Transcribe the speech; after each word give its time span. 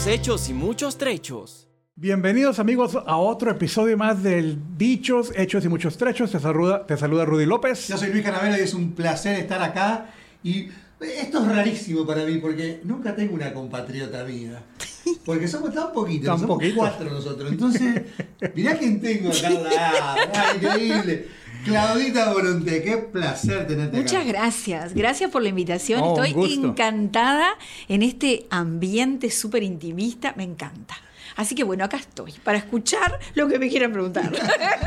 Dichos, 0.00 0.06
hechos 0.06 0.48
y 0.48 0.54
muchos 0.54 0.96
trechos. 0.96 1.68
Bienvenidos 1.94 2.58
amigos 2.58 2.96
a 3.06 3.16
otro 3.18 3.50
episodio 3.50 3.98
más 3.98 4.22
del 4.22 4.58
Dichos, 4.78 5.30
Hechos 5.36 5.62
y 5.66 5.68
Muchos 5.68 5.98
Trechos. 5.98 6.30
Te 6.30 6.40
saluda, 6.40 6.86
te 6.86 6.96
saluda 6.96 7.26
Rudy 7.26 7.44
López. 7.44 7.88
Yo 7.88 7.98
soy 7.98 8.08
Luis 8.10 8.24
Canavero 8.24 8.56
y 8.56 8.60
es 8.60 8.72
un 8.72 8.92
placer 8.92 9.38
estar 9.38 9.62
acá. 9.62 10.06
Y 10.42 10.68
esto 11.00 11.42
es 11.44 11.48
rarísimo 11.54 12.06
para 12.06 12.24
mí 12.24 12.38
porque 12.38 12.80
nunca 12.84 13.14
tengo 13.14 13.34
una 13.34 13.52
compatriota 13.52 14.24
mía. 14.24 14.62
Porque 15.24 15.46
somos 15.46 15.74
tan 15.74 15.92
poquitos, 15.92 16.26
Tan 16.28 16.38
somos 16.40 16.56
poquitos. 16.56 16.78
cuatro 16.78 17.10
nosotros. 17.10 17.52
Entonces, 17.52 18.02
mirá 18.54 18.78
quién 18.78 19.00
tengo 19.02 19.28
acá 19.30 19.48
al 19.48 19.64
lado. 19.64 20.20
Ah, 20.34 20.52
increíble. 20.56 21.28
Claudita 21.64 22.32
Volonté, 22.32 22.82
qué 22.82 22.96
placer 22.98 23.66
tenerte 23.66 23.96
Muchas 23.96 24.22
acá. 24.22 24.24
gracias, 24.24 24.94
gracias 24.94 25.30
por 25.30 25.42
la 25.42 25.48
invitación. 25.48 26.00
Oh, 26.02 26.22
Estoy 26.22 26.54
encantada 26.54 27.48
en 27.88 28.02
este 28.02 28.46
ambiente 28.50 29.30
súper 29.30 29.62
intimista, 29.62 30.34
me 30.36 30.44
encanta. 30.44 30.94
Así 31.36 31.54
que 31.54 31.64
bueno, 31.64 31.84
acá 31.84 31.96
estoy 31.96 32.32
para 32.44 32.58
escuchar 32.58 33.18
lo 33.34 33.48
que 33.48 33.58
me 33.58 33.68
quieran 33.68 33.92
preguntar. 33.92 34.30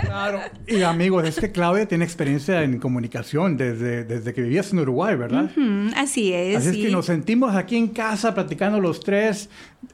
Claro. 0.03 0.41
Y 0.67 0.83
amigos, 0.83 1.25
es 1.25 1.39
que 1.39 1.51
Claudia 1.51 1.87
tiene 1.87 2.05
experiencia 2.05 2.61
en 2.61 2.77
comunicación 2.77 3.57
desde, 3.57 4.03
desde 4.03 4.33
que 4.33 4.41
vivías 4.41 4.71
en 4.71 4.79
Uruguay, 4.79 5.15
¿verdad? 5.15 5.49
Así 5.95 6.31
es. 6.33 6.57
Así 6.57 6.69
es 6.69 6.85
que 6.85 6.91
nos 6.91 7.07
sentimos 7.07 7.55
aquí 7.55 7.77
en 7.77 7.87
casa 7.87 8.35
platicando 8.35 8.79
los 8.79 8.99
tres. 8.99 9.49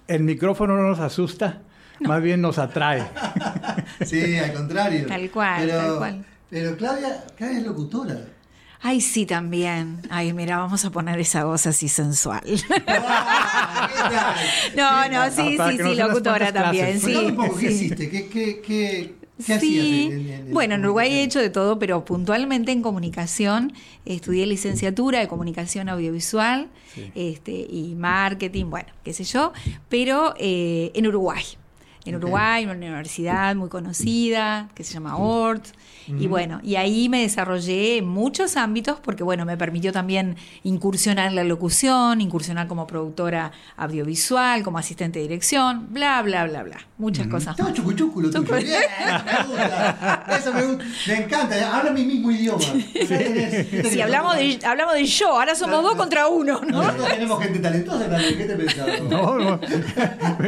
El 0.07 0.23
micrófono 0.23 0.75
no 0.75 0.89
nos 0.89 0.99
asusta, 0.99 1.61
más 2.01 2.21
bien 2.21 2.41
nos 2.41 2.57
atrae. 2.57 3.03
Sí, 4.05 4.37
al 4.37 4.53
contrario. 4.53 5.05
Tal 5.07 5.29
cual, 5.29 5.61
pero, 5.65 5.77
tal 5.77 5.97
cual. 5.97 6.25
Pero 6.49 6.75
Claudia, 6.77 7.23
Claudia 7.37 7.59
es 7.59 7.65
locutora. 7.65 8.19
Ay, 8.81 9.01
sí, 9.01 9.25
también. 9.25 10.01
Ay, 10.09 10.31
mira, 10.33 10.57
vamos 10.57 10.85
a 10.85 10.89
poner 10.89 11.19
esa 11.19 11.43
voz 11.43 11.67
así 11.67 11.87
sensual. 11.89 12.41
Ah, 12.87 13.89
¿qué 13.93 14.01
tal? 14.15 14.35
No, 14.75 15.03
¿Qué 15.03 15.09
no, 15.09 15.19
tal? 15.21 15.31
sí, 15.31 15.57
sí, 15.57 15.83
sí, 15.83 15.95
locutora 15.95 16.51
también, 16.51 16.99
sí. 16.99 17.13
Contame 17.13 17.27
un 17.27 17.35
poco, 17.35 17.55
¿qué 17.57 17.67
sí. 17.69 17.73
hiciste? 17.75 18.09
¿Qué, 18.09 18.27
qué, 18.27 18.61
qué, 18.61 18.61
qué 18.61 19.15
Sí. 19.43 19.53
hacías 19.53 19.85
en- 19.85 20.11
en- 20.11 20.29
en- 20.47 20.53
bueno, 20.53 20.73
en 20.75 20.81
en- 20.81 20.85
Uruguay 20.85 21.11
he 21.13 21.23
hecho 21.23 21.39
de 21.39 21.49
todo, 21.49 21.79
pero 21.79 22.03
puntualmente 22.03 22.71
en 22.71 22.81
comunicación. 22.81 23.71
Estudié 24.05 24.45
licenciatura 24.47 25.19
de 25.19 25.27
comunicación 25.27 25.87
audiovisual 25.89 26.67
este, 27.15 27.51
y 27.51 27.95
marketing, 27.97 28.65
bueno, 28.69 28.89
qué 29.03 29.13
sé 29.13 29.23
yo, 29.23 29.53
pero 29.87 30.33
eh, 30.37 30.91
en 30.93 31.07
Uruguay. 31.07 31.43
En. 32.09 32.15
Uruguay, 32.15 32.65
una 32.65 32.73
universidad 32.73 33.55
muy 33.55 33.69
conocida 33.69 34.69
que 34.75 34.83
se 34.83 34.93
llama 34.93 35.17
ORT. 35.17 35.67
Y 36.07 36.25
bueno, 36.25 36.59
y 36.63 36.75
ahí 36.75 37.07
me 37.07 37.21
desarrollé 37.21 37.97
en 37.97 38.07
muchos 38.07 38.57
ámbitos 38.57 38.99
porque, 38.99 39.23
bueno, 39.23 39.45
me 39.45 39.57
permitió 39.57 39.91
también 39.91 40.37
incursionar 40.63 41.27
en 41.27 41.35
la 41.35 41.43
locución, 41.43 42.19
incursionar 42.19 42.67
como 42.67 42.87
productora 42.87 43.51
audiovisual, 43.77 44.63
como 44.63 44.79
asistente 44.79 45.19
de 45.19 45.23
dirección, 45.23 45.87
bla, 45.91 46.21
bla, 46.23 46.45
bla, 46.45 46.63
bla. 46.63 46.77
Muchas 46.97 47.27
cosas 47.27 47.51
Estaba 47.51 47.73
chucuchucu 47.73 48.21
lo 48.21 48.31
tuyo. 48.31 48.55
Bien, 48.55 48.81
me 49.25 49.43
gusta. 49.47 50.25
Eso 50.37 50.53
me 50.53 50.63
gusta. 50.63 50.85
Me 51.07 51.15
encanta. 51.23 51.77
Habla 51.77 51.91
mi 51.91 52.03
mismo 52.05 52.31
idioma. 52.31 52.59
Si 52.59 54.01
hablamos 54.01 54.35
de, 54.35 54.59
hablamos 54.65 54.95
de 54.95 55.05
yo, 55.05 55.29
ahora 55.29 55.55
somos 55.55 55.83
dos 55.83 55.95
contra 55.95 56.27
uno, 56.27 56.59
¿no? 56.61 56.81
Nosotros 56.81 57.07
tenemos 57.09 57.43
gente 57.43 57.59
talentosa 57.59 58.09
también. 58.09 58.37
¿Qué 58.37 58.45
te 58.45 58.55
pensabas? 58.55 59.01
No, 59.09 59.37
no. 59.37 59.59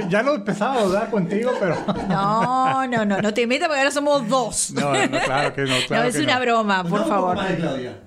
Ya 0.10 0.22
lo 0.22 0.36
empezaba 0.36 0.76
a 0.76 0.84
dudar 0.84 1.10
contigo, 1.10 1.51
pero. 1.60 1.76
No, 2.08 2.88
no, 2.88 3.06
no, 3.06 3.22
no 3.22 3.34
te 3.34 3.48
metas 3.48 3.68
porque 3.68 3.80
ahora 3.80 3.92
somos 3.92 4.28
dos. 4.28 4.72
No, 4.72 4.92
no, 5.08 5.20
claro 5.20 5.54
que 5.54 5.62
no. 5.64 5.76
Claro 5.88 6.04
no, 6.04 6.10
es 6.10 6.16
que 6.16 6.24
una 6.24 6.36
no. 6.36 6.42
broma, 6.42 6.84
por 6.84 7.00
poco 7.00 7.10
favor. 7.10 7.38
Claudia. 7.58 7.98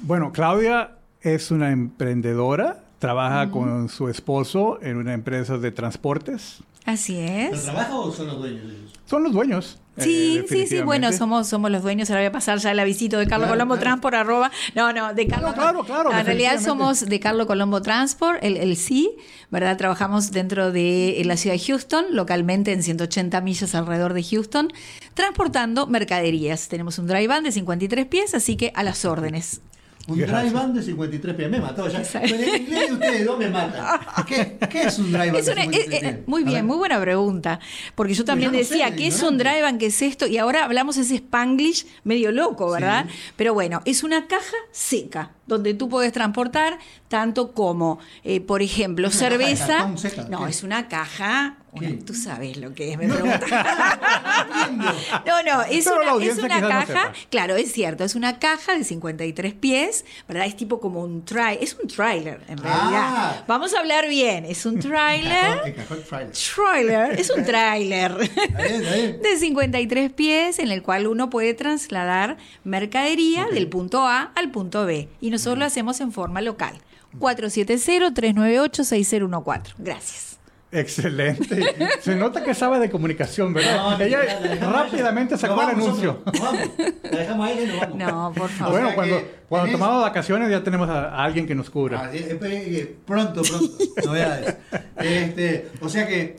Bueno, 0.00 0.32
Claudia 0.32 0.90
es 1.20 1.50
una 1.50 1.70
emprendedora, 1.70 2.78
trabaja 2.98 3.50
con 3.50 3.88
su 3.88 4.08
esposo 4.08 4.78
en 4.82 4.96
una 4.96 5.14
empresa 5.14 5.58
de 5.58 5.70
transportes. 5.70 6.58
Así 6.84 7.14
¿Lo 7.14 7.20
es. 7.54 7.64
trabaja 7.64 7.96
o 7.96 8.10
son 8.12 8.28
los 8.28 8.38
dueños 8.38 8.66
de 8.66 8.74
ellos? 8.74 8.92
Son 9.04 9.22
los 9.22 9.32
dueños. 9.32 9.78
eh, 9.98 10.02
Sí, 10.02 10.44
sí, 10.48 10.66
sí, 10.66 10.80
bueno, 10.82 11.12
somos, 11.12 11.46
somos 11.48 11.70
los 11.70 11.82
dueños, 11.82 12.08
ahora 12.08 12.22
voy 12.22 12.26
a 12.28 12.32
pasar 12.32 12.58
ya 12.58 12.72
la 12.72 12.84
visita 12.84 13.18
de 13.18 13.26
Carlos 13.26 13.46
Claro, 13.48 13.52
Colombo 13.58 13.74
claro. 13.74 13.84
Transport, 13.84 14.14
arroba, 14.14 14.50
no, 14.74 14.92
no, 14.94 15.12
de 15.12 15.26
Carlos 15.26 15.52
claro, 15.54 15.82
claro, 15.84 16.10
No, 16.12 16.18
en 16.18 16.24
realidad 16.24 16.60
somos 16.62 17.04
de 17.06 17.20
Carlos 17.20 17.46
Colombo 17.46 17.82
Transport, 17.82 18.38
el, 18.42 18.56
el 18.56 18.76
sí, 18.76 19.16
¿verdad? 19.50 19.76
Trabajamos 19.76 20.30
dentro 20.30 20.72
de 20.72 21.20
en 21.20 21.28
la 21.28 21.36
ciudad 21.36 21.56
de 21.56 21.62
Houston, 21.62 22.06
localmente 22.12 22.72
en 22.72 22.82
180 22.82 23.40
millas 23.42 23.74
alrededor 23.74 24.14
de 24.14 24.22
Houston, 24.22 24.72
transportando 25.14 25.86
mercaderías. 25.86 26.68
Tenemos 26.68 26.98
un 26.98 27.06
dry 27.06 27.26
van 27.26 27.42
de 27.44 27.52
53 27.52 28.06
pies, 28.06 28.34
así 28.34 28.56
que 28.56 28.72
a 28.74 28.82
las 28.82 29.04
órdenes. 29.04 29.60
Un 30.08 30.18
dry 30.18 30.50
van 30.50 30.72
de 30.72 30.82
53 30.82 31.36
pies. 31.36 31.50
Me 31.50 31.60
mató 31.60 31.86
ya. 31.86 31.98
Exacto. 31.98 32.28
Pero 32.30 32.42
en 32.54 32.62
inglés 32.62 32.88
de 32.88 32.94
ustedes 32.94 33.26
dos 33.26 33.38
me 33.38 33.48
matan. 33.50 34.00
¿Qué, 34.26 34.56
qué 34.70 34.82
es 34.84 34.98
un 34.98 35.12
dry 35.12 35.26
van 35.30 35.36
Es 35.36 35.46
de 35.46 35.52
una- 35.52 35.62
53 35.62 36.02
eh, 36.02 36.06
eh, 36.08 36.22
muy 36.26 36.44
bien, 36.44 36.64
muy 36.66 36.78
buena 36.78 36.98
pregunta. 36.98 37.60
Porque 37.94 38.14
yo 38.14 38.24
también 38.24 38.50
yo 38.50 38.58
no 38.58 38.64
sé, 38.64 38.70
decía, 38.74 38.96
¿qué 38.96 39.06
es 39.06 39.22
un 39.22 39.36
drive 39.36 39.76
¿Qué 39.78 39.86
es 39.86 40.00
esto? 40.02 40.26
Y 40.26 40.38
ahora 40.38 40.64
hablamos 40.64 40.96
ese 40.96 41.16
spanglish 41.16 41.86
medio 42.04 42.32
loco, 42.32 42.70
¿verdad? 42.70 43.04
Sí. 43.06 43.14
Pero 43.36 43.52
bueno, 43.52 43.82
es 43.84 44.02
una 44.02 44.26
caja 44.26 44.56
seca 44.72 45.32
donde 45.46 45.74
tú 45.74 45.88
puedes 45.90 46.12
transportar 46.12 46.78
tanto 47.08 47.52
como, 47.52 47.98
eh, 48.24 48.40
por 48.40 48.62
ejemplo, 48.62 49.08
¿Es 49.08 49.20
una 49.20 49.28
caja 49.28 49.38
de 49.38 49.56
cerveza. 49.56 49.96
seca? 49.98 50.26
No, 50.30 50.44
¿Qué? 50.44 50.50
es 50.50 50.62
una 50.62 50.88
caja. 50.88 51.57
Tú 52.04 52.14
sabes 52.14 52.56
lo 52.56 52.74
que 52.74 52.92
es, 52.92 52.98
me 52.98 53.08
preguntas. 53.08 53.50
No, 55.26 55.42
no, 55.42 55.62
es 55.62 55.84
Pero 55.84 55.96
una, 55.96 56.04
es 56.04 56.10
audiencia 56.10 56.44
una 56.44 56.56
quizás 56.56 56.88
no 56.88 56.94
caja, 56.94 57.12
claro, 57.30 57.56
es 57.56 57.72
cierto, 57.72 58.04
es 58.04 58.14
una 58.14 58.38
caja 58.38 58.76
de 58.76 58.84
53 58.84 59.54
pies, 59.54 60.04
¿verdad? 60.28 60.46
Es 60.46 60.56
tipo 60.56 60.80
como 60.80 61.02
un 61.02 61.24
trailer, 61.24 61.62
es 61.62 61.76
un 61.80 61.88
trailer 61.88 62.40
en 62.48 62.58
realidad. 62.58 62.90
Ah. 62.92 63.44
Vamos 63.48 63.74
a 63.74 63.80
hablar 63.80 64.08
bien, 64.08 64.44
es 64.44 64.64
un 64.66 64.78
trailer. 64.78 65.60
Trailer. 65.60 66.32
Trailer, 66.54 67.18
es 67.18 67.30
un 67.30 67.44
trailer 67.48 68.16
de 68.16 69.36
53 69.38 70.12
pies 70.12 70.58
en 70.58 70.70
el 70.70 70.82
cual 70.82 71.06
uno 71.06 71.30
puede 71.30 71.54
trasladar 71.54 72.36
mercadería 72.64 73.46
del 73.46 73.68
punto 73.68 74.06
A 74.06 74.32
al 74.34 74.50
punto 74.50 74.84
B. 74.86 75.08
Y 75.20 75.30
nosotros 75.30 75.58
lo 75.58 75.64
hacemos 75.64 76.00
en 76.00 76.12
forma 76.12 76.40
local. 76.40 76.78
470-398-6014. 77.18 79.74
Gracias. 79.78 80.37
Excelente. 80.70 81.64
Se 82.00 82.14
nota 82.14 82.44
que 82.44 82.52
sabe 82.54 82.78
de 82.78 82.90
comunicación, 82.90 83.54
¿verdad? 83.54 83.96
No, 83.98 84.04
Ella 84.04 84.20
la 84.60 84.70
rápidamente 84.70 85.36
sacó 85.38 85.54
el 85.62 85.66
vamos 85.68 85.84
anuncio. 85.86 86.22
nos 86.26 86.40
vamos. 86.40 86.68
La 87.10 87.18
dejamos 87.18 87.46
a 87.48 87.52
ella 87.52 87.62
y 87.62 87.66
nos 87.66 87.80
vamos. 87.80 87.96
No, 87.98 88.32
por 88.36 88.48
favor. 88.50 88.72
Bueno, 88.72 88.86
sea 88.88 88.94
cuando, 88.96 89.16
que 89.18 89.34
cuando 89.48 89.68
tenés- 89.68 89.72
tomamos 89.72 90.02
vacaciones 90.02 90.50
ya 90.50 90.62
tenemos 90.62 90.88
a, 90.90 91.08
a 91.08 91.24
alguien 91.24 91.46
que 91.46 91.54
nos 91.54 91.70
cubra. 91.70 92.02
Ah, 92.04 92.10
eh, 92.14 92.38
eh, 92.42 92.96
pronto, 93.06 93.42
pronto, 93.42 93.72
novedades. 94.04 94.56
Este, 94.98 95.68
o 95.80 95.88
sea 95.88 96.06
que 96.06 96.36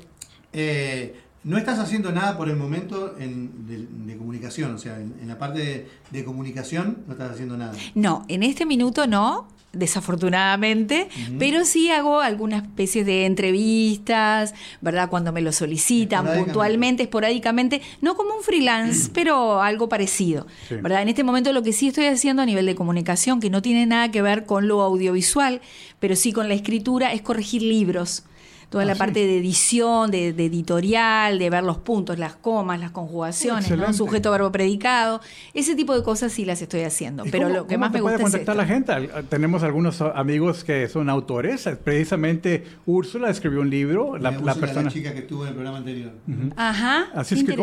eh, 0.53 1.15
no 1.43 1.57
estás 1.57 1.79
haciendo 1.79 2.11
nada 2.11 2.37
por 2.37 2.49
el 2.49 2.55
momento 2.57 3.15
en, 3.19 3.65
de, 3.67 3.87
de 4.11 4.17
comunicación, 4.17 4.75
o 4.75 4.77
sea, 4.77 4.97
en, 4.99 5.13
en 5.21 5.27
la 5.27 5.37
parte 5.37 5.59
de, 5.59 5.87
de 6.11 6.23
comunicación 6.25 6.99
no 7.07 7.13
estás 7.13 7.31
haciendo 7.31 7.55
nada. 7.57 7.73
No, 7.95 8.25
en 8.27 8.43
este 8.43 8.65
minuto 8.65 9.07
no, 9.07 9.47
desafortunadamente, 9.71 11.07
pero 11.37 11.63
sí 11.63 11.89
hago 11.91 12.19
alguna 12.19 12.57
especie 12.57 13.03
de 13.05 13.25
entrevistas, 13.25 14.53
¿verdad? 14.81 15.09
Cuando 15.09 15.31
me 15.31 15.41
lo 15.41 15.51
solicitan 15.51 16.19
Esporádicamente. 16.19 16.45
puntualmente, 16.51 17.03
esporádicamente, 17.03 17.81
no 18.01 18.15
como 18.15 18.35
un 18.35 18.43
freelance, 18.43 19.09
pero 19.13 19.61
algo 19.61 19.87
parecido, 19.89 20.47
Sí. 20.67 20.75
¿verdad? 20.75 21.01
En 21.03 21.09
este 21.09 21.23
momento 21.23 21.53
lo 21.53 21.63
que 21.63 21.73
sí 21.73 21.87
estoy 21.87 22.05
haciendo 22.07 22.41
a 22.41 22.45
nivel 22.45 22.65
de 22.65 22.75
comunicación, 22.75 23.39
que 23.39 23.49
no 23.49 23.61
tiene 23.61 23.85
nada 23.85 24.11
que 24.11 24.21
ver 24.21 24.45
con 24.45 24.67
lo 24.67 24.81
audiovisual, 24.81 25.61
pero 25.99 26.15
sí 26.15 26.33
con 26.33 26.47
la 26.49 26.55
escritura, 26.55 27.13
es 27.13 27.21
corregir 27.21 27.61
libros 27.61 28.23
toda 28.69 28.85
la 28.85 28.93
parte 28.95 29.25
de 29.25 29.37
edición, 29.37 30.11
de, 30.11 30.27
editorial, 30.29 31.39
de 31.39 31.49
ver 31.49 31.63
los 31.63 31.79
puntos, 31.79 32.19
las 32.19 32.35
comas, 32.35 32.79
las 32.79 32.91
conjugaciones, 32.91 33.65
sujeto, 33.95 34.29
verbo, 34.31 34.51
predicado. 34.51 35.21
Ese 35.53 35.75
tipo 35.75 35.95
de 35.95 36.03
cosas 36.03 36.31
sí 36.31 36.45
las 36.45 36.61
estoy 36.61 36.81
haciendo. 36.81 37.23
Pero 37.31 37.49
lo 37.49 37.65
que 37.65 37.79
más 37.79 37.91
me 37.91 38.01
gusta 38.01 38.19
contactar 38.19 38.41
es. 38.41 38.43
Esto. 38.47 38.53
la 38.53 38.65
gente? 38.65 38.93
Tenemos 39.29 39.63
algunos 39.63 40.01
amigos 40.01 40.63
que 40.63 40.87
son 40.87 41.09
autores. 41.09 41.67
Precisamente 41.83 42.63
Úrsula 42.85 43.31
escribió 43.31 43.61
un 43.61 43.71
libro. 43.71 44.17
La, 44.17 44.31
la, 44.31 44.39
la 44.39 44.55
persona. 44.55 44.89
Chica 44.91 45.13
que 45.13 45.19
estuvo 45.19 45.43
en 45.43 45.49
el 45.49 45.53
programa 45.55 45.77
anterior. 45.79 46.11
Ajá. 46.55 47.09
Así 47.15 47.35
es 47.35 47.43
que, 47.43 47.55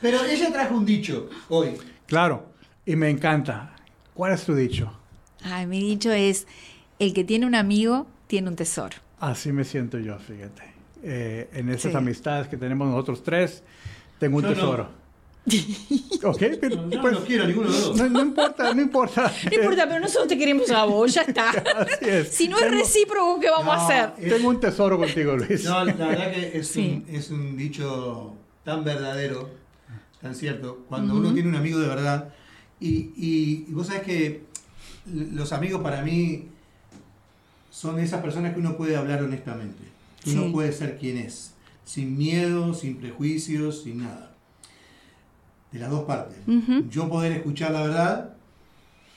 Pero 0.00 0.24
ella 0.24 0.52
trajo 0.52 0.76
un 0.76 0.86
dicho 0.86 1.28
hoy. 1.48 1.76
Claro, 2.06 2.46
y 2.86 2.94
me 2.96 3.10
encanta. 3.10 3.74
¿Cuál 4.14 4.32
es 4.32 4.44
tu 4.44 4.54
dicho? 4.54 4.90
Ay, 5.42 5.66
mi 5.66 5.80
dicho 5.80 6.10
es, 6.12 6.46
el 6.98 7.12
que 7.12 7.24
tiene 7.24 7.44
un 7.46 7.54
amigo 7.54 8.06
tiene 8.26 8.48
un 8.48 8.56
tesoro. 8.56 8.96
Así 9.20 9.52
me 9.52 9.64
siento 9.64 9.98
yo, 9.98 10.18
fíjate. 10.18 10.62
Eh, 11.02 11.50
en 11.52 11.68
esas 11.68 11.94
amistades 11.94 12.48
que 12.48 12.56
tenemos 12.56 12.88
nosotros 12.88 13.22
tres, 13.22 13.62
tengo 14.18 14.38
un 14.38 14.44
tesoro. 14.44 14.88
¿Ok? 16.24 16.38
Pero, 16.60 16.86
No, 16.86 17.00
pues, 17.02 17.12
no 17.12 17.24
quiero 17.24 17.46
ninguno 17.46 17.70
de 17.70 17.78
los 17.78 17.84
dos. 17.88 17.96
no, 17.98 18.08
no 18.08 18.20
importa, 18.22 18.72
no 18.74 18.80
importa. 18.80 19.32
No 19.50 19.54
importa, 19.54 19.86
pero 19.86 20.00
nosotros 20.00 20.28
te 20.28 20.38
queremos 20.38 20.70
a 20.70 20.84
vos, 20.84 21.12
ya 21.14 21.22
está. 21.22 21.50
Así 21.90 22.04
es. 22.08 22.28
Si 22.28 22.48
no 22.48 22.58
es 22.58 22.70
recíproco, 22.70 23.38
¿qué 23.40 23.50
vamos 23.50 23.74
a 23.74 23.84
hacer? 23.86 24.24
es- 24.24 24.34
Tengo 24.34 24.48
un 24.48 24.60
tesoro 24.60 24.96
contigo, 24.98 25.36
Luis. 25.36 25.64
No, 25.64 25.84
la 25.84 25.92
verdad 25.92 26.32
que 26.32 26.58
es, 26.58 26.68
Sí. 26.68 27.02
un, 27.08 27.14
es 27.14 27.30
un 27.30 27.56
dicho 27.56 28.34
tan 28.64 28.84
verdadero, 28.84 29.50
tan 30.22 30.34
cierto. 30.34 30.84
Cuando 30.88 31.14
uno 31.14 31.34
tiene 31.34 31.48
un 31.50 31.56
amigo 31.56 31.78
de 31.78 31.88
verdad, 31.88 32.32
y, 32.80 32.88
y- 33.16 33.66
y 33.68 33.72
vos 33.72 33.88
sabés 33.88 34.02
que 34.02 34.44
los 35.12 35.52
amigos 35.52 35.82
para 35.82 36.00
mí 36.02 36.48
son 37.70 37.98
esas 37.98 38.22
personas 38.22 38.54
que 38.54 38.60
uno 38.60 38.76
puede 38.76 38.96
hablar 38.96 39.22
honestamente. 39.22 39.82
Que 40.22 40.30
Sí. 40.30 40.38
Uno 40.38 40.52
puede 40.52 40.72
ser 40.72 40.96
quien 40.96 41.18
es, 41.18 41.52
sin 41.84 42.16
miedo, 42.16 42.72
sin 42.72 42.96
prejuicios, 42.96 43.82
sin 43.82 43.98
nada. 44.04 44.33
De 45.74 45.80
las 45.80 45.90
dos 45.90 46.04
partes. 46.04 46.36
Ujú. 46.46 46.84
Yo 46.88 47.08
poder 47.08 47.32
escuchar 47.32 47.72
la 47.72 47.82
verdad 47.82 48.30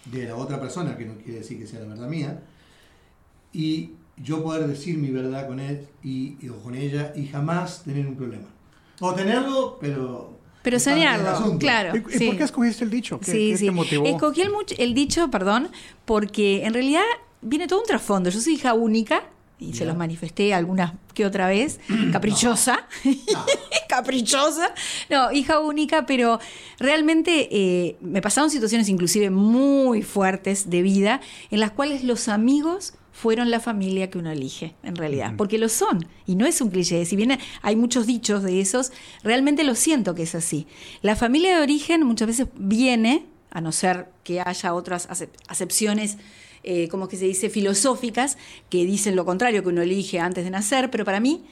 de 0.05 0.25
la 0.25 0.35
otra 0.35 0.59
persona, 0.59 0.97
que 0.97 1.05
no 1.05 1.13
quiere 1.17 1.39
decir 1.39 1.59
que 1.59 1.67
sea 1.67 1.81
la 1.81 1.85
verdad 1.89 2.07
mía, 2.09 2.41
y 3.53 3.91
yo 4.17 4.43
poder 4.43 4.65
decir 4.67 4.97
mi 4.97 5.11
verdad 5.11 5.47
con 5.47 5.59
él 5.59 5.87
y, 6.03 6.35
y- 6.41 6.49
o 6.49 6.57
con 6.63 6.73
ella 6.73 7.13
y 7.15 7.27
jamás 7.27 7.83
tener 7.83 8.07
un 8.07 8.15
problema. 8.15 8.47
O 8.99 9.13
tenerlo, 9.13 9.77
pero... 9.79 10.35
Pero 10.63 10.79
soñarlo, 10.79 11.57
claro. 11.59 11.95
¿Y, 11.95 12.17
sí. 12.17 12.25
por 12.27 12.37
qué 12.37 12.43
escogiste 12.43 12.83
el 12.83 12.89
dicho? 12.89 13.19
¿Qué, 13.19 13.31
sí, 13.31 13.49
qué 13.51 13.57
sí. 13.57 13.65
te 13.67 13.71
motivó? 13.71 14.05
Escogí 14.07 14.41
el, 14.41 14.51
el 14.79 14.93
dicho, 14.95 15.29
perdón, 15.29 15.69
porque 16.05 16.65
en 16.65 16.73
realidad 16.73 17.03
viene 17.41 17.67
todo 17.67 17.81
un 17.81 17.85
trasfondo. 17.85 18.31
Yo 18.31 18.41
soy 18.41 18.55
hija 18.55 18.73
única 18.73 19.21
y 19.59 19.73
se 19.73 19.85
los 19.85 19.97
manifesté 19.97 20.53
algunas 20.53 20.93
que 21.13 21.25
otra 21.25 21.47
vez, 21.47 21.79
caprichosa, 22.11 22.87
No. 23.05 23.45
caprichosa, 23.89 24.73
no, 25.09 25.31
hija 25.31 25.59
única, 25.59 26.05
pero 26.05 26.39
realmente 26.79 27.47
eh, 27.51 27.97
me 28.01 28.21
pasaron 28.21 28.49
situaciones 28.49 28.89
inclusive 28.89 29.29
muy 29.29 30.03
fuertes 30.03 30.69
de 30.69 30.81
vida 30.81 31.21
en 31.49 31.59
las 31.59 31.71
cuales 31.71 32.03
los 32.03 32.27
amigos 32.27 32.93
fueron 33.11 33.49
la 33.49 33.59
familia 33.59 34.11
que 34.11 34.19
uno 34.19 34.29
elige, 34.29 34.75
en 34.83 34.95
realidad, 34.95 35.33
porque 35.37 35.57
lo 35.57 35.69
son, 35.69 36.07
y 36.27 36.35
no 36.35 36.45
es 36.45 36.61
un 36.61 36.69
cliché, 36.69 37.03
si 37.05 37.15
bien 37.15 37.39
hay 37.63 37.75
muchos 37.75 38.05
dichos 38.05 38.43
de 38.43 38.61
esos, 38.61 38.91
realmente 39.23 39.63
lo 39.63 39.73
siento 39.73 40.13
que 40.13 40.21
es 40.23 40.35
así. 40.35 40.67
La 41.01 41.15
familia 41.15 41.57
de 41.57 41.63
origen 41.63 42.03
muchas 42.03 42.27
veces 42.27 42.47
viene, 42.55 43.25
a 43.51 43.61
no 43.61 43.71
ser 43.71 44.09
que 44.23 44.41
haya 44.41 44.73
otras 44.73 45.09
acep- 45.09 45.29
acepciones 45.47 46.17
eh, 46.63 46.89
como 46.89 47.07
que 47.07 47.15
se 47.17 47.25
dice, 47.25 47.49
filosóficas, 47.49 48.37
que 48.69 48.85
dicen 48.85 49.15
lo 49.15 49.25
contrario, 49.25 49.63
que 49.63 49.69
uno 49.69 49.81
elige 49.81 50.19
antes 50.19 50.43
de 50.43 50.49
nacer, 50.49 50.91
pero 50.91 51.05
para 51.05 51.19
mí 51.19 51.45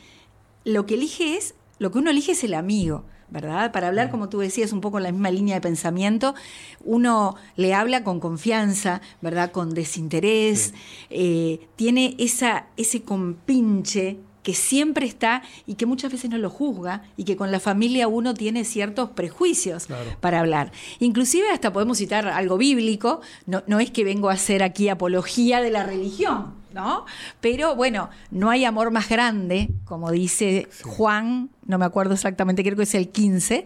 lo 0.65 0.85
que 0.85 0.95
elige 0.95 1.37
es, 1.37 1.55
lo 1.79 1.91
que 1.91 1.99
uno 1.99 2.09
elige 2.09 2.33
es 2.33 2.43
el 2.43 2.53
amigo, 2.53 3.05
¿verdad? 3.29 3.71
Para 3.71 3.87
hablar, 3.87 4.11
como 4.11 4.29
tú 4.29 4.39
decías, 4.39 4.73
un 4.73 4.81
poco 4.81 4.97
en 4.97 5.03
la 5.03 5.11
misma 5.11 5.31
línea 5.31 5.55
de 5.55 5.61
pensamiento, 5.61 6.35
uno 6.83 7.35
le 7.55 7.73
habla 7.73 8.03
con 8.03 8.19
confianza, 8.19 9.01
¿verdad? 9.21 9.51
Con 9.51 9.73
desinterés, 9.73 10.73
eh, 11.09 11.67
tiene 11.75 12.15
esa, 12.17 12.67
ese 12.75 13.03
compinche 13.03 14.17
que 14.45 14.53
siempre 14.53 15.07
está 15.07 15.41
y 15.65 15.73
que 15.73 15.87
muchas 15.87 16.11
veces 16.11 16.29
no 16.29 16.37
lo 16.37 16.51
juzga 16.51 17.01
y 17.17 17.23
que 17.23 17.35
con 17.35 17.51
la 17.51 17.59
familia 17.59 18.07
uno 18.07 18.35
tiene 18.35 18.63
ciertos 18.63 19.09
prejuicios 19.09 19.87
Claro. 19.87 20.11
para 20.21 20.39
hablar. 20.39 20.71
Inclusive 20.99 21.49
hasta 21.49 21.73
podemos 21.73 21.97
citar 21.97 22.27
algo 22.27 22.57
bíblico, 22.57 23.21
no, 23.47 23.63
no 23.65 23.79
es 23.79 23.89
que 23.89 24.03
vengo 24.03 24.29
a 24.29 24.33
hacer 24.33 24.61
aquí 24.61 24.87
apología 24.87 25.61
de 25.61 25.71
la 25.71 25.83
religión, 25.83 26.53
¿no? 26.75 27.05
Pero 27.41 27.75
bueno, 27.75 28.11
no 28.29 28.51
hay 28.51 28.65
amor 28.65 28.91
más 28.91 29.09
grande, 29.09 29.69
como 29.83 30.11
dice 30.11 30.67
Juan, 30.83 31.49
no 31.65 31.79
me 31.79 31.85
acuerdo 31.85 32.13
exactamente, 32.13 32.61
creo 32.63 32.75
que 32.77 32.83
es 32.83 32.93
el 32.93 33.09
15, 33.09 33.65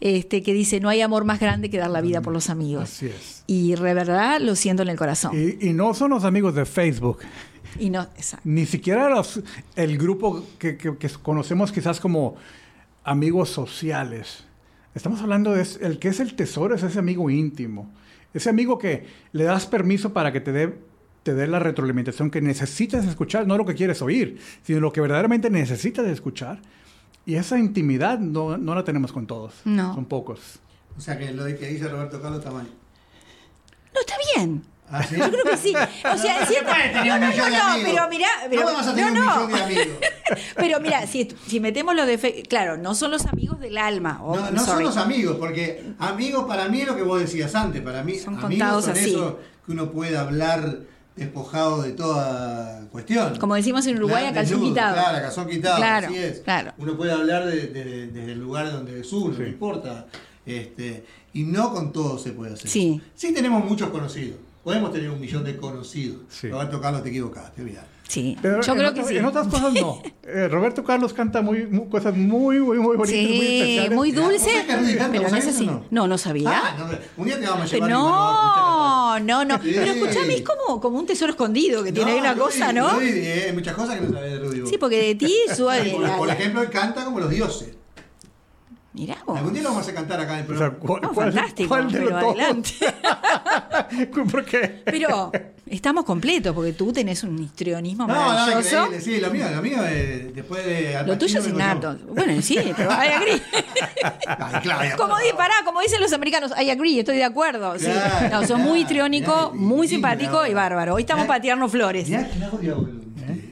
este, 0.00 0.42
que 0.42 0.52
dice, 0.52 0.78
no 0.80 0.90
hay 0.90 1.00
amor 1.00 1.24
más 1.24 1.40
grande 1.40 1.70
que 1.70 1.78
dar 1.78 1.88
la 1.90 2.02
vida 2.02 2.20
por 2.20 2.34
los 2.34 2.50
amigos. 2.50 2.84
Así 2.84 3.06
es. 3.06 3.44
Y 3.46 3.74
de 3.74 3.94
verdad 3.94 4.40
lo 4.42 4.54
siento 4.56 4.82
en 4.82 4.90
el 4.90 4.96
corazón. 4.98 5.32
Y, 5.34 5.68
y 5.68 5.72
no 5.72 5.94
son 5.94 6.10
los 6.10 6.24
amigos 6.24 6.54
de 6.54 6.66
Facebook, 6.66 7.20
Y 7.78 7.90
no, 7.90 8.02
exacto. 8.16 8.48
ni 8.48 8.66
siquiera 8.66 9.08
los, 9.08 9.40
el 9.76 9.98
grupo 9.98 10.44
que, 10.58 10.76
que- 10.76 10.96
que 10.96 11.08
conocemos 11.22 11.72
quizás 11.72 12.00
como 12.00 12.36
amigos 13.04 13.48
sociales. 13.50 14.44
Estamos 14.94 15.20
hablando 15.20 15.52
de 15.52 15.66
el 15.80 15.98
que 15.98 16.08
es 16.08 16.20
el 16.20 16.34
tesoro, 16.34 16.74
es 16.74 16.82
ese 16.82 16.98
amigo 16.98 17.30
íntimo. 17.30 17.90
Ese 18.34 18.50
amigo 18.50 18.78
que 18.78 19.06
le 19.32 19.44
das 19.44 19.66
permiso 19.66 20.12
para 20.12 20.32
que 20.32 20.40
te 20.40 20.52
dé 20.52 20.78
te 21.22 21.34
dé 21.34 21.46
la 21.46 21.58
retroalimentación 21.58 22.30
que 22.30 22.40
necesitas 22.40 23.04
escuchar, 23.04 23.46
no 23.46 23.58
lo 23.58 23.66
que 23.66 23.74
quieres 23.74 24.00
oír, 24.00 24.38
sino 24.62 24.80
lo 24.80 24.92
que 24.92 25.00
verdaderamente 25.02 25.50
necesitas 25.50 26.06
escuchar. 26.06 26.60
Y 27.26 27.34
esa 27.34 27.58
intimidad 27.58 28.18
no, 28.18 28.56
no 28.56 28.74
la 28.74 28.82
tenemos 28.84 29.12
con 29.12 29.26
todos. 29.26 29.52
No. 29.66 29.94
Son 29.94 30.06
pocos. 30.06 30.58
O 30.96 31.00
sea 31.00 31.18
que 31.18 31.30
lo 31.32 31.44
que 31.44 31.68
dice 31.68 31.86
Roberto 31.88 32.22
Carlos 32.22 32.38
está 32.38 32.50
mal. 32.50 32.66
No, 33.94 34.00
está 34.00 34.14
bien. 34.36 34.62
¿Ah, 34.90 35.02
sí? 35.02 35.16
Yo 35.18 35.30
creo 35.30 35.44
que 35.44 35.56
sí. 35.56 35.74
O 35.74 36.16
sea, 36.18 36.40
No 36.40 36.46
si 36.46 36.54
no, 36.54 37.18
no, 37.18 37.26
no, 37.28 37.28
no, 37.50 37.84
pero 37.84 38.08
mirá, 38.08 38.28
pero, 38.48 38.62
¿Cómo 38.62 38.74
vas 38.76 38.86
a 38.88 38.94
tener 38.94 39.12
no, 39.12 39.20
un 39.20 39.26
no. 39.26 39.46
millón 39.46 39.52
de 39.52 39.62
amigos? 39.64 39.86
Pero 40.56 40.80
mira, 40.80 41.06
si, 41.06 41.28
si 41.46 41.58
metemos 41.58 41.94
lo 41.94 42.04
de 42.04 42.18
fe- 42.18 42.42
claro, 42.46 42.76
no 42.76 42.94
son 42.94 43.10
los 43.10 43.24
amigos 43.26 43.58
del 43.60 43.78
alma. 43.78 44.20
oh, 44.22 44.36
No, 44.36 44.50
no 44.50 44.64
son 44.64 44.82
los 44.82 44.96
amigos, 44.98 45.36
porque 45.38 45.84
amigos 45.98 46.44
para 46.46 46.68
mí 46.68 46.82
es 46.82 46.86
lo 46.86 46.96
que 46.96 47.02
vos 47.02 47.18
decías 47.20 47.54
antes. 47.54 47.80
Para 47.80 48.02
mí, 48.02 48.18
Son 48.18 48.34
amigos 48.34 48.50
contados 48.50 48.84
son 48.84 48.92
así. 48.94 49.10
eso 49.10 49.38
que 49.64 49.72
uno 49.72 49.90
puede 49.90 50.18
hablar 50.18 50.80
despojado 51.16 51.82
de 51.82 51.92
toda 51.92 52.82
cuestión. 52.92 53.36
Como 53.38 53.54
decimos 53.54 53.86
en 53.86 53.96
Uruguay, 53.96 54.26
a 54.26 54.32
calzón 54.34 54.58
desnudo, 54.60 54.68
quitado. 54.74 54.94
Claro, 54.94 55.16
a 55.16 55.20
calzón 55.22 55.48
quitado, 55.48 55.76
Claro, 55.76 56.06
así 56.08 56.16
es. 56.18 56.40
claro. 56.40 56.72
Uno 56.78 56.96
puede 56.96 57.12
hablar 57.12 57.46
de- 57.46 57.66
de- 57.68 58.06
desde 58.08 58.32
el 58.32 58.38
lugar 58.38 58.70
donde 58.70 59.00
es 59.00 59.12
uno, 59.12 59.34
Sí. 59.34 59.42
no 59.42 59.48
importa. 59.48 60.06
Este, 60.44 61.04
y 61.32 61.44
no 61.44 61.72
con 61.72 61.92
todo 61.92 62.18
se 62.18 62.32
puede 62.32 62.54
hacer. 62.54 62.70
Sí. 62.70 63.00
Sí 63.14 63.32
tenemos 63.34 63.64
muchos 63.64 63.88
conocidos. 63.90 64.36
Podemos 64.68 64.92
tener 64.92 65.08
un 65.10 65.18
millón 65.20 65.44
de 65.44 65.56
conocidos. 65.56 66.16
Sí. 66.28 66.48
Roberto 66.50 66.78
Carlos, 66.80 67.02
te 67.02 67.08
equivocaste, 67.08 67.62
olvidá. 67.62 67.86
Sí, 68.06 68.36
Pero 68.40 68.60
yo 68.62 68.74
creo 68.74 68.88
otras- 68.90 69.06
que 69.06 69.12
sí. 69.12 69.18
En 69.18 69.24
otras 69.26 69.48
cosas 69.48 69.72
no. 69.74 70.02
Eh, 70.30 70.46
Roberto 70.48 70.84
Carlos 70.84 71.14
canta 71.14 71.40
muy, 71.40 71.64
muy- 71.66 71.88
cosas 71.88 72.14
muy, 72.14 72.58
muy, 72.60 72.76
muy 72.78 72.96
bonitas, 72.98 72.98
muy 72.98 73.08
Sí, 73.08 73.60
especiales. 73.60 73.92
muy 73.96 74.12
¿Vos 74.12 74.24
dulce, 74.30 74.50
pero 74.66 75.22
¿Vos 75.22 75.32
no 75.32 75.38
es 75.38 75.46
así. 75.46 75.66
no? 75.66 75.84
No, 75.90 76.06
no 76.06 76.18
sabía. 76.18 76.50
Ah, 76.52 76.76
no, 76.78 76.98
un 77.22 77.24
día 77.26 77.40
te 77.40 77.46
vamos 77.46 77.66
a 77.66 77.70
Pero 77.70 77.86
llevar 77.86 77.90
no, 77.90 79.18
no, 79.20 79.44
no. 79.46 79.62
Sí. 79.62 79.72
Pero 79.74 79.92
escúchame, 79.92 80.34
es 80.34 80.42
como, 80.42 80.80
como 80.82 80.98
un 80.98 81.06
tesoro 81.06 81.30
escondido 81.32 81.82
que 81.82 81.92
tiene 81.92 82.12
ahí 82.12 82.18
una 82.20 82.34
Rudy, 82.34 82.42
cosa, 82.44 82.72
¿no? 82.74 82.90
Rudy, 82.90 83.08
eh, 83.08 83.44
hay 83.48 83.52
muchas 83.54 83.74
cosas 83.74 83.98
que 83.98 84.06
no 84.06 84.20
de 84.20 84.38
Rudy. 84.38 84.66
Sí, 84.68 84.76
porque 84.78 84.98
de 85.02 85.14
ti 85.14 85.34
sube. 85.56 85.90
por, 85.92 86.16
por 86.18 86.28
ejemplo, 86.28 86.60
él 86.62 86.68
canta 86.70 87.04
como 87.06 87.20
los 87.20 87.30
dioses. 87.30 87.70
Mirá 88.94 89.18
vos. 89.26 89.36
Algún 89.38 89.52
día 89.52 89.62
lo 89.62 89.68
vamos 89.70 89.86
a 89.86 89.94
cantar 89.94 90.18
acá 90.20 90.38
en 90.38 90.46
el 90.46 90.52
O 90.52 90.58
sea, 90.58 90.70
programa. 90.70 90.78
¿cuál, 90.80 91.02
No, 91.02 91.12
cuál- 91.12 91.32
fantástico, 91.32 91.68
cuál 91.68 91.92
de 91.92 91.98
pero 91.98 92.10
los 92.10 92.20
dos? 92.20 92.34
adelante. 92.34 92.70
¿Por 94.32 94.44
qué? 94.46 94.82
Pero 94.84 95.30
estamos 95.66 96.04
completos 96.04 96.54
porque 96.54 96.72
tú 96.72 96.90
tenés 96.92 97.22
un 97.22 97.38
histrionismo 97.38 98.06
no, 98.06 98.14
no, 98.14 98.20
maravilloso. 98.28 98.76
increíble, 98.86 99.00
sí, 99.00 99.20
lo 99.20 99.30
mío, 99.30 99.44
lo 99.54 99.62
mío 99.62 99.84
es 99.84 100.34
después 100.34 100.64
de 100.64 101.02
Lo 101.06 101.18
tuyo 101.18 101.38
es 101.38 101.46
innato. 101.48 101.96
Bueno, 102.08 102.40
sí, 102.42 102.58
pero 102.76 102.90
I 102.90 103.08
agree. 103.14 103.42
Ay, 104.26 104.60
Claudia, 104.62 104.96
Como, 104.96 105.16
di- 105.18 105.32
pará, 105.36 105.54
como 105.64 105.80
dicen 105.82 106.00
los 106.00 106.12
americanos, 106.14 106.52
I 106.58 106.70
agree, 106.70 106.98
estoy 106.98 107.16
de 107.18 107.24
acuerdo. 107.24 107.78
Sí. 107.78 107.84
Claro, 107.86 108.28
No, 108.30 108.38
sos 108.40 108.46
claro, 108.48 108.62
muy 108.64 108.80
histriónico, 108.80 109.52
muy 109.54 109.86
simpático 109.86 110.46
y 110.46 110.54
bárbaro. 110.54 110.94
Hoy 110.94 111.02
estamos 111.02 111.26
para 111.26 111.40
tirarnos 111.40 111.70
flores. 111.70 112.08
Mirá 112.08 112.26
Claudia, 112.28 112.74
boludo. 112.74 112.98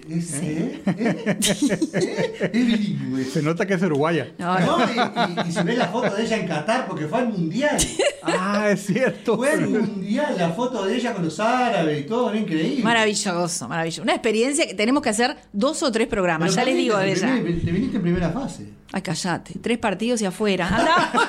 Es, 0.09 0.35
¿eh? 0.35 0.83
¿eh? 0.87 1.39
¿eh? 1.39 2.51
Es 2.53 2.67
bilingüe. 2.67 3.25
Se 3.25 3.43
nota 3.43 3.67
que 3.67 3.75
es 3.75 3.83
uruguaya. 3.83 4.29
No, 4.39 4.59
no. 4.61 4.79
No, 4.79 4.85
y, 4.85 4.97
y- 4.97 5.49
y 5.49 5.53
si 5.53 5.63
ves 5.63 5.79
la 5.79 5.89
foto 5.89 6.15
de 6.15 6.23
ella 6.25 6.37
en 6.37 6.47
Qatar, 6.47 6.87
porque 6.87 7.07
fue 7.07 7.19
al 7.19 7.29
mundial. 7.29 7.77
Ah, 8.23 8.69
es 8.71 8.87
cierto. 8.87 9.37
Fue 9.37 9.51
al 9.53 9.69
mundial, 9.69 10.35
la 10.39 10.51
foto 10.51 10.85
de 10.85 10.97
ella 10.97 11.13
con 11.15 11.25
los 11.25 11.39
árabes 11.41 12.01
y 12.01 12.05
todo, 12.05 12.31
era 12.31 12.39
increíble. 12.39 12.83
Maravilloso, 12.85 13.69
maravilloso. 13.69 14.03
Una 14.03 14.13
experiencia 14.13 14.67
que 14.67 14.75
tenemos 14.75 15.03
que 15.03 15.09
hacer 15.11 15.37
dos 15.53 15.83
o 15.83 15.91
tres 15.91 16.07
programas. 16.09 16.51
Pero 16.55 16.63
ya 16.63 16.65
les 16.71 16.77
digo 16.77 16.97
de 16.99 17.13
primer- 17.13 17.65
Te 17.65 17.73
viniste 17.73 17.97
en 17.97 18.03
primera 18.03 18.31
fase. 18.31 18.67
Ay, 18.93 19.03
callate. 19.03 19.55
Tres 19.61 19.79
partidos 19.79 20.23
y 20.23 20.27
afuera. 20.27 20.69
Andábamos, 20.69 21.27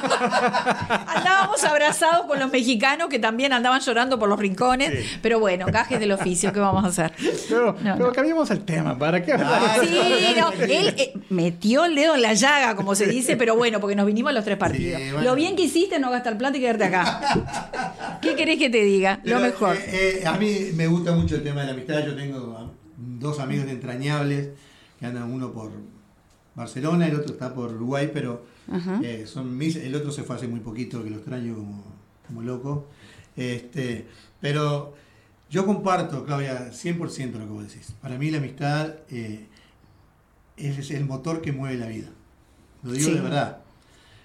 andábamos 1.16 1.64
abrazados 1.64 2.26
con 2.28 2.40
los 2.40 2.52
mexicanos 2.52 3.10
que 3.10 3.20
también 3.20 3.52
andaban 3.52 3.82
llorando 3.82 4.20
por 4.20 4.30
los 4.30 4.40
rincones. 4.40 4.92
Sí. 4.92 5.20
Pero 5.22 5.40
bueno, 5.40 5.66
gajes 5.72 6.00
del 6.00 6.12
oficio, 6.12 6.54
¿qué 6.54 6.60
vamos 6.60 6.84
a 6.84 6.88
hacer? 6.88 7.12
Pero, 7.50 7.74
No, 7.74 7.94
pero 7.94 8.08
no. 8.08 8.12
cambiemos 8.12 8.50
el 8.52 8.60
tema. 8.68 8.96
¿Para 9.00 9.24
qué 9.24 9.34
hablar? 9.34 9.62
Ah, 9.64 9.78
Sí, 9.82 10.36
no, 10.40 10.52
él 10.52 10.94
eh, 10.98 11.14
metió 11.30 11.86
el 11.86 11.96
dedo 11.96 12.14
en 12.14 12.22
la 12.22 12.34
llaga, 12.36 12.76
como 12.76 12.94
se 12.94 13.08
dice, 13.08 13.36
pero 13.36 13.56
bueno, 13.56 13.80
porque 13.80 13.96
nos 13.96 14.06
vinimos 14.06 14.30
a 14.30 14.34
los 14.34 14.46
tres 14.46 14.58
partidos. 14.58 15.02
Sí, 15.02 15.12
bueno. 15.12 15.24
Lo 15.30 15.34
bien 15.36 15.56
que 15.56 15.64
hiciste 15.64 15.98
no 15.98 16.12
gastar 16.12 16.38
plata 16.38 16.56
y 16.58 16.60
quedarte 16.62 16.84
acá. 16.84 18.20
¿Qué 18.22 18.36
querés 18.36 18.60
que 18.60 18.70
te 18.70 18.84
diga? 18.84 19.20
Lo 19.24 19.40
mejor. 19.40 19.76
eh, 19.76 20.20
eh, 20.22 20.28
a 20.28 20.38
mí 20.38 20.56
me 20.76 20.86
gusta 20.86 21.14
mucho 21.14 21.36
el 21.36 21.42
tema 21.44 21.62
de 21.62 21.68
la 21.68 21.74
amistad. 21.74 22.06
Yo 22.06 22.16
tengo 22.16 22.72
dos 22.98 23.40
amigos 23.40 23.68
entrañables 23.68 24.50
que 25.00 25.06
andan 25.08 25.32
uno 25.32 25.52
por 25.52 25.72
Barcelona, 26.56 27.08
el 27.08 27.16
otro 27.16 27.34
está 27.34 27.54
por 27.54 27.74
Uruguay, 27.74 28.10
pero 28.14 28.46
eh, 29.02 29.26
son 29.28 29.58
mis, 29.58 29.76
el 29.78 29.96
otro 29.96 30.12
se 30.12 30.24
fue 30.24 30.36
hace 30.36 30.48
muy 30.48 30.60
poquito, 30.60 31.04
que 31.04 31.10
lo 31.10 31.18
extraño 31.18 31.56
como, 31.56 31.84
como 32.28 32.42
loco. 32.42 32.88
Este, 33.36 34.08
pero 34.42 34.94
yo 35.50 35.66
comparto, 35.66 36.26
Claudia, 36.26 36.72
100% 36.72 37.32
lo 37.34 37.40
que 37.40 37.46
vos 37.46 37.68
decís. 37.68 37.94
Para 38.02 38.18
mí 38.18 38.30
la 38.32 38.38
amistad 38.40 38.96
eh, 39.10 39.46
es 40.58 40.92
el 40.92 41.06
motor 41.06 41.42
que 41.42 41.52
mueve 41.52 41.78
la 41.78 41.88
vida. 41.88 42.08
Lo 42.84 42.92
digo 42.92 43.10
Sí. 43.10 43.16
de 43.16 43.22
verdad. 43.22 43.60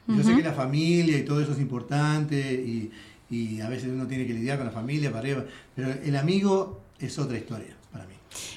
Yo 0.08 0.22
sé 0.24 0.34
que 0.34 0.42
la 0.42 0.52
familia 0.52 1.16
y 1.16 1.24
todo 1.24 1.40
eso 1.40 1.52
es 1.52 1.60
importante 1.60 2.36
y, 2.52 2.90
y 3.30 3.60
a 3.60 3.68
veces 3.68 3.88
uno 3.88 4.06
tiene 4.06 4.26
que 4.26 4.34
lidiar 4.34 4.58
con 4.58 4.66
la 4.66 4.72
familia 4.72 5.12
para 5.12 5.46
pero 5.76 5.92
el 6.04 6.16
amigo 6.16 6.80
es 6.98 7.18
otra 7.18 7.38
historia 7.38 7.76
para 7.92 8.04
mí. 8.06 8.14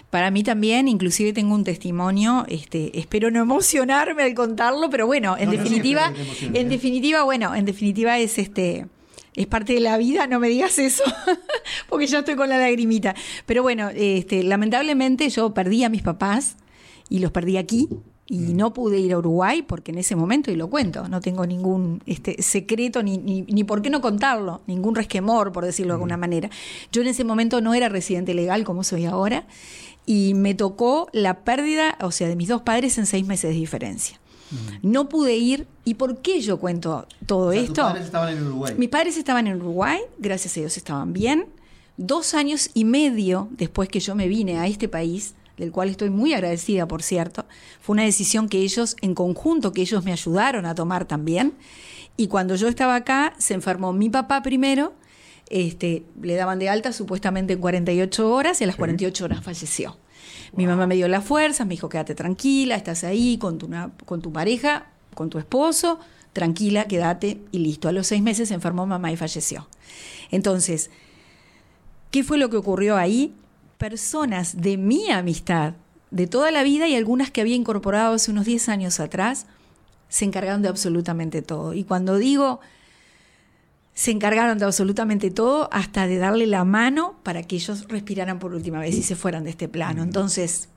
Para 0.10 0.32
mí 0.32 0.44
también, 0.44 0.88
inclusive 0.88 1.34
tengo 1.34 1.54
un 1.54 1.64
testimonio, 1.64 2.46
este, 2.48 2.98
espero 3.00 3.30
no 3.30 3.42
emocionarme 3.42 4.24
al 4.24 4.34
contarlo, 4.34 4.90
pero 4.90 5.06
bueno, 5.06 5.38
en 5.38 5.46
No, 5.46 5.52
definitiva, 5.52 6.12
en 6.42 6.56
¿eh? 6.56 6.64
definitiva, 6.66 7.24
bueno, 7.24 7.54
en 7.54 7.66
definitiva 7.66 8.18
es 8.18 8.38
este 8.40 8.88
es 9.36 9.48
parte 9.48 9.74
de 9.74 9.80
la 9.82 9.98
vida, 9.98 10.28
no 10.28 10.40
me 10.40 10.48
digas 10.50 10.80
eso, 10.80 11.04
porque 11.90 12.08
ya 12.08 12.20
estoy 12.20 12.36
con 12.36 12.50
la 12.50 12.58
lagrimita. 12.58 13.16
Pero 13.46 13.64
bueno, 13.64 13.90
este, 13.94 14.44
lamentablemente 14.44 15.30
yo 15.30 15.54
perdí 15.54 15.84
a 15.84 15.90
mis 15.90 16.02
papás 16.02 16.56
y 17.10 17.20
los 17.20 17.32
perdí 17.32 17.58
aquí 17.58 17.90
y 18.28 18.38
Mm. 18.40 18.58
no 18.58 18.74
pude 18.74 18.98
ir 18.98 19.14
a 19.14 19.20
Uruguay 19.20 19.62
porque 19.62 19.92
en 19.92 20.00
ese 20.00 20.16
momento, 20.16 20.50
y 20.52 20.56
lo 20.56 20.68
cuento, 20.68 21.08
no 21.08 21.22
tengo 21.22 21.46
ningún 21.46 22.02
este, 22.08 22.42
secreto 22.42 23.04
ni, 23.04 23.20
ni, 23.20 23.44
ni 23.44 23.64
por 23.64 23.84
qué 23.84 23.92
no 23.92 24.02
contarlo, 24.02 24.62
ningún 24.66 24.96
resquemor, 24.96 25.52
por 25.52 25.64
decirlo 25.64 25.94
de 25.94 25.98
Mm. 25.98 26.02
alguna 26.02 26.18
manera. 26.18 26.50
Yo 26.92 27.02
en 27.04 27.08
ese 27.10 27.24
momento 27.24 27.62
no 27.62 27.74
era 27.76 27.88
residente 27.88 28.34
legal 28.34 28.64
como 28.64 28.84
soy 28.84 29.06
ahora 29.06 29.46
y 30.08 30.34
me 30.34 30.56
tocó 30.56 31.08
la 31.14 31.44
pérdida, 31.44 31.98
o 32.02 32.10
sea, 32.12 32.28
de 32.28 32.36
mis 32.36 32.48
dos 32.48 32.64
padres 32.64 32.98
en 32.98 33.06
seis 33.06 33.28
meses 33.28 33.52
de 33.52 33.56
diferencia. 33.60 34.20
No 34.82 35.10
pude 35.10 35.36
ir. 35.36 35.68
¿Y 35.84 35.96
por 35.96 36.22
qué 36.22 36.42
yo 36.42 36.60
cuento 36.60 37.08
todo. 37.26 37.48
O 37.48 37.52
sea, 37.52 37.62
tus 37.62 37.70
esto? 37.70 37.82
padres 37.84 38.06
estaban 38.06 38.38
en 38.38 38.48
Uruguay. 38.48 38.74
Mis 38.78 38.90
padres 38.90 39.18
estaban 39.18 39.48
en 39.48 39.56
Uruguay, 39.62 40.00
gracias 40.18 40.58
a 40.58 40.60
Dios 40.60 40.78
estaban 40.78 41.14
bien. 41.14 41.48
Dos 41.98 42.34
años 42.34 42.70
y 42.74 42.86
medio 42.86 43.48
después 43.52 43.90
que 43.90 44.00
yo 44.00 44.16
me 44.16 44.28
vine 44.28 44.60
a 44.60 44.68
este 44.68 44.90
país, 44.90 45.36
del 45.58 45.72
cual 45.72 45.90
estoy 45.90 46.10
muy 46.10 46.34
agradecida, 46.34 46.88
por 46.88 47.02
cierto, 47.02 47.46
fue 47.80 47.94
una 47.94 48.04
decisión 48.04 48.50
que 48.50 48.60
ellos, 48.60 48.98
en 49.02 49.16
conjunto, 49.16 49.72
que 49.72 49.82
ellos 49.82 50.04
me 50.04 50.12
ayudaron 50.12 50.66
a 50.66 50.76
tomar 50.76 51.06
también. 51.06 51.54
Y 52.18 52.28
cuando 52.28 52.56
yo 52.56 52.68
estaba 52.68 52.96
acá, 52.96 53.34
se 53.38 53.54
enfermó 53.54 53.94
mi 53.94 54.10
papá 54.10 54.42
primero, 54.42 54.94
este, 55.50 56.04
le 56.22 56.36
daban 56.36 56.60
de 56.60 56.70
alta 56.70 56.92
supuestamente 56.92 57.54
en 57.54 57.60
48 57.60 58.32
horas 58.32 58.60
y 58.62 58.64
a 58.64 58.68
las 58.68 58.76
48 58.76 59.26
horas 59.26 59.44
falleció. 59.44 59.98
Mi 60.54 60.68
mamá 60.68 60.88
me 60.88 60.96
dio 60.96 61.08
las 61.08 61.24
fuerzas, 61.24 61.66
me 61.68 61.72
dijo, 61.72 61.90
quédate 61.90 62.16
tranquila, 62.16 62.76
estás 62.76 63.04
ahí 63.04 63.38
con 63.38 63.58
tu, 63.58 63.70
con 64.06 64.22
tu 64.22 64.32
pareja, 64.32 64.88
con 65.14 65.30
tu 65.30 65.38
esposo, 65.38 66.00
tranquila, 66.34 66.86
quédate 66.86 67.40
y 67.52 67.60
listo. 67.60 67.88
A 67.88 67.92
los 67.92 68.08
seis 68.08 68.22
meses 68.22 68.50
se 68.50 68.54
enfermó 68.54 68.86
mamá 68.86 69.12
y 69.12 69.18
falleció. 69.18 69.68
Entonces, 70.32 70.90
¿qué 72.12 72.24
fue 72.24 72.38
lo 72.38 72.50
que 72.50 72.58
ocurrió 72.58 72.98
ahí? 72.98 73.34
Personas 73.78 74.62
de 74.62 74.78
mi 74.78 75.10
amistad, 75.12 75.74
de 76.12 76.28
toda 76.28 76.52
la 76.52 76.64
vida 76.64 76.88
y 76.88 76.96
algunas 76.96 77.32
que 77.32 77.42
había 77.42 77.56
incorporado 77.56 78.16
hace 78.16 78.32
unos 78.32 78.46
10 78.46 78.70
años 78.70 79.00
atrás, 79.00 79.48
se 80.10 80.26
encargaron 80.26 80.62
de 80.62 80.70
absolutamente 80.70 81.42
todo. 81.42 81.74
Y 81.74 81.84
cuando 81.84 82.18
digo 82.18 82.60
se 83.96 84.12
encargaron 84.12 84.60
de 84.60 84.66
absolutamente 84.66 85.32
todo, 85.32 85.70
hasta 85.72 86.06
de 86.06 86.18
darle 86.18 86.46
la 86.48 86.66
mano 86.66 87.16
para 87.24 87.44
que 87.44 87.56
ellos 87.56 87.88
respiraran 87.88 88.40
por 88.40 88.54
última 88.54 88.80
vez 88.80 88.94
y 88.96 89.02
se 89.02 89.16
fueran 89.16 89.46
de 89.46 89.50
este 89.52 89.68
plano. 89.70 90.04
Entonces, 90.04 90.70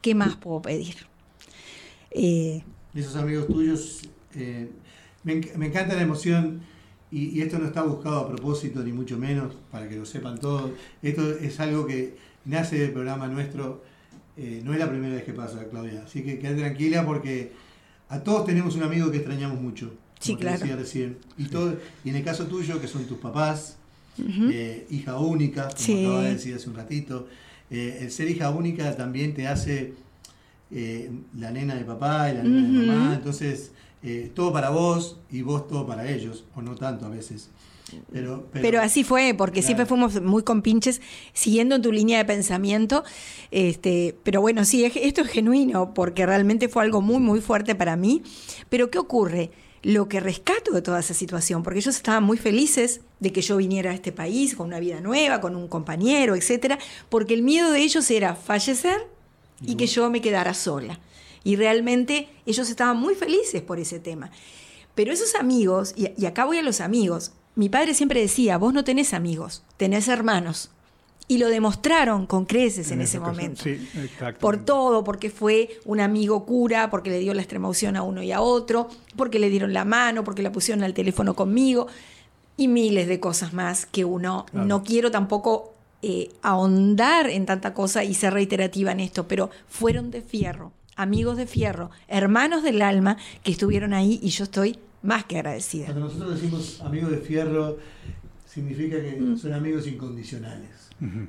¿qué 0.00 0.14
más 0.14 0.36
puedo 0.36 0.62
pedir? 0.62 0.96
Eh, 2.10 2.64
esos 2.94 3.14
amigos 3.16 3.46
tuyos, 3.46 4.00
eh, 4.34 4.70
me, 5.22 5.34
enc- 5.40 5.54
me 5.56 5.66
encanta 5.66 5.94
la 5.94 6.02
emoción 6.02 6.62
y, 7.10 7.26
y 7.38 7.42
esto 7.42 7.58
no 7.58 7.66
está 7.66 7.82
buscado 7.82 8.20
a 8.20 8.28
propósito 8.28 8.82
ni 8.82 8.92
mucho 8.92 9.18
menos, 9.18 9.54
para 9.70 9.86
que 9.86 9.96
lo 9.96 10.06
sepan 10.06 10.38
todos. 10.38 10.70
Esto 11.02 11.30
es 11.38 11.60
algo 11.60 11.86
que 11.86 12.16
nace 12.46 12.78
del 12.78 12.92
programa 12.92 13.28
nuestro, 13.28 13.84
eh, 14.38 14.62
no 14.64 14.72
es 14.72 14.78
la 14.78 14.88
primera 14.88 15.14
vez 15.14 15.24
que 15.24 15.34
pasa, 15.34 15.62
Claudia. 15.68 16.04
Así 16.06 16.22
que 16.22 16.38
quédate 16.38 16.60
tranquila 16.62 17.04
porque 17.04 17.52
a 18.08 18.20
todos 18.20 18.46
tenemos 18.46 18.76
un 18.76 18.82
amigo 18.82 19.10
que 19.10 19.18
extrañamos 19.18 19.60
mucho. 19.60 19.92
Sí, 20.22 20.36
claro. 20.36 20.58
decía 20.60 20.76
recién. 20.76 21.18
Y, 21.38 21.44
todo, 21.46 21.76
y 22.04 22.10
en 22.10 22.16
el 22.16 22.24
caso 22.24 22.46
tuyo, 22.46 22.80
que 22.80 22.88
son 22.88 23.04
tus 23.04 23.18
papás, 23.18 23.76
eh, 24.18 24.86
hija 24.90 25.18
única, 25.18 25.64
como 25.64 25.76
Sí. 25.78 26.04
acabas 26.04 26.24
de 26.24 26.30
decir 26.34 26.54
hace 26.54 26.68
un 26.70 26.76
ratito, 26.76 27.26
eh, 27.70 27.98
el 28.02 28.10
ser 28.12 28.28
hija 28.30 28.50
única 28.50 28.94
también 28.96 29.34
te 29.34 29.46
hace 29.48 29.94
eh, 30.70 31.10
la 31.38 31.50
nena 31.50 31.74
de 31.74 31.84
papá 31.84 32.30
y 32.30 32.34
la 32.36 32.42
nena 32.42 32.62
de 32.80 32.86
mamá, 32.86 33.14
entonces 33.14 33.72
eh, 34.02 34.30
todo 34.34 34.52
para 34.52 34.70
vos 34.70 35.18
y 35.30 35.42
vos 35.42 35.68
todo 35.68 35.86
para 35.86 36.10
ellos, 36.10 36.44
o 36.54 36.62
no 36.62 36.74
tanto 36.76 37.06
a 37.06 37.08
veces. 37.08 37.50
Pero, 38.10 38.48
Pero 38.52 38.80
así 38.80 39.04
fue, 39.04 39.34
porque 39.36 39.60
Claro. 39.60 39.66
siempre 39.66 39.86
fuimos 39.86 40.22
muy 40.22 40.42
compinches, 40.44 41.02
siguiendo 41.34 41.78
tu 41.80 41.92
línea 41.92 42.16
de 42.18 42.24
pensamiento. 42.24 43.04
Este, 43.50 44.16
pero 44.22 44.40
bueno, 44.40 44.64
sí, 44.64 44.84
es- 44.84 44.96
esto 44.96 45.20
es 45.20 45.28
genuino, 45.28 45.92
porque 45.92 46.24
realmente 46.24 46.68
fue 46.68 46.82
algo 46.84 47.02
muy, 47.02 47.18
muy 47.18 47.40
fuerte 47.42 47.74
para 47.74 47.96
mí. 47.96 48.22
Pero 48.70 48.90
¿qué 48.90 48.98
ocurre? 48.98 49.50
Lo 49.82 50.08
que 50.08 50.20
rescato 50.20 50.72
de 50.72 50.82
toda 50.82 51.00
esa 51.00 51.14
situación, 51.14 51.62
porque 51.62 51.80
ellos 51.80 51.96
estaban 51.96 52.22
muy 52.22 52.38
felices 52.38 53.00
de 53.18 53.32
que 53.32 53.42
yo 53.42 53.56
viniera 53.56 53.90
a 53.90 53.94
este 53.94 54.12
país 54.12 54.54
con 54.54 54.68
una 54.68 54.78
vida 54.78 55.00
nueva, 55.00 55.40
con 55.40 55.56
un 55.56 55.66
compañero, 55.66 56.36
etcétera, 56.36 56.78
porque 57.08 57.34
el 57.34 57.42
miedo 57.42 57.72
de 57.72 57.80
ellos 57.80 58.10
era 58.10 58.36
fallecer 58.36 59.08
y 59.60 59.74
que 59.74 59.86
yo 59.86 60.08
me 60.10 60.20
quedara 60.20 60.54
sola. 60.54 61.00
Y 61.44 61.56
realmente 61.56 62.28
ellos 62.46 62.70
estaban 62.70 62.96
muy 62.96 63.14
felices 63.14 63.62
por 63.62 63.80
ese 63.80 63.98
tema. 63.98 64.30
Pero 64.94 65.12
esos 65.12 65.34
amigos, 65.34 65.94
y, 65.96 66.10
y 66.16 66.26
acá 66.26 66.44
voy 66.44 66.58
a 66.58 66.62
los 66.62 66.80
amigos, 66.80 67.32
mi 67.54 67.68
padre 67.68 67.94
siempre 67.94 68.20
decía, 68.20 68.58
vos 68.58 68.72
no 68.72 68.84
tenés 68.84 69.12
amigos, 69.12 69.62
tenés 69.76 70.08
hermanos. 70.08 70.70
Y 71.28 71.38
lo 71.38 71.48
demostraron 71.48 72.26
con 72.26 72.44
creces 72.44 72.90
en, 72.90 73.00
ese 73.00 73.18
ocasión, 73.18 73.36
momento. 73.36 73.62
Sí, 73.62 73.70
exacto. 73.96 74.40
Por 74.40 74.64
todo, 74.64 75.02
porque 75.04 75.30
fue 75.30 75.70
un 75.84 76.00
amigo 76.00 76.44
cura, 76.44 76.90
porque 76.90 77.10
le 77.10 77.20
dio 77.20 77.32
la 77.32 77.40
extrema 77.42 77.68
unción 77.68 77.96
a 77.96 78.02
uno 78.02 78.22
y 78.22 78.32
a 78.32 78.40
otro, 78.40 78.88
porque 79.16 79.38
le 79.38 79.48
dieron 79.48 79.72
la 79.72 79.84
mano, 79.84 80.24
porque 80.24 80.42
la 80.42 80.52
pusieron 80.52 80.84
al 80.84 80.92
teléfono 80.94 81.34
conmigo, 81.34 81.86
y 82.56 82.68
miles 82.68 83.08
de 83.08 83.18
cosas 83.18 83.52
más 83.54 83.86
que 83.86 84.04
uno 84.04 84.44
Claro. 84.50 84.66
no 84.66 84.82
quiero 84.84 85.10
tampoco 85.10 85.72
eh, 86.02 86.30
ahondar 86.42 87.30
en 87.30 87.46
tanta 87.46 87.72
cosa 87.72 88.04
y 88.04 88.12
ser 88.14 88.34
reiterativa 88.34 88.92
en 88.92 89.00
esto, 89.00 89.26
pero 89.28 89.50
fueron 89.68 90.10
de 90.10 90.20
fierro, 90.20 90.72
amigos 90.96 91.36
de 91.38 91.46
fierro, 91.46 91.90
hermanos 92.08 92.62
del 92.62 92.82
alma 92.82 93.16
que 93.44 93.52
estuvieron 93.52 93.94
ahí 93.94 94.18
y 94.22 94.28
yo 94.30 94.44
estoy 94.44 94.78
más 95.02 95.24
que 95.24 95.36
agradecida. 95.36 95.86
Cuando 95.86 96.06
nosotros 96.06 96.34
decimos 96.34 96.80
amigos 96.82 97.10
de 97.12 97.18
fierro, 97.18 97.78
significa 98.46 99.00
que 99.00 99.12
Mm. 99.18 99.38
son 99.38 99.52
amigos 99.54 99.86
incondicionales. 99.86 100.68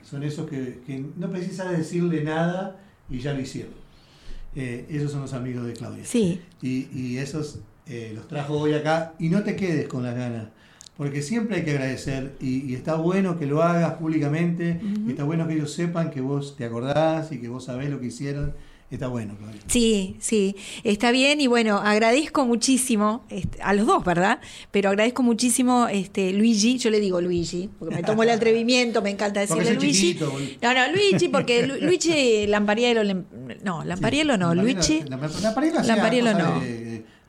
Son 0.04 0.24
esos 0.24 0.50
que, 0.50 0.82
que 0.86 1.04
no 1.18 1.30
precisas 1.30 1.72
decirle 1.76 2.24
nada 2.24 2.80
y 3.10 3.20
ya 3.20 3.34
lo 3.34 3.42
hicieron. 3.42 3.74
Eh, 4.56 4.86
esos 4.90 5.12
son 5.12 5.22
los 5.22 5.34
amigos 5.34 5.66
de 5.66 5.74
Claudia. 5.74 6.06
Sí, 6.06 6.40
Y, 6.62 6.88
y 6.94 7.18
esos 7.18 7.60
eh, 7.88 8.12
los 8.16 8.28
trajo 8.28 8.54
hoy 8.60 8.74
acá. 8.74 9.14
Y 9.20 9.30
no 9.30 9.44
te 9.44 9.56
quedes 9.56 9.88
con 9.88 10.04
las 10.04 10.16
ganas, 10.16 10.48
porque 10.96 11.22
siempre 11.22 11.58
hay 11.58 11.64
que 11.64 11.72
agradecer. 11.72 12.36
Y, 12.40 12.62
y 12.72 12.76
está 12.76 12.96
bueno 12.96 13.38
que 13.40 13.46
lo 13.48 13.64
hagas 13.64 13.96
públicamente. 13.96 14.80
y 15.08 15.10
está 15.12 15.24
bueno 15.24 15.48
que 15.48 15.56
ellos 15.56 15.74
sepan 15.74 16.12
que 16.12 16.22
vos 16.22 16.56
te 16.56 16.66
acordás 16.66 17.32
y 17.32 17.40
que 17.40 17.48
vos 17.50 17.66
sabés 17.66 17.90
lo 17.90 18.00
que 18.00 18.08
hicieron. 18.08 18.54
Está 18.94 19.08
bueno, 19.08 19.36
Claudia. 19.40 19.60
Sí, 19.66 20.18
sí, 20.20 20.56
está 20.84 21.10
bien 21.12 21.42
y 21.42 21.48
bueno, 21.48 21.78
agradezco 21.80 22.46
muchísimo 22.46 23.26
este, 23.30 23.60
a 23.64 23.74
los 23.74 23.88
dos, 23.88 24.04
¿verdad? 24.06 24.40
Pero 24.70 24.90
agradezco 24.90 25.24
muchísimo 25.24 25.88
este 25.88 26.32
Luigi, 26.32 26.78
yo 26.78 26.92
le 26.92 27.00
digo 27.00 27.20
Luigi, 27.20 27.70
porque 27.80 27.96
me 27.96 28.04
tomo 28.04 28.22
el 28.24 28.30
atrevimiento, 28.38 29.02
me 29.02 29.10
encanta 29.10 29.40
decirle 29.40 29.74
Luigi. 29.74 30.14
chiquito. 30.14 30.32
No, 30.62 30.74
no, 30.76 30.92
Luigi, 30.92 31.28
porque 31.30 31.66
Lu- 31.66 31.78
Luigi 31.82 32.46
Lampariello, 32.46 33.04
no, 33.64 33.84
Lampariello 33.84 34.38
no, 34.38 34.54
Luigi, 34.54 35.02
Lampa- 35.08 35.84
Lampariello 35.86 36.34
no. 36.34 36.62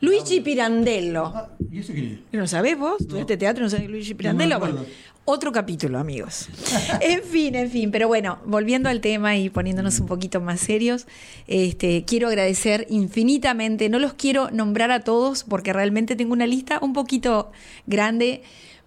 Luigi 0.05 0.41
Pirandello. 0.41 1.27
Ah, 1.27 1.49
¿Y 1.71 1.79
eso 1.79 1.93
quién 1.93 2.25
es? 2.31 2.39
¿No 2.39 2.47
sabés 2.47 2.79
vos? 2.79 3.01
¿Estudiaste 3.01 3.37
teatro? 3.37 3.65
¿No 3.65 3.71
sabés 3.71 3.89
Luigi 3.89 4.15
Pirandello? 4.15 4.59
Bueno, 4.59 4.85
otro 5.25 5.53
capítulo, 5.53 5.99
amigos. 5.99 6.49
en 7.01 7.23
fin, 7.23 7.55
en 7.55 7.71
fin. 7.71 7.91
Pero 7.91 8.09
bueno, 8.09 8.39
volviendo 8.45 8.91
al 8.91 9.01
tema 9.01 9.37
y 9.37 9.49
poniéndonos 9.49 9.99
un 10.01 10.07
poquito 10.07 10.41
más 10.41 10.61
serios, 10.61 11.07
este, 11.47 12.05
quiero 12.05 12.29
agradecer 12.29 12.87
infinitamente. 12.91 13.89
No 13.89 13.99
los 13.99 14.13
quiero 14.13 14.51
nombrar 14.51 14.91
a 14.91 15.01
todos 15.01 15.45
porque 15.45 15.73
realmente 15.73 16.15
tengo 16.15 16.35
una 16.35 16.47
lista 16.47 16.79
un 16.83 16.93
poquito 16.93 17.51
grande. 17.87 18.43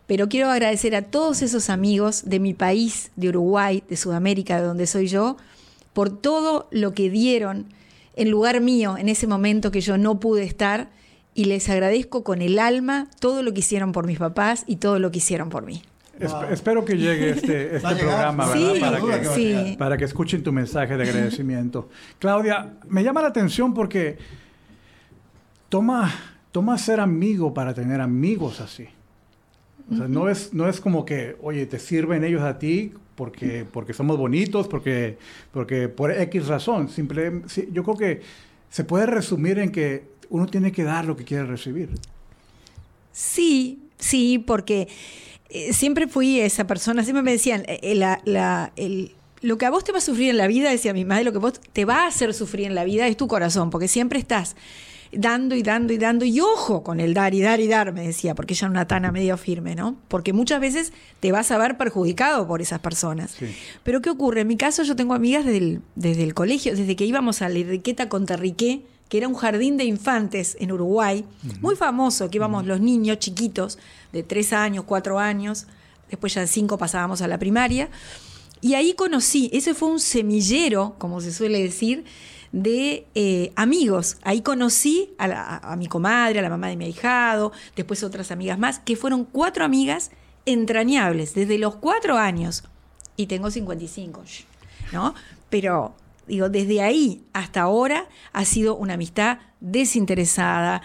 Pero 0.06 0.30
quiero 0.30 0.50
agradecer 0.50 0.96
a 0.96 1.02
todos 1.02 1.42
esos 1.42 1.70
amigos 1.70 2.30
de 2.30 2.40
mi 2.40 2.54
país, 2.54 3.12
de 3.16 3.30
Uruguay, 3.30 3.84
de 3.90 3.98
Sudamérica, 3.98 4.62
de 4.62 4.68
donde 4.68 4.88
soy 4.88 5.08
yo, 5.08 5.36
por 5.92 6.16
todo 6.16 6.68
lo 6.72 6.94
que 6.94 7.10
dieron 7.10 7.66
en 8.16 8.30
lugar 8.32 8.62
mío 8.62 8.98
en 8.98 9.10
ese 9.10 9.28
momento 9.28 9.72
que 9.72 9.82
yo 9.82 9.98
no 9.98 10.20
pude 10.20 10.44
estar 10.44 10.90
y 11.38 11.46
les 11.46 11.70
agradezco 11.70 12.24
con 12.24 12.42
el 12.42 12.58
alma 12.58 13.08
todo 13.20 13.44
lo 13.44 13.54
que 13.54 13.60
hicieron 13.60 13.92
por 13.92 14.08
mis 14.08 14.18
papás 14.18 14.64
y 14.66 14.78
todo 14.78 14.98
lo 14.98 15.12
que 15.12 15.20
hicieron 15.20 15.50
por 15.50 15.64
mí. 15.66 15.84
Es- 16.20 16.32
Wow. 16.32 16.46
espero 16.50 16.84
que 16.84 16.98
llegue 16.98 17.30
este, 17.38 17.76
este 17.76 17.96
programa, 17.96 18.52
sí, 18.52 18.60
¿verdad? 18.64 18.74
Sí, 18.74 18.80
para, 18.82 19.20
que, 19.22 19.26
sí. 19.28 19.76
para 19.78 19.98
que 19.98 20.06
escuchen 20.06 20.42
tu 20.42 20.52
mensaje 20.52 20.98
de 20.98 21.04
agradecimiento. 21.04 21.90
Claudia, 22.20 22.74
me 22.90 23.04
llama 23.04 23.22
la 23.22 23.28
atención 23.28 23.72
porque 23.76 24.18
toma, 25.70 26.12
toma 26.52 26.76
ser 26.80 27.00
amigo 27.00 27.54
para 27.54 27.74
tener 27.76 28.02
amigos 28.02 28.60
así. 28.60 28.88
O 29.92 29.96
sea, 29.96 30.08
no, 30.08 30.28
es, 30.30 30.54
no 30.56 30.68
es 30.68 30.82
como 30.82 31.06
que, 31.06 31.38
oye, 31.42 31.68
te 31.68 31.78
sirven 31.78 32.24
ellos 32.24 32.42
a 32.42 32.58
ti 32.58 32.94
porque, 33.16 33.64
porque 33.72 33.94
somos 33.94 34.18
bonitos, 34.18 34.68
porque, 34.68 35.18
porque 35.52 35.88
por 35.88 36.12
X 36.12 36.48
razón. 36.48 36.90
Simple, 36.90 37.44
sí, 37.46 37.70
yo 37.72 37.84
creo 37.84 37.96
que 37.96 38.22
se 38.70 38.84
puede 38.84 39.06
resumir 39.06 39.60
en 39.60 39.72
que 39.72 40.17
uno 40.30 40.46
tiene 40.48 40.72
que 40.72 40.84
dar 40.84 41.06
lo 41.06 41.16
que 41.16 41.24
quiere 41.24 41.46
recibir. 41.46 41.90
Sí, 43.12 43.80
sí, 43.98 44.40
porque 44.40 44.88
eh, 45.50 45.74
siempre 45.74 46.08
fui 46.08 46.40
esa 46.40 46.68
persona, 46.68 47.04
siempre 47.04 47.24
me 47.24 47.32
decían, 47.32 47.64
eh, 47.68 47.96
la, 47.96 48.22
la, 48.26 48.74
el, 48.76 49.16
lo 49.42 49.58
que 49.58 49.66
a 49.66 49.70
vos 49.70 49.84
te 49.84 49.92
va 49.92 50.00
a 50.00 50.02
sufrir 50.02 50.30
en 50.30 50.38
la 50.38 50.48
vida, 50.48 50.70
decía 50.70 50.94
mi 50.94 51.06
madre, 51.06 51.24
lo 51.24 51.32
que 51.32 51.40
vos 51.40 51.60
te 51.74 51.86
va 51.86 52.04
a 52.04 52.08
hacer 52.08 52.34
sufrir 52.34 52.68
en 52.68 52.76
la 52.76 52.84
vida 52.84 53.08
es 53.08 53.18
tu 53.18 53.28
corazón, 53.28 53.70
porque 53.70 53.88
siempre 53.88 54.20
estás 54.20 54.56
dando 55.12 55.56
y 55.56 55.64
dando 55.64 55.94
y 55.94 55.98
dando, 55.98 56.26
y 56.26 56.40
ojo 56.40 56.84
con 56.84 57.00
el 57.00 57.14
dar 57.14 57.34
y 57.34 57.42
dar 57.42 57.60
y 57.60 57.68
dar, 57.68 57.94
me 57.94 58.06
decía, 58.06 58.36
porque 58.36 58.54
ella 58.54 58.66
era 58.66 58.72
una 58.72 58.88
tana 58.88 59.12
medio 59.12 59.38
firme, 59.38 59.76
¿no? 59.76 59.98
Porque 60.08 60.34
muchas 60.34 60.60
veces 60.60 60.92
te 61.20 61.32
vas 61.32 61.50
a 61.52 61.58
ver 61.58 61.78
perjudicado 61.78 62.48
por 62.48 62.62
esas 62.62 62.80
personas. 62.80 63.32
Sí. 63.32 63.48
Pero 63.84 64.02
¿qué 64.02 64.10
ocurre? 64.10 64.42
En 64.42 64.48
mi 64.48 64.58
caso 64.58 64.84
yo 64.84 64.96
tengo 64.96 65.14
amigas 65.14 65.46
desde 65.46 65.58
el, 65.58 65.82
desde 65.96 66.24
el 66.24 66.34
colegio, 66.34 66.76
desde 66.76 66.96
que 66.96 67.06
íbamos 67.06 67.42
a 67.42 67.50
la 67.50 67.60
Enriqueta 67.60 68.10
con 68.10 68.26
Terriqué, 68.26 68.82
que 69.10 69.18
era 69.18 69.28
un 69.28 69.36
jardín 69.36 69.78
de 69.78 69.86
infantes 69.86 70.58
en 70.60 70.72
Uruguay, 70.72 71.26
muy 71.62 71.76
famoso, 71.76 72.30
que 72.30 72.38
íbamos 72.38 72.66
los 72.66 72.80
niños 72.82 73.20
chiquitos, 73.20 73.78
de 74.12 74.24
tres 74.24 74.54
años, 74.54 74.84
cuatro 74.86 75.20
años, 75.20 75.68
después 76.10 76.34
ya 76.34 76.42
de 76.42 76.48
cinco 76.48 76.78
pasábamos 76.78 77.22
a 77.22 77.28
la 77.28 77.38
primaria, 77.38 77.90
y 78.60 78.74
ahí 78.74 78.94
conocí, 78.94 79.50
ese 79.54 79.74
fue 79.74 79.90
un 79.90 80.00
semillero, 80.00 80.96
como 80.98 81.22
se 81.22 81.32
suele 81.32 81.62
decir, 81.62 82.06
de 82.52 83.06
eh, 83.14 83.52
amigos. 83.56 84.18
Ahí 84.24 84.42
conocí 84.42 85.14
a, 85.18 85.28
la- 85.28 85.58
a- 85.58 85.76
mi 85.76 85.88
comadre, 85.88 86.40
a 86.40 86.42
la 86.42 86.50
mamá 86.50 86.68
de 86.70 86.76
mi 86.78 86.86
ahijado, 86.86 87.52
después 87.76 88.04
otras 88.04 88.32
amigas 88.32 88.58
más, 88.58 88.80
que 88.80 88.96
fueron 88.96 89.26
cuatro 89.26 89.64
amigas 89.64 90.10
entrañables 90.46 91.34
desde 91.36 91.58
los 91.60 91.76
cuatro 91.76 92.18
años. 92.18 92.64
Y 93.16 93.28
tengo 93.28 93.52
55, 93.52 94.24
shh, 94.26 94.46
¿no? 94.94 95.14
Pero, 95.50 95.96
digo, 96.28 96.50
desde 96.50 96.82
ahí 96.82 97.24
hasta 97.34 97.62
ahora 97.62 98.08
ha 98.34 98.46
sido 98.46 98.76
una 98.76 98.94
amistad 98.94 99.40
desinteresada. 99.60 100.82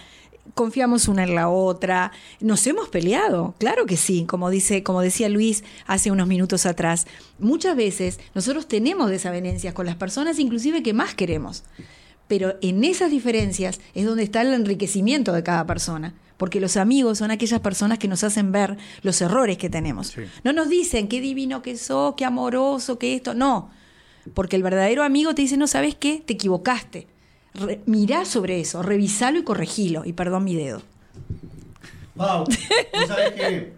Confiamos 0.54 1.08
una 1.08 1.22
en 1.22 1.34
la 1.34 1.48
otra, 1.48 2.12
nos 2.40 2.66
hemos 2.66 2.88
peleado, 2.88 3.54
claro 3.58 3.86
que 3.86 3.96
sí, 3.96 4.24
como 4.26 4.50
dice, 4.50 4.82
como 4.82 5.00
decía 5.00 5.28
Luis 5.28 5.62
hace 5.86 6.10
unos 6.10 6.26
minutos 6.26 6.66
atrás. 6.66 7.06
Muchas 7.38 7.76
veces 7.76 8.18
nosotros 8.34 8.66
tenemos 8.66 9.08
desavenencias 9.08 9.72
con 9.72 9.86
las 9.86 9.96
personas, 9.96 10.38
inclusive 10.38 10.82
que 10.82 10.92
más 10.92 11.14
queremos. 11.14 11.64
Pero 12.28 12.54
en 12.60 12.82
esas 12.82 13.10
diferencias 13.10 13.80
es 13.94 14.06
donde 14.06 14.22
está 14.22 14.42
el 14.42 14.52
enriquecimiento 14.52 15.32
de 15.32 15.42
cada 15.42 15.66
persona. 15.66 16.14
Porque 16.38 16.60
los 16.60 16.76
amigos 16.76 17.18
son 17.18 17.30
aquellas 17.30 17.60
personas 17.60 17.98
que 17.98 18.08
nos 18.08 18.24
hacen 18.24 18.50
ver 18.50 18.76
los 19.02 19.20
errores 19.20 19.58
que 19.58 19.70
tenemos. 19.70 20.08
Sí. 20.08 20.22
No 20.42 20.52
nos 20.52 20.68
dicen 20.68 21.06
qué 21.06 21.20
divino 21.20 21.62
que 21.62 21.76
sos, 21.76 22.14
qué 22.16 22.24
amoroso, 22.24 22.98
que 22.98 23.14
esto. 23.14 23.34
No. 23.34 23.70
Porque 24.34 24.56
el 24.56 24.62
verdadero 24.62 25.02
amigo 25.02 25.34
te 25.34 25.42
dice, 25.42 25.56
no, 25.56 25.66
¿sabes 25.66 25.94
qué? 25.94 26.22
Te 26.24 26.34
equivocaste. 26.34 27.06
Re- 27.54 27.80
mirá 27.86 28.24
sobre 28.24 28.60
eso, 28.60 28.82
revisalo 28.82 29.38
y 29.38 29.44
corregilo. 29.44 30.04
Y 30.04 30.12
perdón 30.12 30.44
mi 30.44 30.54
dedo. 30.54 30.82
Wow, 32.14 32.44
vos 32.94 33.06
sabés 33.08 33.32
que 33.32 33.72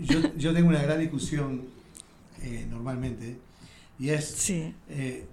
yo, 0.00 0.20
yo 0.36 0.54
tengo 0.54 0.68
una 0.68 0.82
gran 0.82 1.00
discusión 1.00 1.62
eh, 2.42 2.66
normalmente 2.70 3.36
y 3.98 4.08
es 4.10 4.24
Sí. 4.24 4.72
eh, 4.88 5.26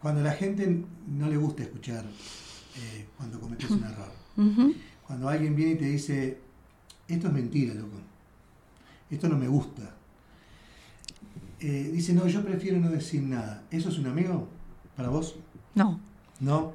cuando 0.00 0.20
a 0.20 0.24
la 0.24 0.32
gente 0.32 0.82
no 1.08 1.28
le 1.28 1.36
gusta 1.38 1.62
escuchar 1.62 2.04
eh, 2.04 3.06
cuando 3.16 3.40
cometes 3.40 3.70
un 3.70 3.84
error. 3.84 4.12
Cuando 5.06 5.28
alguien 5.28 5.54
viene 5.56 5.72
y 5.72 5.76
te 5.76 5.84
dice, 5.86 6.38
esto 7.08 7.26
es 7.28 7.32
mentira, 7.32 7.72
loco, 7.74 7.98
esto 9.10 9.28
no 9.28 9.36
me 9.36 9.48
gusta. 9.48 9.94
Eh, 11.60 11.90
dice, 11.92 12.12
no, 12.12 12.26
yo 12.26 12.42
prefiero 12.44 12.78
no 12.78 12.90
decir 12.90 13.22
nada. 13.22 13.62
¿Eso 13.70 13.88
es 13.88 13.98
un 13.98 14.06
amigo 14.06 14.48
para 14.96 15.08
vos? 15.08 15.36
No. 15.74 16.00
No. 16.40 16.72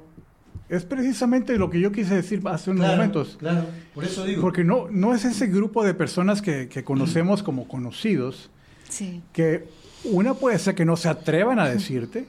Es 0.68 0.84
precisamente 0.84 1.56
lo 1.58 1.68
que 1.70 1.80
yo 1.80 1.90
quise 1.92 2.14
decir 2.14 2.40
hace 2.46 2.70
unos 2.70 2.82
Claro, 2.84 2.96
momentos. 2.96 3.36
Claro, 3.38 3.66
por 3.94 4.04
eso 4.04 4.24
digo. 4.24 4.40
Porque 4.40 4.64
no, 4.64 4.88
no 4.90 5.14
es 5.14 5.24
ese 5.24 5.46
grupo 5.48 5.84
de 5.84 5.94
personas 5.94 6.42
que, 6.42 6.68
que 6.68 6.84
conocemos 6.84 7.42
como 7.42 7.66
conocidos, 7.68 8.50
Sí. 8.88 9.20
que 9.32 9.68
una 10.04 10.34
puede 10.34 10.58
ser 10.58 10.74
que 10.74 10.84
no 10.84 10.96
se 10.96 11.08
atrevan 11.08 11.58
a 11.58 11.68
decirte, 11.68 12.26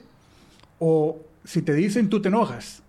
o 0.79 1.19
si 1.43 1.61
te 1.61 1.73
dicen 1.73 2.09
tú 2.09 2.21
te 2.21 2.27
enojas 2.29 2.81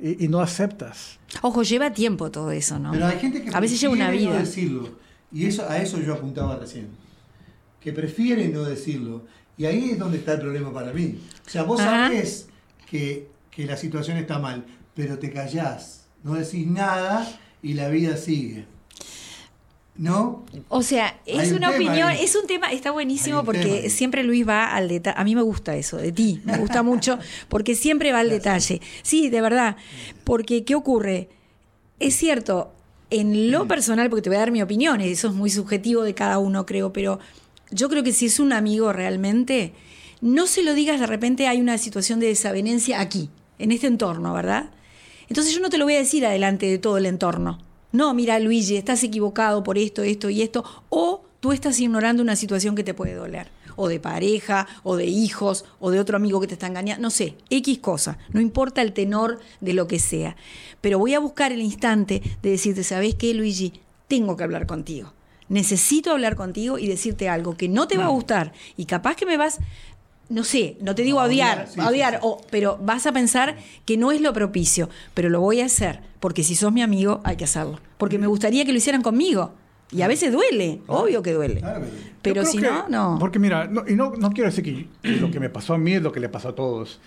y, 0.00 0.24
y 0.24 0.28
no 0.28 0.40
aceptas. 0.40 1.18
Ojo, 1.42 1.62
lleva 1.62 1.92
tiempo 1.92 2.30
todo 2.30 2.50
eso, 2.50 2.78
¿no? 2.78 2.90
Pero 2.92 3.06
hay 3.06 3.18
gente 3.18 3.42
que 3.42 3.50
A 3.54 3.60
veces 3.60 3.80
lleva 3.80 3.94
una 3.94 4.08
prefiere 4.08 4.26
no 4.32 4.38
vida. 4.38 4.44
decirlo. 4.44 4.88
Y 5.32 5.46
eso, 5.46 5.68
a 5.68 5.78
eso 5.78 5.98
yo 6.00 6.14
apuntaba 6.14 6.56
recién. 6.56 6.88
Que 7.82 7.92
prefiere 7.92 8.48
no 8.48 8.64
decirlo. 8.64 9.24
Y 9.56 9.66
ahí 9.66 9.90
es 9.90 9.98
donde 9.98 10.18
está 10.18 10.34
el 10.34 10.40
problema 10.40 10.72
para 10.72 10.92
mí. 10.92 11.18
O 11.46 11.50
sea, 11.50 11.62
vos 11.64 11.80
Ajá. 11.80 12.08
sabés 12.08 12.48
que, 12.90 13.28
que 13.50 13.66
la 13.66 13.76
situación 13.76 14.16
está 14.16 14.38
mal, 14.38 14.64
pero 14.94 15.18
te 15.18 15.30
callás, 15.30 16.06
no 16.22 16.34
decís 16.34 16.66
nada 16.66 17.26
y 17.62 17.74
la 17.74 17.88
vida 17.88 18.16
sigue. 18.16 18.66
¿No? 19.94 20.44
O 20.68 20.82
sea, 20.82 21.20
es 21.26 21.50
un 21.50 21.58
una 21.58 21.70
opinión, 21.70 22.08
ahí. 22.08 22.24
es 22.24 22.34
un 22.34 22.46
tema, 22.46 22.72
está 22.72 22.90
buenísimo 22.92 23.44
porque 23.44 23.76
tema 23.76 23.90
siempre 23.90 24.24
Luis 24.24 24.48
va 24.48 24.74
al 24.74 24.88
detalle. 24.88 25.20
A 25.20 25.22
mí 25.22 25.34
me 25.34 25.42
gusta 25.42 25.76
eso, 25.76 25.98
de 25.98 26.12
ti, 26.12 26.40
me 26.44 26.56
gusta 26.56 26.82
mucho, 26.82 27.18
porque 27.48 27.74
siempre 27.74 28.10
va 28.10 28.20
al 28.20 28.30
detalle. 28.30 28.80
Sí, 29.02 29.28
de 29.28 29.40
verdad. 29.42 29.76
Porque, 30.24 30.64
¿qué 30.64 30.74
ocurre? 30.74 31.28
Es 32.00 32.16
cierto, 32.16 32.72
en 33.10 33.50
lo 33.50 33.68
personal, 33.68 34.08
porque 34.08 34.22
te 34.22 34.30
voy 34.30 34.36
a 34.36 34.40
dar 34.40 34.50
mi 34.50 34.62
opinión, 34.62 35.02
y 35.02 35.08
eso 35.08 35.28
es 35.28 35.34
muy 35.34 35.50
subjetivo 35.50 36.02
de 36.02 36.14
cada 36.14 36.38
uno, 36.38 36.64
creo, 36.64 36.92
pero 36.94 37.20
yo 37.72 37.88
creo 37.88 38.02
que 38.02 38.12
si 38.12 38.26
es 38.26 38.38
un 38.38 38.52
amigo 38.52 38.92
realmente, 38.92 39.72
no 40.20 40.46
se 40.46 40.62
lo 40.62 40.74
digas 40.74 41.00
de 41.00 41.06
repente 41.06 41.48
hay 41.48 41.60
una 41.60 41.78
situación 41.78 42.20
de 42.20 42.28
desavenencia 42.28 43.00
aquí, 43.00 43.30
en 43.58 43.72
este 43.72 43.88
entorno, 43.88 44.32
¿verdad? 44.32 44.70
Entonces 45.28 45.54
yo 45.54 45.60
no 45.60 45.70
te 45.70 45.78
lo 45.78 45.84
voy 45.84 45.94
a 45.94 45.98
decir 45.98 46.26
adelante 46.26 46.66
de 46.66 46.78
todo 46.78 46.98
el 46.98 47.06
entorno. 47.06 47.58
No, 47.92 48.14
mira, 48.14 48.38
Luigi, 48.38 48.76
estás 48.76 49.02
equivocado 49.02 49.62
por 49.62 49.78
esto, 49.78 50.02
esto 50.02 50.30
y 50.30 50.42
esto. 50.42 50.64
O 50.88 51.24
tú 51.40 51.52
estás 51.52 51.78
ignorando 51.80 52.22
una 52.22 52.36
situación 52.36 52.74
que 52.74 52.84
te 52.84 52.94
puede 52.94 53.14
doler. 53.14 53.50
O 53.76 53.88
de 53.88 54.00
pareja, 54.00 54.66
o 54.82 54.96
de 54.96 55.06
hijos, 55.06 55.64
o 55.80 55.90
de 55.90 56.00
otro 56.00 56.16
amigo 56.16 56.40
que 56.40 56.46
te 56.46 56.54
está 56.54 56.66
engañando. 56.66 57.02
No 57.02 57.10
sé, 57.10 57.36
X 57.50 57.78
cosa. 57.78 58.18
No 58.32 58.40
importa 58.40 58.82
el 58.82 58.92
tenor 58.92 59.40
de 59.60 59.72
lo 59.72 59.86
que 59.86 59.98
sea. 59.98 60.36
Pero 60.80 60.98
voy 60.98 61.14
a 61.14 61.18
buscar 61.18 61.52
el 61.52 61.62
instante 61.62 62.22
de 62.42 62.50
decirte, 62.50 62.84
¿sabes 62.84 63.14
qué, 63.14 63.34
Luigi? 63.34 63.72
Tengo 64.08 64.36
que 64.36 64.44
hablar 64.44 64.66
contigo. 64.66 65.12
Necesito 65.52 66.10
hablar 66.10 66.34
contigo 66.34 66.78
y 66.78 66.88
decirte 66.88 67.28
algo 67.28 67.56
que 67.56 67.68
no 67.68 67.86
te 67.86 67.96
va 67.98 68.06
a 68.06 68.08
gustar. 68.08 68.52
Y 68.76 68.86
capaz 68.86 69.14
que 69.16 69.26
me 69.26 69.36
vas 69.36 69.60
no 70.28 70.44
sé, 70.44 70.78
no 70.80 70.94
te 70.94 71.02
digo 71.02 71.20
A 71.20 71.24
odiar, 71.24 71.58
odiar, 71.58 71.68
sí, 71.68 71.80
a 71.80 71.88
odiar, 71.88 72.12
sí, 72.14 72.18
sí. 72.22 72.26
o- 72.26 72.40
pero 72.50 72.78
vas 72.82 73.06
a 73.06 73.12
pensar 73.12 73.56
que 73.84 73.98
no 73.98 74.12
es 74.12 74.22
lo 74.22 74.32
propicio, 74.32 74.88
pero 75.12 75.28
lo 75.28 75.40
voy 75.42 75.60
a 75.60 75.66
hacer, 75.66 76.00
porque 76.20 76.42
si 76.42 76.54
sos 76.54 76.72
mi 76.72 76.80
amigo 76.80 77.20
hay 77.24 77.36
que 77.36 77.44
hacerlo, 77.44 77.80
porque 77.98 78.18
me 78.18 78.26
gustaría 78.26 78.64
que 78.64 78.72
lo 78.72 78.78
hicieran 78.78 79.02
conmigo. 79.02 79.52
Y 79.90 80.00
a 80.00 80.08
veces 80.08 80.32
duele, 80.32 80.80
obvio 80.86 81.20
que 81.22 81.34
duele. 81.34 81.60
Claro. 81.60 81.84
Pero 82.22 82.46
si 82.46 82.56
no, 82.56 82.88
no. 82.88 83.18
Porque 83.20 83.38
mira, 83.38 83.66
no- 83.66 83.84
y 83.86 83.94
no, 83.94 84.14
no 84.16 84.30
quiero 84.30 84.48
decir 84.48 84.64
que, 84.64 84.88
que 85.02 85.16
lo 85.20 85.30
que 85.30 85.38
me 85.38 85.50
pasó 85.50 85.74
a 85.74 85.78
mí 85.78 85.92
es 85.92 86.00
lo 86.02 86.12
que 86.12 86.20
le 86.20 86.30
pasó 86.30 86.48
a 86.48 86.54
todos, 86.54 86.98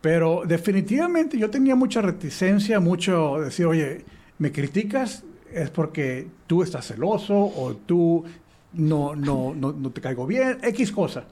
pero 0.00 0.44
definitivamente 0.46 1.36
yo 1.36 1.50
tenía 1.50 1.74
mucha 1.74 2.00
reticencia, 2.00 2.80
mucho 2.80 3.38
decir, 3.40 3.66
oye, 3.66 4.06
me 4.38 4.50
criticas 4.50 5.24
es 5.54 5.70
porque 5.70 6.26
tú 6.46 6.62
estás 6.62 6.86
celoso 6.86 7.34
o 7.36 7.74
tú 7.76 8.24
no, 8.74 9.14
no, 9.14 9.54
no, 9.54 9.72
no 9.72 9.90
te 9.90 10.00
caigo 10.00 10.26
bien, 10.26 10.58
X 10.62 10.92
cosa. 10.92 11.24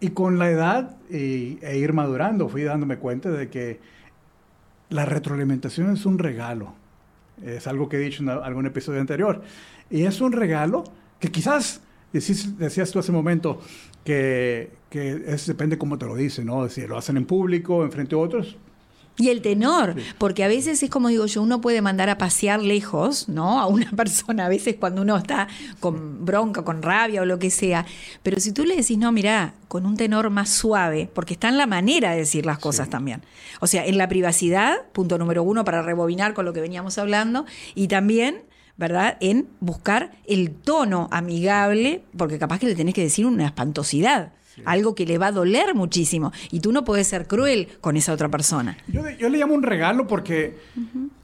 Y 0.00 0.10
con 0.10 0.38
la 0.38 0.50
edad 0.50 0.96
e 1.10 1.78
ir 1.78 1.92
madurando 1.92 2.48
fui 2.48 2.62
dándome 2.62 2.98
cuenta 2.98 3.30
de 3.30 3.48
que 3.48 3.80
la 4.90 5.04
retroalimentación 5.04 5.92
es 5.92 6.06
un 6.06 6.18
regalo. 6.18 6.74
Es 7.44 7.66
algo 7.66 7.88
que 7.88 7.96
he 7.96 8.00
dicho 8.00 8.22
en 8.22 8.28
algún 8.28 8.66
episodio 8.66 9.00
anterior. 9.00 9.42
Y 9.90 10.02
es 10.02 10.20
un 10.20 10.32
regalo 10.32 10.84
que 11.18 11.30
quizás, 11.30 11.80
decís- 12.12 12.56
decías 12.56 12.90
tú 12.90 12.98
hace 12.98 13.10
un 13.10 13.16
momento, 13.16 13.60
que, 14.04 14.70
que 14.90 15.14
depende 15.46 15.78
cómo 15.78 15.98
te 15.98 16.06
lo 16.06 16.14
dicen, 16.14 16.46
¿no? 16.46 16.68
Si 16.68 16.86
lo 16.86 16.96
hacen 16.96 17.16
en 17.16 17.26
público, 17.26 17.82
enfrente 17.84 18.14
a 18.14 18.18
otros. 18.18 18.56
Y 19.18 19.30
el 19.30 19.40
tenor, 19.40 19.94
porque 20.18 20.44
a 20.44 20.48
veces 20.48 20.82
es 20.82 20.90
como 20.90 21.08
digo 21.08 21.24
yo, 21.24 21.40
uno 21.40 21.62
puede 21.62 21.80
mandar 21.80 22.10
a 22.10 22.18
pasear 22.18 22.60
lejos, 22.60 23.28
¿no? 23.28 23.60
A 23.60 23.66
una 23.66 23.90
persona, 23.96 24.46
a 24.46 24.48
veces 24.48 24.76
cuando 24.78 25.02
uno 25.02 25.16
está 25.16 25.48
con 25.80 26.26
bronca, 26.26 26.64
con 26.64 26.82
rabia 26.82 27.22
o 27.22 27.24
lo 27.24 27.38
que 27.38 27.50
sea. 27.50 27.86
Pero 28.22 28.40
si 28.40 28.52
tú 28.52 28.64
le 28.64 28.76
decís, 28.76 28.98
no, 28.98 29.12
mira, 29.12 29.54
con 29.68 29.86
un 29.86 29.96
tenor 29.96 30.28
más 30.28 30.50
suave, 30.50 31.08
porque 31.14 31.32
está 31.34 31.48
en 31.48 31.56
la 31.56 31.66
manera 31.66 32.10
de 32.10 32.18
decir 32.18 32.44
las 32.44 32.58
cosas 32.58 32.90
también. 32.90 33.22
O 33.60 33.66
sea, 33.66 33.86
en 33.86 33.96
la 33.96 34.08
privacidad, 34.08 34.76
punto 34.92 35.16
número 35.16 35.42
uno, 35.42 35.64
para 35.64 35.80
rebobinar 35.80 36.34
con 36.34 36.44
lo 36.44 36.52
que 36.52 36.60
veníamos 36.60 36.98
hablando, 36.98 37.46
y 37.74 37.88
también. 37.88 38.42
¿Verdad? 38.78 39.16
En 39.20 39.48
buscar 39.58 40.10
el 40.26 40.50
tono 40.50 41.08
amigable, 41.10 42.04
porque 42.14 42.38
capaz 42.38 42.58
que 42.58 42.66
le 42.66 42.74
tenés 42.74 42.92
que 42.92 43.00
decir 43.00 43.24
una 43.24 43.46
espantosidad, 43.46 44.32
algo 44.64 44.94
que 44.94 45.04
le 45.06 45.18
va 45.18 45.28
a 45.28 45.32
doler 45.32 45.74
muchísimo, 45.74 46.32
y 46.50 46.60
tú 46.60 46.72
no 46.72 46.84
puedes 46.84 47.06
ser 47.08 47.26
cruel 47.26 47.68
con 47.80 47.96
esa 47.96 48.12
otra 48.12 48.28
persona. 48.30 48.76
Yo, 48.88 49.02
yo 49.10 49.28
le 49.28 49.38
llamo 49.38 49.54
un 49.54 49.62
regalo 49.62 50.06
porque 50.06 50.56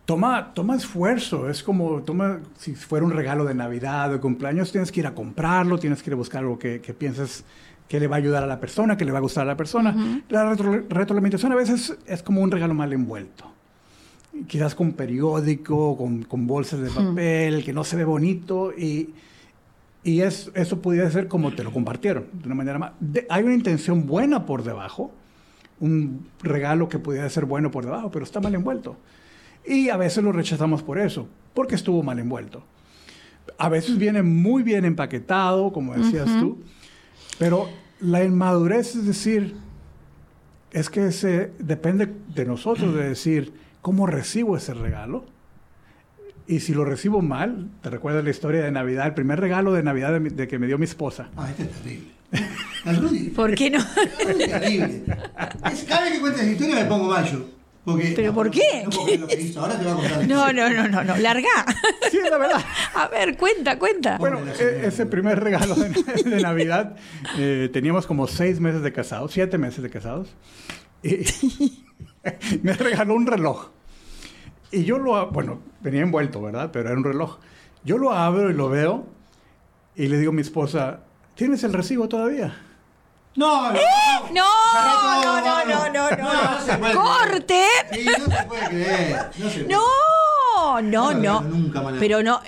toma, 0.05 0.53
toma 0.55 0.77
esfuerzo. 0.77 1.49
Es 1.49 1.63
como, 1.63 2.03
toma, 2.03 2.41
si 2.59 2.75
fuera 2.75 3.05
un 3.07 3.13
regalo 3.13 3.45
de 3.45 3.55
Navidad, 3.55 4.11
de 4.11 4.21
cumpleaños, 4.21 4.71
tienes 4.73 4.93
que 4.93 5.01
ir 5.01 5.07
a 5.07 5.15
comprarlo, 5.15 5.79
tienes 5.79 6.03
que 6.03 6.11
ir 6.11 6.15
a 6.15 6.17
buscar 6.17 6.43
algo 6.43 6.59
que, 6.59 6.81
que 6.81 6.93
pienses 6.95 7.45
que 7.89 8.01
le 8.01 8.07
va 8.07 8.17
a 8.17 8.19
ayudar 8.19 8.43
a 8.43 8.47
la 8.47 8.59
persona, 8.59 8.97
que 8.97 9.05
le 9.05 9.13
va 9.13 9.19
a 9.19 9.21
gustar 9.21 9.43
a 9.43 9.47
la 9.47 9.57
persona. 9.57 10.23
La 10.31 10.45
retro- 10.55 10.85
retroalimentación 10.89 11.53
a 11.53 11.57
veces 11.57 11.95
es 12.07 12.23
como 12.23 12.41
un 12.41 12.51
regalo 12.51 12.73
mal 12.75 12.93
envuelto. 12.93 13.45
quizás 14.49 14.75
con 14.75 14.93
periódico, 14.93 15.97
con, 15.97 16.23
con 16.23 16.47
bolsas 16.47 16.81
de 16.81 16.89
papel, 16.91 17.63
que 17.65 17.73
no 17.75 17.85
se 17.85 17.97
ve 17.97 18.05
bonito 18.05 18.73
y, 18.73 19.11
y 20.05 20.21
es, 20.21 20.51
eso 20.55 20.81
pudiera 20.81 21.11
ser 21.11 21.29
como 21.29 21.55
te 21.55 21.63
lo 21.65 21.73
compartieron, 21.73 22.27
de 22.33 22.47
una 22.47 22.55
manera 22.55 22.79
más. 22.79 22.93
de- 23.01 23.27
hay 23.31 23.45
una 23.45 23.55
intención 23.55 24.07
buena 24.07 24.47
por 24.47 24.63
debajo, 24.65 25.13
un 25.81 26.27
regalo 26.43 26.89
que 26.89 26.99
pudiera 26.99 27.29
ser 27.31 27.45
bueno 27.45 27.71
por 27.71 27.85
debajo, 27.85 28.11
pero 28.11 28.25
está 28.25 28.41
mal 28.41 28.55
envuelto. 28.55 28.97
Y 29.67 29.89
a 29.91 29.97
veces 29.97 30.23
lo 30.25 30.33
rechazamos 30.33 30.83
por 30.83 30.99
eso, 30.99 31.29
porque 31.55 31.75
estuvo 31.77 32.03
mal 32.03 32.19
envuelto. 32.19 32.65
A 33.59 33.69
veces 33.69 33.99
viene 33.99 34.23
muy 34.23 34.63
bien 34.63 34.85
empaquetado, 34.85 35.73
como 35.73 35.95
decías 35.95 36.29
tú, 36.41 36.59
pero 37.39 37.69
la 38.01 38.25
inmadurez 38.25 38.95
es 38.97 39.07
decir, 39.07 39.55
es 40.73 40.89
que 40.91 41.13
se, 41.13 41.53
depende 41.59 42.13
de 42.35 42.45
nosotros 42.45 42.95
de 42.95 43.09
decir 43.09 43.53
cómo 43.83 44.07
recibo 44.07 44.57
ese 44.57 44.75
regalo. 44.75 45.25
Y 46.47 46.61
si 46.61 46.75
lo 46.75 46.85
recibo 46.85 47.23
mal, 47.23 47.69
te 47.83 47.91
recuerdas 47.91 48.25
la 48.25 48.31
historia 48.31 48.63
de 48.63 48.71
Navidad, 48.73 49.07
el 49.07 49.15
primer 49.15 49.41
regalo 49.41 49.73
de 49.73 49.83
Navidad 49.83 50.13
de, 50.13 50.21
mi- 50.21 50.31
de 50.31 50.49
que 50.49 50.59
me 50.59 50.67
dio 50.67 50.77
mi 50.79 50.85
esposa. 50.85 51.29
Ah, 51.37 51.49
este 51.51 51.63
es 51.65 51.71
terrible. 51.71 52.09
Al 52.85 52.97
Rudy, 52.97 53.31
¿Por 53.31 53.55
qué 53.55 53.71
no? 53.71 53.79
es 53.79 54.39
terrible. 54.39 55.05
Es- 55.73 55.85
cada 55.85 56.03
vez 56.03 56.13
que 56.15 56.21
cuentas 56.21 56.45
la 56.45 56.51
historia 56.53 56.75
me 56.77 56.85
pongo 56.87 57.09
mal 57.09 57.25
yo. 57.31 57.45
Porque, 57.85 58.13
¿Pero 58.15 58.33
por 58.33 58.49
qué? 58.49 58.83
No 58.85 58.91
puedo 58.91 59.05
creer 59.07 59.21
lo 59.21 59.27
que 59.27 59.41
hizo. 59.41 59.61
Ahora 59.61 59.77
te 59.77 59.83
voy 59.85 59.93
a 59.93 59.97
contar. 59.97 60.19
la 60.19 60.27
No, 60.27 60.53
no, 60.53 60.71
no, 60.71 60.89
no, 60.89 61.03
no. 61.05 61.17
Larga. 61.17 61.49
Sí, 62.13 62.19
es 62.19 62.31
la 62.31 62.39
verdad. 62.39 62.65
A 62.95 63.09
ver, 63.09 63.37
cuenta, 63.37 63.77
cuenta. 63.79 64.19
Bueno, 64.19 64.39
e- 64.61 64.87
ese 64.87 65.05
primer 65.07 65.41
regalo 65.41 65.75
de, 65.75 65.89
de 66.31 66.41
Navidad, 66.41 66.95
eh, 67.39 67.69
teníamos 67.73 68.07
como 68.07 68.29
seis 68.29 68.61
meses 68.61 68.83
de 68.83 68.93
casados, 68.93 69.33
siete 69.33 69.59
meses 69.59 69.83
de 69.83 69.91
casados, 69.91 70.29
y 71.03 71.25
me 72.63 72.73
regaló 72.75 73.15
un 73.15 73.27
reloj. 73.27 73.71
Y 74.73 74.85
yo 74.85 74.99
lo, 74.99 75.31
bueno, 75.31 75.61
venía 75.81 76.01
envuelto, 76.03 76.41
¿verdad? 76.43 76.71
Pero 76.73 76.89
era 76.89 76.99
un 76.99 77.05
reloj. 77.05 77.39
Yo 77.85 77.99
lo 77.99 78.13
abro 78.13 78.51
y 78.51 78.55
lo 78.55 78.69
veo 78.69 79.05
y 79.95 80.09
le 80.09 80.19
digo 80.19 80.31
a 80.31 80.35
mi 80.35 80.41
esposa, 80.43 81.01
¿tienes 81.35 81.63
el 81.65 81.73
recibo 81.73 82.09
todavía? 82.09 82.57
No, 83.37 83.71
no. 83.73 83.79
No, 84.33 84.45
todo, 85.23 85.41
no, 85.41 85.65
no, 85.65 85.89
no, 85.91 86.11
no, 86.11 87.01
¡Corte! 87.01 87.63
no 88.19 88.37
se 88.37 88.43
puede 88.45 88.67
creer. 88.69 89.31
No. 89.69 89.81
No, 90.55 90.81
no, 90.83 91.13
No, 91.13 91.15
no. 91.15 91.41
no, 91.41 91.49
nunca, 91.49 91.83
maná. 91.83 91.97
Pero 91.99 92.23
no. 92.23 92.41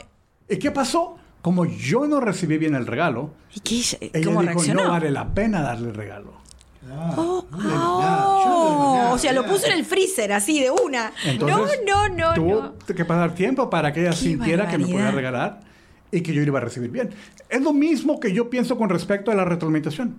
¿Y 0.49 0.59
qué 0.59 0.71
pasó? 0.71 1.19
Como 1.43 1.65
yo 1.67 2.07
no 2.07 2.21
recibí 2.21 2.57
bien 2.59 2.75
el 2.75 2.87
regalo, 2.87 3.31
¿Y 3.55 3.61
qué? 3.61 4.11
ella 4.13 4.25
¿Cómo 4.27 4.41
dijo, 4.41 4.53
reaccionó? 4.55 4.85
no 4.85 4.91
vale 4.91 5.11
la 5.11 5.35
pena 5.35 5.61
darle 5.63 5.89
el 5.89 5.95
regalo. 5.95 6.33
Claro, 6.85 7.15
Oh, 7.17 7.47
no 7.51 7.59
oh, 7.59 8.95
nada, 8.95 9.13
o 9.15 9.19
sea, 9.19 9.33
lo 9.33 9.47
puso 9.47 9.67
en 9.67 9.73
el 9.73 9.85
freezer 9.85 10.33
así 10.33 10.61
de 10.61 10.71
una. 10.71 11.13
Entonces, 11.25 11.81
no, 11.87 12.09
no, 12.09 12.29
no, 12.29 12.35
tuvo 12.35 12.63
no. 12.63 12.95
que 12.95 13.05
pasar 13.05 13.35
tiempo 13.35 13.71
para 13.71 13.93
que 13.93 14.01
ella 14.03 14.11
Qué 14.11 14.17
sintiera 14.17 14.69
que 14.69 14.79
me 14.79 14.85
podía 14.85 15.05
barbaridad. 15.07 15.17
regalar 15.17 15.61
y 16.11 16.21
que 16.23 16.33
yo 16.35 16.43
iba 16.43 16.59
a 16.59 16.63
recibir 16.63 16.91
bien. 16.91 17.11
Es 17.49 17.63
lo 17.63 17.73
mismo 17.73 18.21
que 18.21 18.33
yo 18.33 18.51
pienso 18.51 18.77
con 18.77 18.89
respecto 18.91 19.31
a 19.31 19.35
la 19.35 19.45
retroalimentación. 19.45 20.17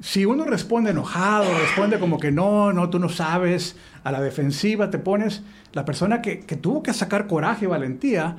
Si 0.00 0.26
uno 0.26 0.44
responde 0.44 0.90
enojado, 0.90 1.46
responde 1.58 1.98
como 1.98 2.18
que 2.20 2.30
no, 2.30 2.72
no, 2.72 2.90
tú 2.90 2.98
no 2.98 3.08
sabes, 3.08 3.76
a 4.04 4.12
la 4.12 4.20
defensiva 4.20 4.90
te 4.90 4.98
pones, 4.98 5.42
la 5.72 5.84
persona 5.86 6.20
que, 6.20 6.40
que 6.40 6.56
tuvo 6.56 6.82
que 6.82 6.92
sacar 6.92 7.26
coraje 7.26 7.64
y 7.64 7.68
valentía 7.68 8.36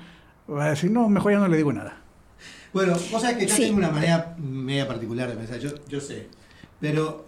va 0.49 0.65
a 0.65 0.69
decir, 0.69 0.91
no, 0.91 1.09
mejor 1.09 1.31
ya 1.33 1.39
no 1.39 1.47
le 1.47 1.57
digo 1.57 1.73
nada. 1.73 1.97
Bueno, 2.73 2.93
vos 3.11 3.21
sabés 3.21 3.37
que 3.37 3.47
yo 3.47 3.55
Sí. 3.55 3.63
tengo 3.63 3.77
una 3.77 3.89
manera 3.89 4.35
media 4.37 4.87
particular 4.87 5.29
de 5.29 5.35
pensar, 5.35 5.57
yo, 5.59 5.69
yo 5.87 5.99
sé. 5.99 6.27
Pero 6.79 7.25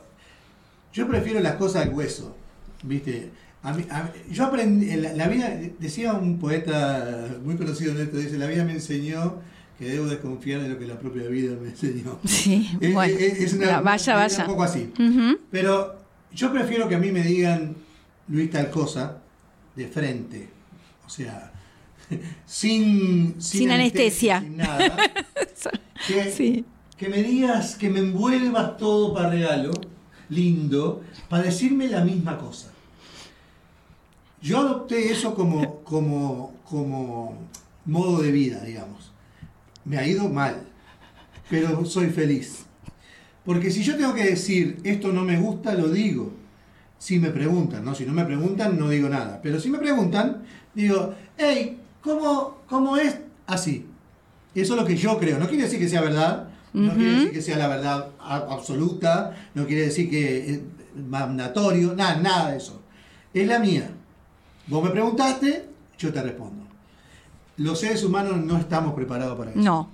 yo 0.94 1.08
prefiero 1.08 1.40
las 1.40 1.56
cosas 1.56 1.88
al 1.88 1.94
hueso, 1.94 2.36
¿viste? 2.84 3.32
A 3.64 3.74
mí- 3.74 3.86
a 3.90 4.04
mí- 4.04 4.10
yo 4.32 4.46
aprendí, 4.46 4.90
en 4.92 5.02
la, 5.04 5.14
la 5.14 5.28
vida, 5.28 5.58
decía 5.80 6.14
un 6.14 6.40
poeta 6.40 7.30
muy 7.44 7.56
conocido 7.58 7.92
en 7.92 8.02
esto, 8.02 8.18
dice, 8.18 8.38
la 8.38 8.48
vida 8.48 8.64
me 8.64 8.74
enseñó 8.74 9.42
que 9.78 9.86
debo 9.86 10.08
desconfiar 10.08 10.62
de 10.62 10.70
lo 10.70 10.78
que 10.80 10.86
la 10.88 11.00
propia 11.00 11.28
vida 11.28 11.56
me 11.62 11.70
enseñó. 11.70 12.20
Sí, 12.26 12.70
Es- 12.80 12.94
bueno. 12.94 13.18
es- 13.18 13.40
es 13.40 13.54
una- 13.54 13.82
vaya, 13.82 14.26
es 14.26 14.32
vaya. 14.38 14.46
Un 14.46 14.52
poco 14.52 14.64
así. 14.64 14.92
Pero 15.52 15.96
yo 16.34 16.52
prefiero 16.54 16.88
que 16.88 16.96
a 16.96 17.00
mí 17.00 17.12
me 17.12 17.24
digan 17.24 17.76
Luis 18.28 18.50
tal 18.52 18.70
cosa 18.70 19.18
de 19.76 19.88
frente. 19.88 20.50
O 21.06 21.10
sea, 21.10 21.52
sin, 22.46 23.36
Sin 23.42 23.72
anestesia. 23.72 24.42
Sin 24.42 24.58
nada. 24.58 24.96
Que, 26.08 26.32
Sí. 26.32 26.66
Que 27.00 27.08
me 27.08 27.24
digas, 27.24 27.76
que 27.76 27.90
me 27.90 28.00
envuelvas 28.00 28.76
todo 28.76 29.14
para 29.14 29.30
regalo, 29.30 29.72
lindo, 30.28 31.02
para 31.30 31.44
decirme 31.44 31.88
la 31.88 32.04
misma 32.04 32.38
cosa. 32.38 32.72
Yo 34.42 34.60
adopté 34.60 35.10
eso 35.10 35.34
como, 35.34 35.80
como, 35.86 36.56
como 36.66 37.38
modo 37.86 38.22
de 38.22 38.32
vida, 38.32 38.62
digamos. 38.66 39.14
Me 39.86 39.98
ha 39.98 40.06
ido 40.06 40.28
mal, 40.28 40.68
pero 41.50 41.86
soy 41.86 42.08
feliz. 42.08 42.66
Porque 43.46 43.72
si 43.72 43.82
yo 43.82 43.96
tengo 43.96 44.14
que 44.14 44.26
decir, 44.26 44.82
esto 44.84 45.14
no 45.14 45.24
me 45.24 45.40
gusta, 45.40 45.74
lo 45.76 45.88
digo. 45.88 46.34
Si 46.98 47.18
me 47.18 47.30
preguntan, 47.30 47.86
¿no? 47.86 47.96
Si 47.96 48.06
no 48.06 48.12
me 48.12 48.26
preguntan, 48.26 48.78
no 48.78 48.90
digo 48.90 49.08
nada. 49.08 49.40
Pero 49.42 49.62
si 49.62 49.70
me 49.70 49.78
preguntan, 49.78 50.44
digo, 50.76 51.16
hey, 51.38 51.80
¿cómo, 52.02 52.58
cómo 52.68 52.98
es 52.98 53.20
así? 53.48 53.86
Eso 54.54 54.74
es 54.74 54.82
lo 54.82 54.86
que 54.86 54.98
yo 54.98 55.18
creo. 55.18 55.40
No 55.40 55.48
quiere 55.48 55.64
decir 55.64 55.80
que 55.80 55.88
sea 55.88 56.02
verdad, 56.02 56.49
no 56.74 56.94
quiere 56.94 57.12
decir 57.12 57.32
que 57.32 57.42
sea 57.42 57.58
la 57.58 57.68
verdad 57.68 58.10
absoluta, 58.20 59.36
no 59.56 59.66
quiere 59.66 59.84
decir 59.84 60.10
que 60.10 60.52
es 60.52 60.60
mandatorio, 61.08 61.96
nada, 61.96 62.18
nada 62.18 62.52
de 62.52 62.58
eso. 62.58 62.82
Es 63.34 63.48
la 63.48 63.60
mía. 63.60 63.92
Vos 64.68 64.84
me 64.84 64.90
preguntaste, 64.90 65.66
yo 65.98 66.14
te 66.14 66.22
respondo. 66.22 66.66
Los 67.58 67.80
seres 67.80 68.04
humanos 68.04 68.38
no 68.38 68.58
estamos 68.58 68.94
preparados 68.94 69.38
para 69.38 69.52
eso. 69.52 69.60
No, 69.60 69.90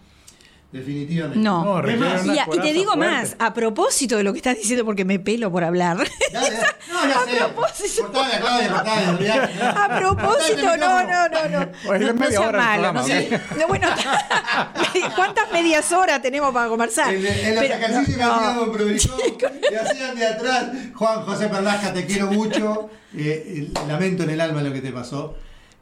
Definitivamente. 0.71 1.39
no. 1.39 1.81
No, 1.81 1.87
Y, 2.33 2.37
a- 2.39 2.47
y 2.53 2.59
te 2.59 2.73
digo 2.73 2.93
fuerte. 2.93 3.11
más, 3.13 3.35
a 3.39 3.53
propósito 3.53 4.17
de 4.17 4.23
lo 4.23 4.33
que 4.33 4.39
estás 4.39 4.57
diciendo, 4.57 4.83
porque 4.83 5.05
me 5.05 5.19
pelo 5.19 5.49
por 5.51 5.63
hablar. 5.63 5.97
Dale, 6.33 6.51
dale. 6.51 6.67
No, 6.95 7.05
ya 7.07 7.19
A 7.19 7.25
sé. 7.25 7.35
propósito. 7.37 8.03
Cortale 8.03 8.33
a 8.35 8.39
Claudia, 8.39 8.69
cortale, 8.69 9.09
olvidate. 9.09 9.53
A 9.63 9.97
propósito, 9.99 10.77
no, 10.77 10.77
no, 10.77 11.27
no, 11.29 11.49
no. 11.49 11.71
Oye, 11.89 11.99
No, 12.05 12.13
no 12.13 12.27
sea 12.29 12.51
malo, 12.51 12.93
no 12.93 13.03
sea- 13.03 13.43
no, 13.57 13.67
bueno, 13.67 13.87
¿cuántas 15.15 15.51
medias 15.51 15.91
horas 15.91 16.21
tenemos 16.21 16.53
para 16.53 16.67
conversar? 16.69 17.13
En, 17.13 17.25
en 17.25 17.55
los 17.55 17.63
ejercicios 17.63 18.17
que 18.17 18.23
no, 18.23 18.33
hacíamos 18.33 18.67
en 18.67 18.71
Provicó, 18.73 19.17
que 19.69 19.77
hacían 19.77 20.15
de 20.15 20.25
atrás, 20.27 20.67
Juan 20.93 21.21
José 21.23 21.47
Perlasca, 21.49 21.93
te 21.93 22.05
quiero 22.05 22.27
mucho. 22.31 22.89
eh, 23.17 23.69
eh, 23.73 23.87
lamento 23.87 24.23
en 24.23 24.29
el 24.31 24.41
alma 24.41 24.61
lo 24.61 24.73
que 24.73 24.81
te 24.81 24.91
pasó. 24.91 25.35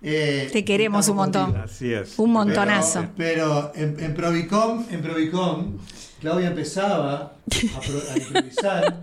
Eh, 0.03 0.49
Te 0.51 0.65
queremos 0.65 1.07
un 1.07 1.15
montón. 1.15 1.45
contigo. 1.45 1.63
Así 1.65 1.93
es. 1.93 2.19
Un 2.19 2.33
montonazo. 2.33 3.05
Pero, 3.15 3.71
pero 3.71 3.71
en, 3.75 4.03
en 4.03 4.13
Provicom, 4.13 4.85
en 4.91 5.01
Provicom, 5.01 5.77
Claudia 6.19 6.47
empezaba 6.49 7.21
a, 7.23 7.79
pro- 7.79 8.11
a 8.13 8.17
improvisar 8.17 8.99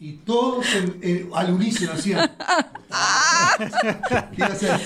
y 0.00 0.14
todos 0.14 0.66
en- 0.74 0.98
en- 1.02 1.30
al 1.34 1.52
unísono 1.52 1.92
hacían. 1.92 2.28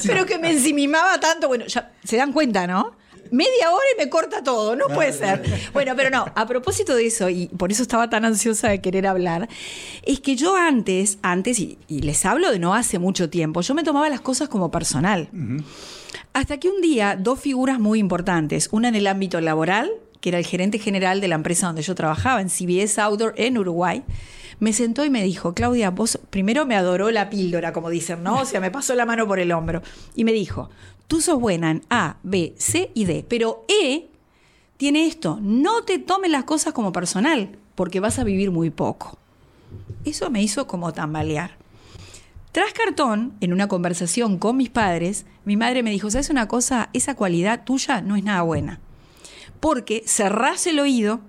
Pero 0.07 0.27
que 0.27 0.38
me 0.38 0.51
ensimimaba 0.53 1.19
tanto, 1.19 1.49
bueno, 1.49 1.66
ya 1.66 1.92
se 2.05 2.16
dan 2.16 2.33
cuenta, 2.33 2.66
¿no? 2.66 2.92
Media 3.31 3.71
hora 3.73 3.85
y 3.95 4.05
me 4.05 4.09
corta 4.11 4.43
todo, 4.43 4.77
no 4.77 4.89
puede 4.89 5.12
ser. 5.12 5.43
Bueno, 5.73 5.95
pero 5.97 6.11
no, 6.11 6.27
a 6.35 6.47
propósito 6.47 6.95
de 6.95 7.07
eso, 7.07 7.29
y 7.29 7.49
por 7.49 7.73
eso 7.73 7.83
estaba 7.83 8.09
tan 8.09 8.25
ansiosa 8.25 8.69
de 8.69 8.81
querer 8.81 9.07
hablar, 9.07 9.49
es 10.03 10.21
que 10.21 10.37
yo 10.37 10.57
antes, 10.57 11.19
antes, 11.23 11.59
y, 11.59 11.79
y 11.89 12.01
les 12.01 12.25
hablo 12.25 12.51
de 12.51 12.59
no 12.59 12.75
hace 12.75 12.99
mucho 12.99 13.31
tiempo, 13.31 13.61
yo 13.61 13.75
me 13.75 13.85
tomaba 13.85 14.09
las 14.09 14.21
cosas 14.21 14.49
como 14.49 14.71
personal. 14.71 15.29
Hasta 16.33 16.59
que 16.59 16.69
un 16.69 16.81
día, 16.81 17.17
dos 17.19 17.41
figuras 17.41 17.79
muy 17.79 17.99
importantes, 17.99 18.69
una 18.73 18.89
en 18.89 18.95
el 18.95 19.07
ámbito 19.07 19.41
laboral, 19.41 19.91
que 20.21 20.31
era 20.31 20.39
el 20.39 20.47
gerente 20.47 20.79
general 20.79 21.21
de 21.21 21.29
la 21.29 21.35
empresa 21.35 21.67
donde 21.67 21.83
yo 21.83 21.95
trabajaba, 21.95 22.41
en 22.41 22.51
CBS 22.51 23.01
Outdoor 23.01 23.35
en 23.37 23.59
Uruguay, 23.59 24.03
me 24.59 24.73
sentó 24.73 25.05
y 25.05 25.11
me 25.11 25.23
dijo, 25.23 25.55
Claudia, 25.55 25.91
vos 25.91 26.19
primero 26.31 26.67
me 26.67 26.77
adoró 26.77 27.11
la 27.11 27.29
píldora, 27.29 27.73
como 27.73 27.91
dicen, 27.91 28.23
¿no? 28.23 28.41
O 28.41 28.45
sea, 28.45 28.61
me 28.61 28.71
pasó 28.71 28.95
la 28.95 29.05
mano 29.05 29.27
por 29.27 29.39
el 29.39 29.53
hombro. 29.53 29.83
Y 30.15 30.25
me 30.25 30.33
dijo, 30.33 30.71
tú 31.09 31.21
sos 31.21 31.40
buena 31.40 31.71
en 31.71 31.83
A, 31.90 32.16
B, 32.23 32.55
C 32.59 32.90
y 32.95 33.05
D, 33.05 33.25
pero 33.29 33.64
E 33.69 34.09
tiene 34.77 35.07
esto, 35.07 35.38
no 35.40 35.85
te 35.85 35.99
tomes 35.99 36.31
las 36.31 36.45
cosas 36.45 36.73
como 36.73 36.92
personal, 36.92 37.59
porque 37.75 38.01
vas 38.01 38.19
a 38.19 38.25
vivir 38.25 38.51
muy 38.51 38.71
poco. 38.71 39.19
Eso 40.05 40.31
me 40.31 40.42
hizo 40.42 40.66
como 40.66 40.92
tambalear. 40.92 41.57
Tras 42.53 42.73
cartón, 42.73 43.35
en 43.40 43.53
una 43.53 43.69
conversación 43.69 44.38
con 44.38 44.57
mis 44.57 44.71
padres, 44.71 45.27
mi 45.45 45.57
madre 45.57 45.83
me 45.83 45.90
dijo, 45.90 46.11
¿sabes 46.11 46.31
una 46.31 46.49
cosa? 46.49 46.88
Esa 46.95 47.14
cualidad 47.14 47.64
tuya 47.64 48.01
no 48.01 48.16
es 48.16 48.25
nada 48.25 48.42
buena. 48.42 48.81
Porque 49.61 50.03
cerrás 50.07 50.66
el 50.66 50.79
oído 50.79 51.21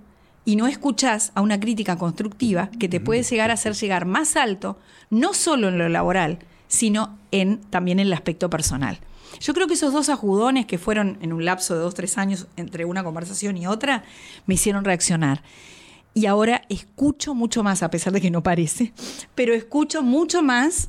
y 0.44 0.56
no 0.56 0.66
escuchás 0.66 1.32
a 1.34 1.42
una 1.42 1.60
crítica 1.60 1.96
constructiva 1.96 2.70
que 2.78 2.88
te 2.88 3.00
puede 3.00 3.22
llegar 3.22 3.50
a 3.50 3.54
hacer 3.54 3.74
llegar 3.74 4.06
más 4.06 4.36
alto, 4.36 4.78
no 5.10 5.34
solo 5.34 5.68
en 5.68 5.76
lo 5.76 5.88
laboral, 5.90 6.38
sino 6.68 7.18
en, 7.30 7.60
también 7.60 7.98
en 7.98 8.06
el 8.06 8.12
aspecto 8.14 8.48
personal. 8.48 8.98
Yo 9.40 9.54
creo 9.54 9.66
que 9.66 9.74
esos 9.74 9.92
dos 9.92 10.08
ajudones 10.08 10.66
que 10.66 10.78
fueron 10.78 11.18
en 11.20 11.32
un 11.32 11.44
lapso 11.44 11.74
de 11.74 11.80
dos, 11.80 11.94
tres 11.94 12.18
años 12.18 12.46
entre 12.56 12.84
una 12.84 13.04
conversación 13.04 13.56
y 13.56 13.66
otra, 13.66 14.04
me 14.46 14.54
hicieron 14.54 14.84
reaccionar. 14.84 15.42
Y 16.14 16.26
ahora 16.26 16.62
escucho 16.68 17.34
mucho 17.34 17.62
más, 17.62 17.82
a 17.82 17.90
pesar 17.90 18.12
de 18.12 18.20
que 18.20 18.30
no 18.30 18.42
parece, 18.42 18.92
pero 19.34 19.54
escucho 19.54 20.02
mucho 20.02 20.42
más 20.42 20.88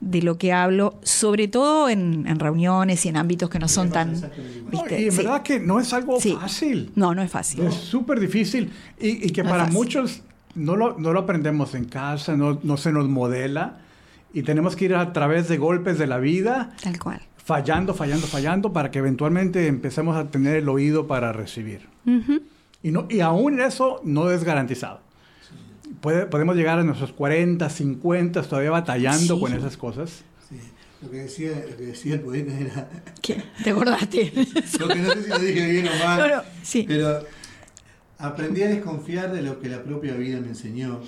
de 0.00 0.22
lo 0.22 0.38
que 0.38 0.52
hablo, 0.52 0.98
sobre 1.02 1.46
todo 1.46 1.88
en, 1.90 2.26
en 2.26 2.38
reuniones 2.38 3.04
y 3.04 3.10
en 3.10 3.16
ámbitos 3.18 3.50
que 3.50 3.58
no 3.58 3.68
son 3.68 3.90
tan... 3.90 4.12
No, 4.72 4.84
y 4.90 4.94
en 5.04 5.12
Sí. 5.12 5.16
verdad 5.18 5.42
que 5.42 5.60
no 5.60 5.78
es 5.78 5.92
algo 5.92 6.18
Sí. 6.20 6.36
fácil. 6.40 6.90
No, 6.94 7.14
no 7.14 7.22
es 7.22 7.30
fácil. 7.30 7.60
Es 7.66 7.74
súper 7.74 8.18
difícil 8.18 8.70
y, 8.98 9.26
y 9.26 9.30
que 9.30 9.42
No 9.42 9.50
para 9.50 9.66
muchos 9.66 10.22
no 10.54 10.74
lo, 10.76 10.98
no 10.98 11.12
lo 11.12 11.20
aprendemos 11.20 11.74
en 11.74 11.84
casa, 11.84 12.34
no, 12.36 12.58
no 12.62 12.76
se 12.78 12.92
nos 12.92 13.08
modela 13.10 13.78
y 14.32 14.42
tenemos 14.42 14.74
que 14.74 14.86
ir 14.86 14.94
a 14.94 15.12
través 15.12 15.48
de 15.48 15.58
golpes 15.58 15.98
de 15.98 16.06
la 16.06 16.18
vida, 16.18 16.70
Tal 16.82 16.98
cual. 16.98 17.20
Fallando, 17.54 17.94
fallando, 17.94 18.26
fallando, 18.28 18.72
para 18.72 18.92
que 18.92 19.00
eventualmente 19.00 19.66
empecemos 19.66 20.16
a 20.16 20.30
tener 20.30 20.54
el 20.56 20.68
oído 20.68 21.08
para 21.08 21.32
recibir. 21.32 21.88
Ujú. 22.06 22.42
Y, 22.82 22.92
no, 22.92 23.06
y 23.10 23.18
aún 23.20 23.60
eso 23.60 24.00
no 24.04 24.30
es 24.30 24.44
garantizado. 24.44 25.00
Puede- 26.00 26.26
podemos 26.26 26.54
llegar 26.54 26.78
a 26.78 26.84
nuestros 26.84 27.12
40, 27.12 27.68
50 27.68 28.42
todavía 28.42 28.70
batallando 28.70 29.34
Sí. 29.34 29.40
con 29.40 29.52
esas 29.52 29.76
cosas. 29.76 30.22
Sí. 30.48 30.60
Lo 31.02 31.10
que 31.10 31.16
decía, 31.18 31.50
lo 31.68 31.76
que 31.76 31.86
decía 31.86 32.14
el 32.14 32.20
poeta 32.20 32.52
era. 32.56 32.88
¿Qué? 33.20 33.42
¿Te 33.64 33.70
acordaste? 33.70 34.32
Lo 34.78 34.86
que 34.88 34.94
no 34.96 35.10
sé 35.12 35.22
si 35.24 35.28
lo 35.28 35.38
dije 35.40 35.66
bien 35.72 35.88
o 35.88 36.04
mal. 36.04 36.18
No, 36.20 36.36
no, 36.36 36.42
sí. 36.62 36.84
Pero 36.86 37.24
aprendí 38.18 38.62
a 38.62 38.68
desconfiar 38.68 39.32
de 39.32 39.42
lo 39.42 39.58
que 39.60 39.68
la 39.68 39.82
propia 39.82 40.14
vida 40.14 40.38
me 40.40 40.48
enseñó. 40.48 41.00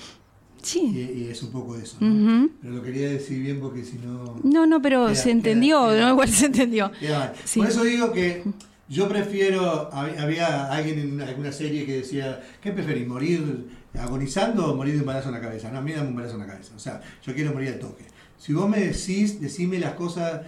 Y, 0.62 0.66
Sí. 0.66 1.12
y 1.16 1.28
es 1.30 1.42
un 1.42 1.50
poco 1.50 1.76
eso. 1.76 1.96
¿no? 2.00 2.06
Ujú. 2.40 2.50
Pero 2.60 2.74
lo 2.74 2.82
quería 2.82 3.08
decir 3.10 3.40
bien 3.42 3.58
porque 3.60 3.84
si 3.84 3.98
no. 3.98 4.38
No, 4.44 4.66
no, 4.66 4.80
pero 4.80 5.06
Queda- 5.06 5.14
se 5.16 5.22
queda- 5.24 5.32
entendió, 5.32 5.88
queda- 5.88 6.00
¿no? 6.02 6.10
Igual 6.12 6.28
se 6.28 6.46
entendió. 6.46 6.92
queda. 7.00 7.34
Sí. 7.44 7.58
Por 7.60 7.68
eso 7.68 7.82
digo 7.84 8.12
que 8.12 8.44
yo 8.88 9.08
prefiero. 9.08 9.90
hab- 9.90 10.18
Había 10.20 10.66
alguien 10.72 10.98
en 11.00 11.20
alguna 11.20 11.50
serie 11.52 11.84
que 11.84 11.96
decía: 11.98 12.40
¿Qué 12.62 12.70
preferís? 12.72 13.06
¿Morir 13.08 13.66
agonizando 13.98 14.72
o 14.72 14.76
morir 14.76 14.94
de 14.94 15.00
un 15.00 15.06
balazo 15.06 15.28
en 15.28 15.34
la 15.34 15.40
cabeza? 15.40 15.70
No, 15.72 15.78
a 15.78 15.82
mí 15.82 15.92
dame 15.92 16.08
un 16.08 16.14
balazo 16.16 16.34
en 16.34 16.40
la 16.40 16.46
cabeza. 16.46 16.72
O 16.76 16.78
sea, 16.78 17.00
yo 17.26 17.34
quiero 17.34 17.52
morir 17.52 17.70
al 17.70 17.78
toque. 17.78 18.04
Si 18.38 18.52
vos 18.52 18.68
me 18.68 18.78
decís, 18.80 19.40
decime 19.40 19.78
las 19.78 19.94
cosas 19.94 20.42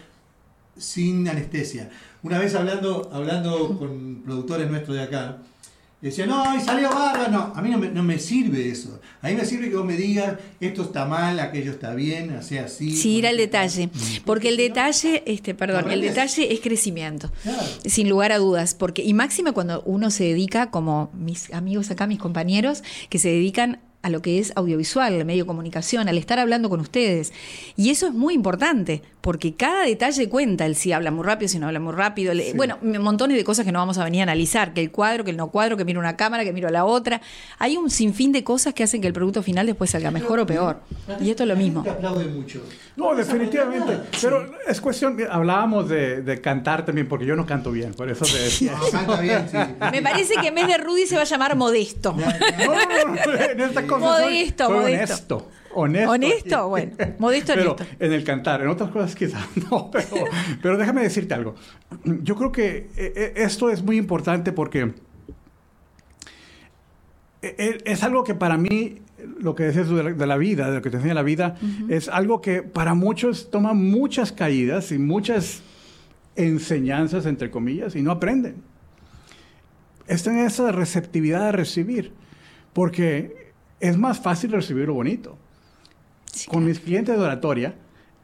sin 0.77 1.29
anestesia. 1.29 1.91
Una 2.23 2.39
vez 2.39 2.55
hablando, 2.55 3.09
hablando 3.13 3.77
con 3.79 4.23
productores 4.25 4.71
nuestros 4.71 4.97
de 4.97 5.03
acá, 5.05 5.39
decían, 6.09 6.29
no, 6.29 6.57
y 6.57 6.61
salió 6.61 6.91
bárbaro. 6.91 7.31
No, 7.31 7.53
a 7.55 7.63
mí 7.63 7.71
no 7.71 7.79
me, 7.79 7.89
no 7.89 8.03
me 8.03 8.19
sirve 8.19 8.69
eso. 8.69 9.01
A 9.23 9.29
mí 9.29 9.35
me 9.35 9.45
sirve 9.45 9.71
que 9.71 9.77
vos 9.77 9.87
me 9.87 9.97
digas, 9.97 10.35
esto 10.61 10.83
está 10.83 11.07
mal, 11.07 11.41
aquello 11.41 11.71
está 11.71 11.95
bien, 11.95 12.31
así 12.31 12.59
así. 12.59 12.95
Sí, 12.95 13.17
ir 13.17 13.27
al 13.27 13.37
detalle. 13.37 13.89
Porque 14.27 14.51
el 14.51 14.57
detalle, 14.57 15.23
este, 15.27 15.55
perdón, 15.55 15.91
el 15.91 16.03
detalle 16.03 16.53
es 16.53 16.61
crecimiento. 16.61 17.31
Claro. 17.43 17.63
Sin 17.87 18.09
lugar 18.09 18.33
a 18.33 18.39
dudas, 18.39 18.75
porque, 18.75 19.03
y 19.03 19.15
máxima 19.15 19.53
cuando 19.53 19.83
uno 19.87 20.11
se 20.11 20.25
dedica, 20.25 20.71
como 20.71 21.11
mis 21.15 21.53
amigos 21.53 21.91
acá, 21.91 22.07
mis 22.07 22.19
compañeros, 22.19 22.83
que 23.09 23.19
se 23.19 23.29
dedican 23.29 23.81
a 24.05 24.11
lo 24.11 24.23
que 24.23 24.39
es 24.39 24.53
audiovisual, 24.55 25.13
el 25.15 25.25
medio 25.25 25.43
de 25.43 25.47
comunicación, 25.49 26.09
al 26.09 26.17
estar 26.19 26.39
hablando 26.39 26.69
con 26.71 26.79
ustedes. 26.81 27.33
Y 27.77 27.91
eso 27.91 28.07
es 28.07 28.13
muy 28.15 28.35
importante, 28.35 29.03
porque 29.21 29.55
cada 29.55 29.85
detalle 29.85 30.29
cuenta, 30.29 30.67
el 30.67 30.77
si 30.77 30.93
habla 30.93 31.11
muy 31.11 31.25
rápido, 31.25 31.49
si 31.49 31.59
no 31.59 31.67
habla 31.67 31.81
muy 31.81 31.93
rápido, 31.95 32.31
el- 32.33 32.55
bueno, 32.55 32.79
m- 32.83 32.99
montones 33.01 33.37
de 33.37 33.43
cosas 33.45 33.65
que 33.67 33.73
no 33.73 33.81
vamos 33.81 33.99
a 33.99 34.05
venir 34.05 34.21
a 34.21 34.25
analizar, 34.25 34.73
que 34.75 34.81
el 34.83 34.91
cuadro, 34.91 35.25
que 35.25 35.31
el 35.33 35.37
no 35.37 35.49
cuadro, 35.49 35.77
que 35.77 35.85
miro 35.85 35.99
una 35.99 36.17
cámara, 36.17 36.45
que 36.45 36.53
miro 36.53 36.69
la 36.71 36.85
otra. 36.85 37.21
Hay 37.59 37.77
un 37.77 37.91
sinfín 37.91 38.31
de 38.33 38.45
cosas 38.45 38.75
que 38.75 38.85
hacen 38.85 39.01
que 39.01 39.07
el 39.09 39.13
producto 39.15 39.43
final 39.43 39.67
después 39.67 39.91
salga 39.91 40.11
mejor 40.11 40.39
o 40.41 40.47
peor. 40.47 40.81
Y 41.21 41.31
esto 41.31 41.43
es 41.45 41.49
lo 41.49 41.57
mismo. 41.57 41.83
gente 41.83 41.97
aplaude 41.99 42.27
mucho. 42.27 42.61
No, 42.97 43.15
definitivamente. 43.15 43.99
Pero 44.21 44.53
es 44.69 44.81
cuestión, 44.81 45.17
hablábamos 45.31 45.89
de, 45.89 46.23
de 46.23 46.41
cantar 46.41 46.85
también, 46.85 47.09
porque 47.09 47.27
yo 47.27 47.35
no 47.35 47.45
canto 47.47 47.73
bien, 47.73 47.95
por 47.95 48.11
eso 48.11 48.25
te 48.27 48.39
decía. 48.39 48.73
No, 48.85 48.91
canta 48.91 49.21
bien, 49.21 49.49
sí. 49.51 49.57
Me 49.91 50.03
parece 50.03 50.35
que 50.35 50.49
en 50.49 50.55
vez 50.55 50.67
de 50.69 50.77
Rudy 50.79 51.07
se 51.07 51.17
va 51.17 51.23
a 51.23 51.25
llamar 51.25 51.57
Modesto. 51.57 52.13
No, 52.13 52.27
no, 52.27 53.15
no, 53.15 53.33
en 53.51 53.61
esta 53.61 53.87
cosa 54.01 54.17
soy- 54.17 54.25
modesto. 54.35 54.69
honesto. 54.69 55.49
Honesto. 55.77 56.11
¿Honesto? 56.11 56.69
Bueno, 56.69 56.93
modesto, 57.19 57.53
pero 57.55 57.73
honesto. 57.73 57.97
en 58.05 58.13
el 58.13 58.23
cantar, 58.25 58.63
en 58.63 58.69
otras 58.69 58.91
cosas 58.91 59.15
quizás 59.17 59.45
no, 59.71 59.91
pero, 59.91 60.07
pero 60.63 60.77
déjame 60.79 61.03
decirte 61.03 61.35
algo. 61.35 61.55
Yo 62.05 62.37
creo 62.37 62.53
que 62.53 62.89
eh, 62.97 63.13
eh, 63.17 63.33
esto 63.37 63.71
es 63.71 63.83
muy 63.83 63.97
importante 63.97 64.53
porque 64.53 64.93
eh, 67.43 67.79
es 67.85 68.03
algo 68.03 68.25
que 68.25 68.35
para 68.35 68.57
mí, 68.57 69.01
lo 69.41 69.55
que 69.55 69.65
decías 69.65 69.89
de 69.89 70.03
la, 70.03 70.13
de 70.13 70.27
la 70.27 70.37
vida, 70.37 70.69
de 70.71 70.77
lo 70.77 70.83
que 70.83 70.91
te 70.91 70.97
enseña 70.97 71.15
la 71.15 71.23
vida, 71.23 71.57
es 71.89 72.09
algo 72.09 72.41
que 72.41 72.63
para 72.63 72.95
muchos 72.95 73.51
toma 73.51 73.75
muchas 73.75 74.33
caídas 74.33 74.93
y 74.93 74.99
muchas 74.99 75.63
enseñanzas, 76.37 77.27
entre 77.27 77.51
comillas, 77.51 77.95
y 77.97 78.03
no 78.03 78.13
aprenden. 78.13 78.63
Está 80.07 80.31
en 80.31 80.39
esa 80.39 80.71
receptividad 80.73 81.47
de 81.47 81.53
recibir, 81.53 82.13
porque 82.73 83.44
es 83.81 83.97
más 83.99 84.21
fácil 84.21 84.53
recibir 84.53 84.87
lo 84.87 84.95
bonito. 84.95 85.37
Sí, 86.33 86.49
Con 86.49 86.65
mis 86.65 86.81
clientes 86.81 87.17
de 87.17 87.23
oratoria, 87.23 87.75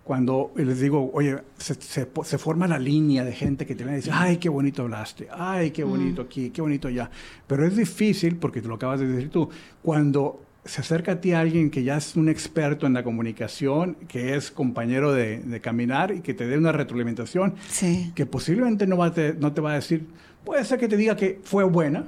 cuando 0.04 0.50
les 0.56 0.80
digo, 0.80 1.10
oye, 1.14 1.38
se, 1.58 1.74
se- 1.74 2.08
se 2.24 2.38
forma 2.38 2.66
la 2.66 2.78
línea 2.78 3.24
de 3.24 3.32
gente 3.32 3.66
que 3.66 3.74
te 3.74 3.84
viene 3.84 3.92
a 3.92 3.96
decir, 3.96 4.12
ay, 4.14 4.38
qué 4.38 4.48
bonito 4.48 4.82
hablaste, 4.82 5.28
ay, 5.32 5.70
qué 5.70 5.84
bonito 5.84 6.22
aquí, 6.22 6.50
qué 6.50 6.60
bonito 6.60 6.88
allá. 6.88 7.10
Pero 7.46 7.64
es 7.64 7.76
difícil, 7.76 8.36
porque 8.36 8.60
te 8.60 8.68
lo 8.68 8.74
acabas 8.74 8.98
de 9.00 9.06
decir 9.06 9.30
tú, 9.30 9.48
cuando 9.82 10.42
se 10.64 10.80
acerca 10.80 11.12
a 11.12 11.20
ti 11.20 11.32
alguien 11.32 11.70
que 11.70 11.84
ya 11.84 11.96
es 11.96 12.16
un 12.16 12.28
experto 12.28 12.86
en 12.86 12.92
la 12.94 13.04
comunicación, 13.04 13.96
que 14.08 14.34
es 14.34 14.50
compañero 14.50 15.12
de, 15.12 15.38
de 15.38 15.60
caminar 15.60 16.10
y 16.12 16.20
que 16.20 16.34
te 16.34 16.46
dé 16.46 16.58
una 16.58 16.72
retroalimentación, 16.72 17.54
Sí. 17.68 18.12
que 18.14 18.26
posiblemente 18.26 18.86
no, 18.86 18.96
va 18.96 19.12
te, 19.14 19.34
no 19.34 19.52
te 19.52 19.60
va 19.60 19.72
a 19.72 19.74
decir, 19.76 20.06
puede 20.44 20.64
ser 20.64 20.78
que 20.80 20.88
te 20.88 20.96
diga 20.96 21.14
que 21.16 21.40
fue 21.44 21.62
buena, 21.64 22.06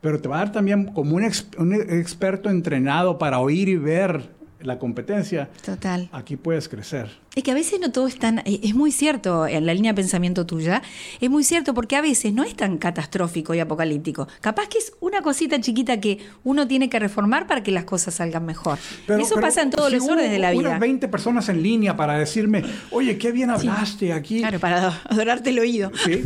pero 0.00 0.20
te 0.20 0.28
va 0.28 0.36
a 0.36 0.38
dar 0.40 0.52
también 0.52 0.86
como 0.92 1.16
un, 1.16 1.24
ex- 1.24 1.46
un 1.58 1.72
experto 1.74 2.48
entrenado 2.50 3.18
para 3.18 3.38
oír 3.38 3.68
y 3.68 3.76
ver 3.76 4.38
la 4.62 4.78
competencia. 4.78 5.48
Total. 5.64 6.10
Aquí 6.12 6.36
puedes 6.36 6.68
crecer. 6.68 7.08
Es 7.34 7.42
que 7.42 7.50
a 7.50 7.54
veces 7.54 7.80
no 7.80 7.92
todo 7.92 8.06
es 8.06 8.18
tan. 8.18 8.40
eh, 8.40 8.60
Es 8.62 8.74
muy 8.74 8.92
cierto, 8.92 9.46
en 9.46 9.64
la 9.64 9.72
línea 9.72 9.92
de 9.92 9.96
pensamiento 9.96 10.44
tuya, 10.44 10.82
es 11.18 11.30
muy 11.30 11.44
cierto 11.44 11.72
porque 11.72 11.96
a 11.96 12.02
veces 12.02 12.34
no 12.34 12.44
es 12.44 12.54
tan 12.54 12.76
catastrófico 12.76 13.54
y 13.54 13.60
apocalíptico. 13.60 14.28
Capaz 14.42 14.68
que 14.68 14.76
es 14.76 14.92
una 15.00 15.22
cosita 15.22 15.58
chiquita 15.62 15.98
que 15.98 16.18
uno 16.44 16.68
tiene 16.68 16.90
que 16.90 16.98
reformar 16.98 17.46
para 17.46 17.62
que 17.62 17.70
las 17.70 17.84
cosas 17.84 18.12
salgan 18.14 18.44
mejor. 18.44 18.78
Pero- 19.06 19.22
Eso 19.22 19.36
pero 19.36 19.46
pasa 19.46 19.62
en 19.62 19.70
todos 19.70 19.88
si 19.88 19.96
los 19.96 20.06
órdenes 20.06 20.30
de 20.32 20.38
la 20.38 20.50
vida. 20.50 20.60
Unas 20.68 20.80
20 20.80 21.08
personas 21.08 21.48
en 21.48 21.62
línea 21.62 21.96
para 21.96 22.18
decirme, 22.18 22.62
oye, 22.90 23.16
qué 23.16 23.32
bien 23.32 23.48
hablaste 23.48 24.12
aquí. 24.12 24.40
Claro, 24.40 24.58
para 24.60 24.88
adorarte 25.08 25.48
el 25.50 25.58
oído. 25.60 25.90
¿Sí? 26.04 26.22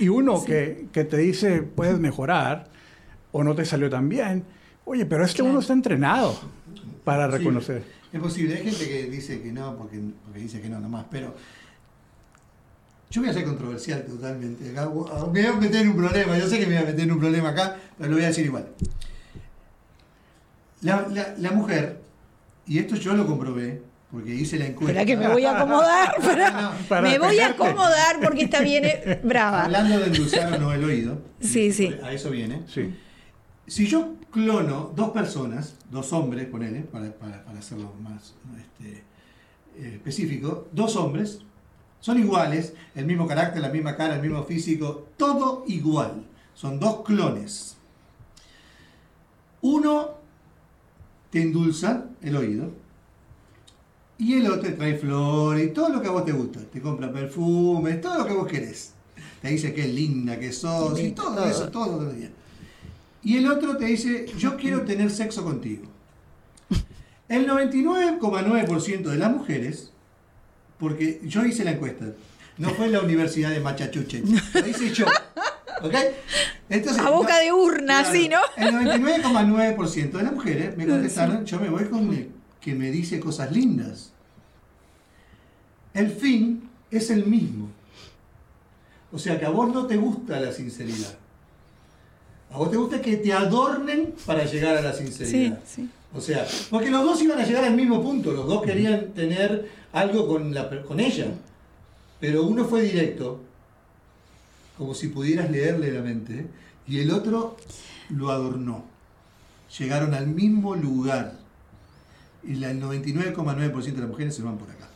Y, 0.00 0.04
y 0.04 0.08
uno 0.08 0.44
que, 0.46 0.86
que 0.92 1.02
te 1.02 1.16
dice, 1.16 1.62
puedes 1.62 1.98
mejorar, 1.98 2.72
o 3.36 3.42
no 3.42 3.54
te 3.56 3.64
salió 3.64 3.90
tan 3.90 4.08
bien. 4.08 4.44
Oye, 4.84 5.04
pero 5.06 5.24
es 5.24 5.32
que 5.32 5.38
Claro. 5.38 5.50
uno 5.50 5.60
está 5.60 5.72
entrenado 5.72 6.38
para 7.04 7.26
Sí, 7.26 7.38
reconocer. 7.38 7.82
es 8.12 8.20
posible. 8.20 8.54
Hay 8.56 8.62
gente 8.70 8.88
que 8.88 9.10
dice 9.10 9.42
que 9.42 9.50
no, 9.52 9.76
porque, 9.76 9.98
porque 10.24 10.38
dice 10.38 10.60
que 10.60 10.68
no 10.68 10.78
nomás, 10.78 11.04
pero 11.10 11.34
yo 13.10 13.20
voy 13.20 13.30
a 13.30 13.32
ser 13.32 13.44
controversial 13.44 14.04
totalmente. 14.04 14.70
Acá 14.70 14.86
Me 15.32 15.42
voy 15.42 15.46
a 15.46 15.52
meter 15.54 15.80
en 15.82 15.88
un 15.88 15.96
problema, 15.96 16.38
yo 16.38 16.46
sé 16.46 16.60
que 16.60 16.66
me 16.66 16.74
voy 16.76 16.84
a 16.84 16.86
meter 16.86 17.00
en 17.00 17.12
un 17.12 17.18
problema 17.18 17.48
acá, 17.48 17.76
pero 17.98 18.10
lo 18.10 18.16
voy 18.16 18.24
a 18.24 18.28
decir 18.28 18.46
igual. 18.46 18.68
La, 20.82 21.06
la- 21.10 21.34
la 21.38 21.50
mujer, 21.50 22.00
y 22.66 22.78
esto 22.78 22.94
yo 22.94 23.14
lo 23.14 23.26
comprobé, 23.26 23.82
porque 24.12 24.32
hice 24.32 24.58
la 24.58 24.66
encuesta. 24.66 25.00
Espera 25.00 25.06
que 25.06 25.16
me 25.16 25.32
voy 25.32 25.44
a 25.44 25.56
acomodar. 25.56 26.14
No, 26.52 26.72
para 26.88 27.02
me 27.02 27.18
voy 27.18 27.38
a 27.40 27.48
acomodar 27.48 28.20
porque 28.22 28.44
está 28.44 28.60
bien 28.60 28.84
brava. 29.24 29.64
Hablando 29.64 29.98
de 29.98 30.06
endulzar 30.06 30.52
o 30.52 30.58
no 30.58 30.72
el 30.72 30.84
oído, 30.84 31.20
Sí, 31.40 31.72
sí. 31.72 31.92
a 32.02 32.12
eso 32.12 32.30
viene. 32.30 32.62
Sí. 32.68 32.94
Si 33.66 33.86
yo 33.86 34.14
clono 34.30 34.92
dos 34.94 35.10
personas, 35.10 35.76
dos 35.90 36.12
hombres, 36.12 36.46
ponele, 36.46 36.80
para, 36.80 37.12
para, 37.12 37.44
para 37.44 37.58
hacerlo 37.58 37.92
más 38.02 38.34
este, 38.58 39.02
eh, 39.76 39.94
específico, 39.94 40.68
dos 40.72 40.96
hombres, 40.96 41.40
son 42.00 42.18
iguales, 42.18 42.74
el 42.94 43.06
mismo 43.06 43.26
carácter, 43.26 43.62
la 43.62 43.70
misma 43.70 43.96
cara, 43.96 44.16
el 44.16 44.22
mismo 44.22 44.42
físico, 44.44 45.08
todo 45.16 45.64
igual. 45.66 46.24
Son 46.54 46.78
dos 46.78 47.02
clones. 47.02 47.76
Uno 49.62 50.10
te 51.30 51.40
endulza 51.40 52.04
el 52.20 52.36
oído 52.36 52.70
y 54.18 54.34
el 54.34 54.46
otro 54.46 54.60
te 54.60 54.72
trae 54.72 54.96
flores 54.96 55.72
todo 55.72 55.88
lo 55.88 56.02
que 56.02 56.08
a 56.08 56.10
vos 56.10 56.24
te 56.26 56.32
gusta. 56.32 56.60
Te 56.60 56.82
compra 56.82 57.10
perfumes, 57.10 58.00
todo 58.02 58.18
lo 58.18 58.26
que 58.26 58.34
vos 58.34 58.46
querés. 58.46 58.92
Te 59.40 59.48
dice 59.48 59.72
que 59.72 59.82
es 59.82 59.94
linda, 59.94 60.38
que 60.38 60.52
sos, 60.52 61.00
y 61.00 61.12
todo 61.12 61.44
eso, 61.46 61.70
todo 61.70 62.02
los 62.02 62.14
días. 62.14 62.30
Y 63.24 63.38
el 63.38 63.50
otro 63.50 63.76
te 63.76 63.86
dice, 63.86 64.26
yo 64.36 64.56
quiero 64.56 64.82
tener 64.82 65.10
sexo 65.10 65.42
contigo. 65.42 65.84
El 67.28 67.48
99,9% 67.48 69.02
de 69.02 69.16
las 69.16 69.32
mujeres, 69.32 69.90
porque 70.78 71.20
yo 71.24 71.44
hice 71.44 71.64
la 71.64 71.72
encuesta, 71.72 72.12
no 72.58 72.68
fue 72.70 72.86
en 72.86 72.92
la 72.92 73.00
Universidad 73.00 73.50
de 73.50 73.60
Machachuche, 73.60 74.22
lo 74.52 74.66
hice 74.66 74.92
yo. 74.92 75.06
¿Ok? 75.82 75.94
Entonces, 76.68 77.02
A 77.02 77.10
boca 77.10 77.38
de 77.40 77.50
urna, 77.52 78.04
sí, 78.04 78.28
¿no? 78.28 78.40
El 78.56 78.74
99,9% 78.74 80.10
de 80.12 80.22
las 80.22 80.32
mujeres 80.32 80.76
me 80.76 80.86
contestaron, 80.86 81.46
yo 81.46 81.58
me 81.58 81.70
voy 81.70 81.84
con 81.86 82.12
el 82.12 82.30
que 82.60 82.74
me 82.74 82.90
dice 82.90 83.20
cosas 83.20 83.52
lindas. 83.52 84.12
El 85.94 86.10
fin 86.10 86.68
es 86.90 87.10
el 87.10 87.26
mismo. 87.26 87.70
O 89.12 89.18
sea 89.18 89.38
que 89.38 89.46
a 89.46 89.50
vos 89.50 89.72
no 89.72 89.86
te 89.86 89.96
gusta 89.96 90.40
la 90.40 90.52
sinceridad. 90.52 91.18
A 92.52 92.58
vos 92.58 92.70
te 92.70 92.76
gusta 92.76 93.00
que 93.02 93.16
te 93.16 93.32
adornen 93.32 94.14
para 94.26 94.44
llegar 94.44 94.76
a 94.76 94.80
la 94.80 94.92
Sí, 94.92 95.04
sinceridad. 95.06 95.60
sí. 95.66 95.88
O 96.14 96.20
sea, 96.20 96.46
porque 96.70 96.90
los 96.90 97.04
dos 97.04 97.20
iban 97.22 97.40
a 97.40 97.44
llegar 97.44 97.64
al 97.64 97.74
mismo 97.74 98.00
punto, 98.00 98.30
los 98.32 98.46
dos 98.46 98.62
querían 98.62 99.08
tener 99.14 99.68
algo 99.92 100.28
con, 100.28 100.54
la, 100.54 100.70
con 100.82 101.00
ella. 101.00 101.26
Pero 102.20 102.44
uno 102.44 102.64
fue 102.64 102.82
directo, 102.82 103.40
como 104.78 104.94
si 104.94 105.08
pudieras 105.08 105.50
leerle 105.50 105.90
la 105.90 106.02
mente, 106.02 106.46
y 106.86 107.00
el 107.00 107.10
otro 107.10 107.56
lo 108.10 108.30
adornó. 108.30 108.84
Llegaron 109.78 110.14
al 110.14 110.28
mismo 110.28 110.76
lugar. 110.76 111.32
Y 112.44 112.62
el 112.62 112.80
99,9% 112.80 113.82
de 113.94 114.00
las 114.00 114.08
mujeres 114.10 114.36
se 114.36 114.42
van 114.42 114.56
por 114.58 114.70
acá. 114.70 114.86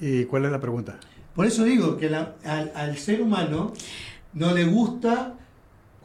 ¿Y 0.00 0.24
cuál 0.24 0.46
es 0.46 0.50
la 0.50 0.60
pregunta? 0.60 0.98
Por 1.36 1.46
eso 1.46 1.62
digo 1.62 1.96
que 1.96 2.10
la- 2.10 2.34
al, 2.44 2.72
al 2.74 2.98
ser 2.98 3.22
humano 3.22 3.72
no 4.32 4.52
le 4.52 4.64
gusta 4.64 5.34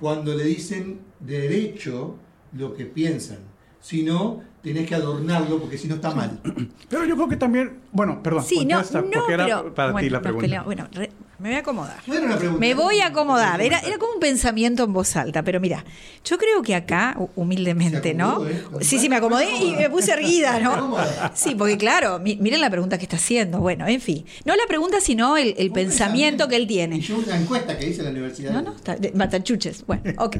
cuando 0.03 0.35
le 0.35 0.43
dicen 0.43 0.99
derecho 1.21 2.17
lo 2.51 2.75
que 2.75 2.83
piensan, 2.83 3.37
sino 3.79 4.43
tenés 4.63 4.87
que 4.87 4.95
adornarlo 4.95 5.59
porque 5.59 5.77
si 5.77 5.87
no 5.87 5.95
está 5.95 6.11
mal. 6.15 6.39
Pero 6.89 7.05
yo 7.05 7.15
creo 7.15 7.27
que 7.27 7.35
también, 7.37 7.79
bueno, 7.91 8.23
perdón, 8.23 8.43
Sí, 8.45 8.65
no, 8.65 8.77
contesta, 8.77 9.01
no, 9.01 9.09
porque 9.11 9.33
era 9.33 9.45
pero 9.45 9.73
para 9.75 9.91
bueno, 9.91 10.05
ti 10.07 10.09
la 10.09 10.21
pregunta. 10.21 10.41
peleamos. 10.43 10.65
Bueno, 10.65 10.87
re- 10.93 11.11
me 11.39 11.49
voy 11.49 11.55
a 11.57 11.59
acomodar. 11.59 11.97
No 12.07 12.13
era 12.13 12.25
una 12.25 12.37
pregunta. 12.37 12.59
Me 12.61 12.73
voy 12.73 12.99
a 13.01 13.07
acomodar. 13.07 13.61
Era, 13.61 13.79
era 13.79 13.97
como 13.97 14.13
un 14.13 14.19
pensamiento 14.21 14.83
en 14.85 14.93
voz 14.93 15.15
alta, 15.17 15.43
pero 15.43 15.59
mira, 15.59 15.83
yo 16.23 16.37
creo 16.37 16.61
que 16.61 16.73
acá, 16.75 17.15
hu- 17.17 17.29
humildemente, 17.35 18.13
¿no? 18.13 18.47
¿eh? 18.47 18.63
Sí, 18.79 18.97
sí, 18.99 19.09
me 19.09 19.17
acomodé 19.17 19.49
y 19.57 19.71
me 19.75 19.89
puse 19.89 20.13
erguida, 20.13 20.59
¿no? 20.61 20.95
Sí, 21.33 21.55
porque 21.55 21.77
claro, 21.77 22.19
mi- 22.19 22.37
miren 22.37 22.61
la 22.61 22.69
pregunta 22.69 22.97
que 22.97 23.03
está 23.03 23.17
haciendo. 23.17 23.59
Bueno, 23.59 23.85
en 23.87 23.99
fin. 23.99 24.23
No 24.45 24.55
la 24.55 24.65
pregunta, 24.67 25.01
sino 25.01 25.35
el, 25.35 25.71
pensamiento 25.73 26.47
que 26.47 26.55
él 26.55 26.63
Y 26.63 26.67
tiene. 26.67 26.99
yo 27.01 27.17
una 27.17 27.35
encuesta 27.37 27.77
que 27.77 27.89
hice 27.89 27.99
en 27.99 28.05
la 28.05 28.11
universidad. 28.11 28.51
No, 28.53 28.61
no, 28.61 28.75
está, 28.75 28.95
de- 28.95 29.11
matachuches. 29.11 29.83
Bueno, 29.85 30.03
ok. 30.19 30.37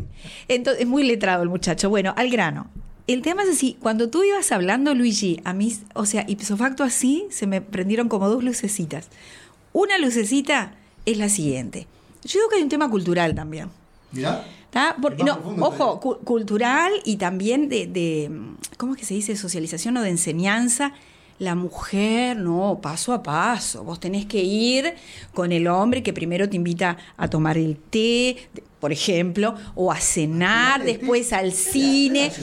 Entonces, 0.47 0.83
es 0.83 0.87
muy 0.87 1.03
letrado 1.03 1.43
el 1.43 1.49
muchacho. 1.49 1.89
Bueno, 1.89 2.13
al 2.15 2.29
grano. 2.29 2.67
El 3.07 3.21
tema 3.21 3.43
es 3.43 3.49
así, 3.49 3.77
cuando 3.81 4.09
tú 4.09 4.23
ibas 4.23 4.51
hablando, 4.51 4.95
Luigi, 4.95 5.41
a 5.43 5.53
mí, 5.53 5.75
o 5.93 6.05
sea, 6.05 6.23
ipso 6.27 6.55
facto 6.55 6.83
así, 6.83 7.25
se 7.31 7.47
me 7.47 7.59
prendieron 7.61 8.07
como 8.07 8.29
dos 8.29 8.43
lucecitas. 8.43 9.09
Una 9.73 9.97
lucecita 9.97 10.75
es 11.05 11.17
la 11.17 11.27
siguiente. 11.27 11.87
Yo 12.23 12.39
digo 12.39 12.49
que 12.49 12.55
hay 12.57 12.63
un 12.63 12.69
tema 12.69 12.89
cultural 12.89 13.35
también. 13.35 13.69
Más 14.97 15.17
no, 15.25 15.35
profundo 15.41 15.65
ojo, 15.67 15.99
cu- 15.99 16.19
cultural 16.19 16.93
y 17.03 17.17
también 17.17 17.67
de, 17.67 17.87
de, 17.87 18.31
¿cómo 18.77 18.93
es 18.93 18.99
que 18.99 19.05
se 19.05 19.13
dice? 19.15 19.35
Socialización 19.35 19.97
o 19.97 20.01
de 20.01 20.09
enseñanza. 20.09 20.93
La 21.39 21.55
mujer, 21.55 22.37
no, 22.37 22.79
paso 22.81 23.11
a 23.11 23.21
paso. 23.21 23.83
Vos 23.83 23.99
tenés 23.99 24.25
que 24.27 24.41
ir 24.43 24.93
con 25.33 25.51
el 25.51 25.67
hombre 25.67 26.03
que 26.03 26.13
primero 26.13 26.47
te 26.47 26.55
invita 26.55 26.97
a 27.17 27.27
tomar 27.29 27.57
el 27.57 27.75
té, 27.77 28.37
por 28.83 28.91
ejemplo, 28.91 29.55
o 29.75 29.93
a 29.93 29.97
cenar, 29.97 30.83
después 30.83 31.31
al 31.31 31.53
cine. 31.53 32.33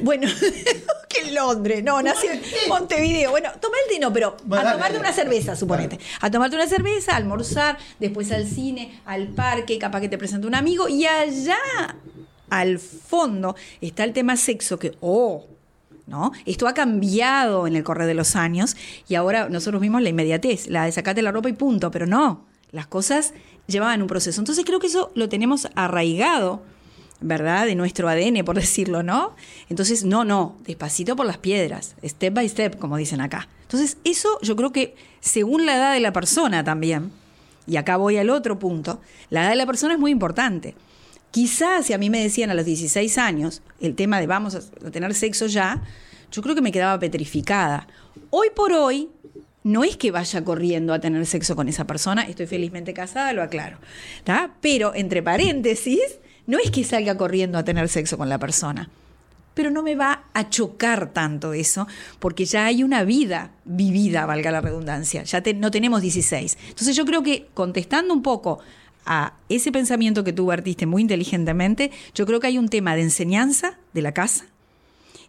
Bueno, 0.00 0.26
que 1.10 1.28
en 1.28 1.34
Londres, 1.34 1.84
no, 1.84 2.00
nací 2.00 2.28
en 2.28 2.40
Montevideo. 2.66 3.30
Bueno, 3.30 3.50
tomar 3.60 3.78
el 3.90 4.10
pero 4.10 4.34
a 4.52 4.72
tomarte 4.72 4.98
una 4.98 5.12
cerveza, 5.12 5.54
suponete. 5.54 5.98
A 6.22 6.30
tomarte 6.30 6.56
una 6.56 6.66
cerveza, 6.66 7.12
a 7.12 7.16
almorzar, 7.16 7.76
después 8.00 8.32
al 8.32 8.46
cine, 8.46 9.02
al 9.04 9.28
parque, 9.28 9.76
capaz 9.76 10.00
que 10.00 10.08
te 10.08 10.16
presenta 10.16 10.46
un 10.46 10.54
amigo, 10.54 10.88
y 10.88 11.04
allá 11.04 11.58
al 12.48 12.78
fondo 12.78 13.54
está 13.82 14.04
el 14.04 14.14
tema 14.14 14.38
sexo 14.38 14.78
que, 14.78 14.96
oh, 15.02 15.44
¿no? 16.06 16.32
Esto 16.46 16.68
ha 16.68 16.72
cambiado 16.72 17.66
en 17.66 17.76
el 17.76 17.84
correr 17.84 18.06
de 18.06 18.14
los 18.14 18.34
años 18.34 18.76
y 19.08 19.14
ahora 19.16 19.50
nosotros 19.50 19.82
vimos 19.82 20.00
la 20.00 20.08
inmediatez, 20.08 20.68
la 20.68 20.86
de 20.86 20.92
sacarte 20.92 21.20
la 21.20 21.32
ropa 21.32 21.50
y 21.50 21.52
punto, 21.52 21.90
pero 21.90 22.06
no, 22.06 22.46
las 22.70 22.86
cosas 22.86 23.34
llevaban 23.66 24.02
un 24.02 24.08
proceso. 24.08 24.40
Entonces 24.40 24.64
creo 24.64 24.80
que 24.80 24.86
eso 24.86 25.10
lo 25.14 25.28
tenemos 25.28 25.68
arraigado, 25.74 26.62
¿verdad? 27.20 27.66
De 27.66 27.74
nuestro 27.74 28.08
ADN, 28.08 28.44
por 28.44 28.56
decirlo, 28.60 29.02
¿no? 29.02 29.34
Entonces, 29.68 30.04
no, 30.04 30.24
no, 30.24 30.56
despacito 30.64 31.16
por 31.16 31.26
las 31.26 31.38
piedras, 31.38 31.94
step 32.04 32.34
by 32.34 32.48
step, 32.48 32.78
como 32.78 32.96
dicen 32.96 33.20
acá. 33.20 33.48
Entonces, 33.62 33.96
eso 34.04 34.38
yo 34.42 34.56
creo 34.56 34.72
que 34.72 34.94
según 35.20 35.66
la 35.66 35.76
edad 35.76 35.94
de 35.94 36.00
la 36.00 36.12
persona 36.12 36.64
también, 36.64 37.12
y 37.66 37.76
acá 37.76 37.96
voy 37.96 38.16
al 38.16 38.30
otro 38.30 38.58
punto, 38.58 39.00
la 39.30 39.42
edad 39.42 39.50
de 39.50 39.56
la 39.56 39.66
persona 39.66 39.94
es 39.94 40.00
muy 40.00 40.10
importante. 40.10 40.74
Quizás 41.30 41.86
si 41.86 41.92
a 41.94 41.98
mí 41.98 42.10
me 42.10 42.22
decían 42.22 42.50
a 42.50 42.54
los 42.54 42.66
16 42.66 43.16
años 43.16 43.62
el 43.80 43.94
tema 43.94 44.20
de 44.20 44.26
vamos 44.26 44.54
a 44.54 44.90
tener 44.90 45.14
sexo 45.14 45.46
ya, 45.46 45.82
yo 46.30 46.42
creo 46.42 46.54
que 46.54 46.60
me 46.60 46.72
quedaba 46.72 46.98
petrificada. 46.98 47.86
Hoy 48.30 48.48
por 48.54 48.72
hoy, 48.72 49.08
no 49.64 49.84
es 49.84 49.96
que 49.96 50.10
vaya 50.10 50.44
corriendo 50.44 50.92
a 50.92 50.98
tener 51.00 51.24
sexo 51.26 51.54
con 51.56 51.68
esa 51.68 51.86
persona, 51.86 52.22
estoy 52.22 52.46
felizmente 52.46 52.92
casada, 52.94 53.32
lo 53.32 53.42
aclaro. 53.42 53.78
¿tá? 54.24 54.50
Pero, 54.60 54.94
entre 54.94 55.22
paréntesis, 55.22 56.00
no 56.46 56.58
es 56.58 56.70
que 56.70 56.82
salga 56.84 57.16
corriendo 57.16 57.58
a 57.58 57.64
tener 57.64 57.88
sexo 57.88 58.18
con 58.18 58.28
la 58.28 58.38
persona. 58.38 58.90
Pero 59.54 59.70
no 59.70 59.82
me 59.82 59.94
va 59.94 60.24
a 60.32 60.48
chocar 60.48 61.12
tanto 61.12 61.52
eso, 61.52 61.86
porque 62.18 62.46
ya 62.46 62.64
hay 62.64 62.82
una 62.82 63.04
vida 63.04 63.50
vivida, 63.66 64.24
valga 64.26 64.50
la 64.50 64.62
redundancia. 64.62 65.24
Ya 65.24 65.42
te- 65.42 65.52
no 65.54 65.70
tenemos 65.70 66.00
16. 66.00 66.56
Entonces 66.70 66.96
yo 66.96 67.04
creo 67.04 67.22
que 67.22 67.48
contestando 67.52 68.14
un 68.14 68.22
poco 68.22 68.60
a 69.04 69.34
ese 69.50 69.70
pensamiento 69.70 70.24
que 70.24 70.32
tú 70.32 70.46
vertiste 70.46 70.86
muy 70.86 71.02
inteligentemente, 71.02 71.90
yo 72.14 72.24
creo 72.24 72.40
que 72.40 72.46
hay 72.46 72.56
un 72.58 72.68
tema 72.68 72.96
de 72.96 73.02
enseñanza 73.02 73.76
de 73.92 74.00
la 74.02 74.12
casa 74.12 74.46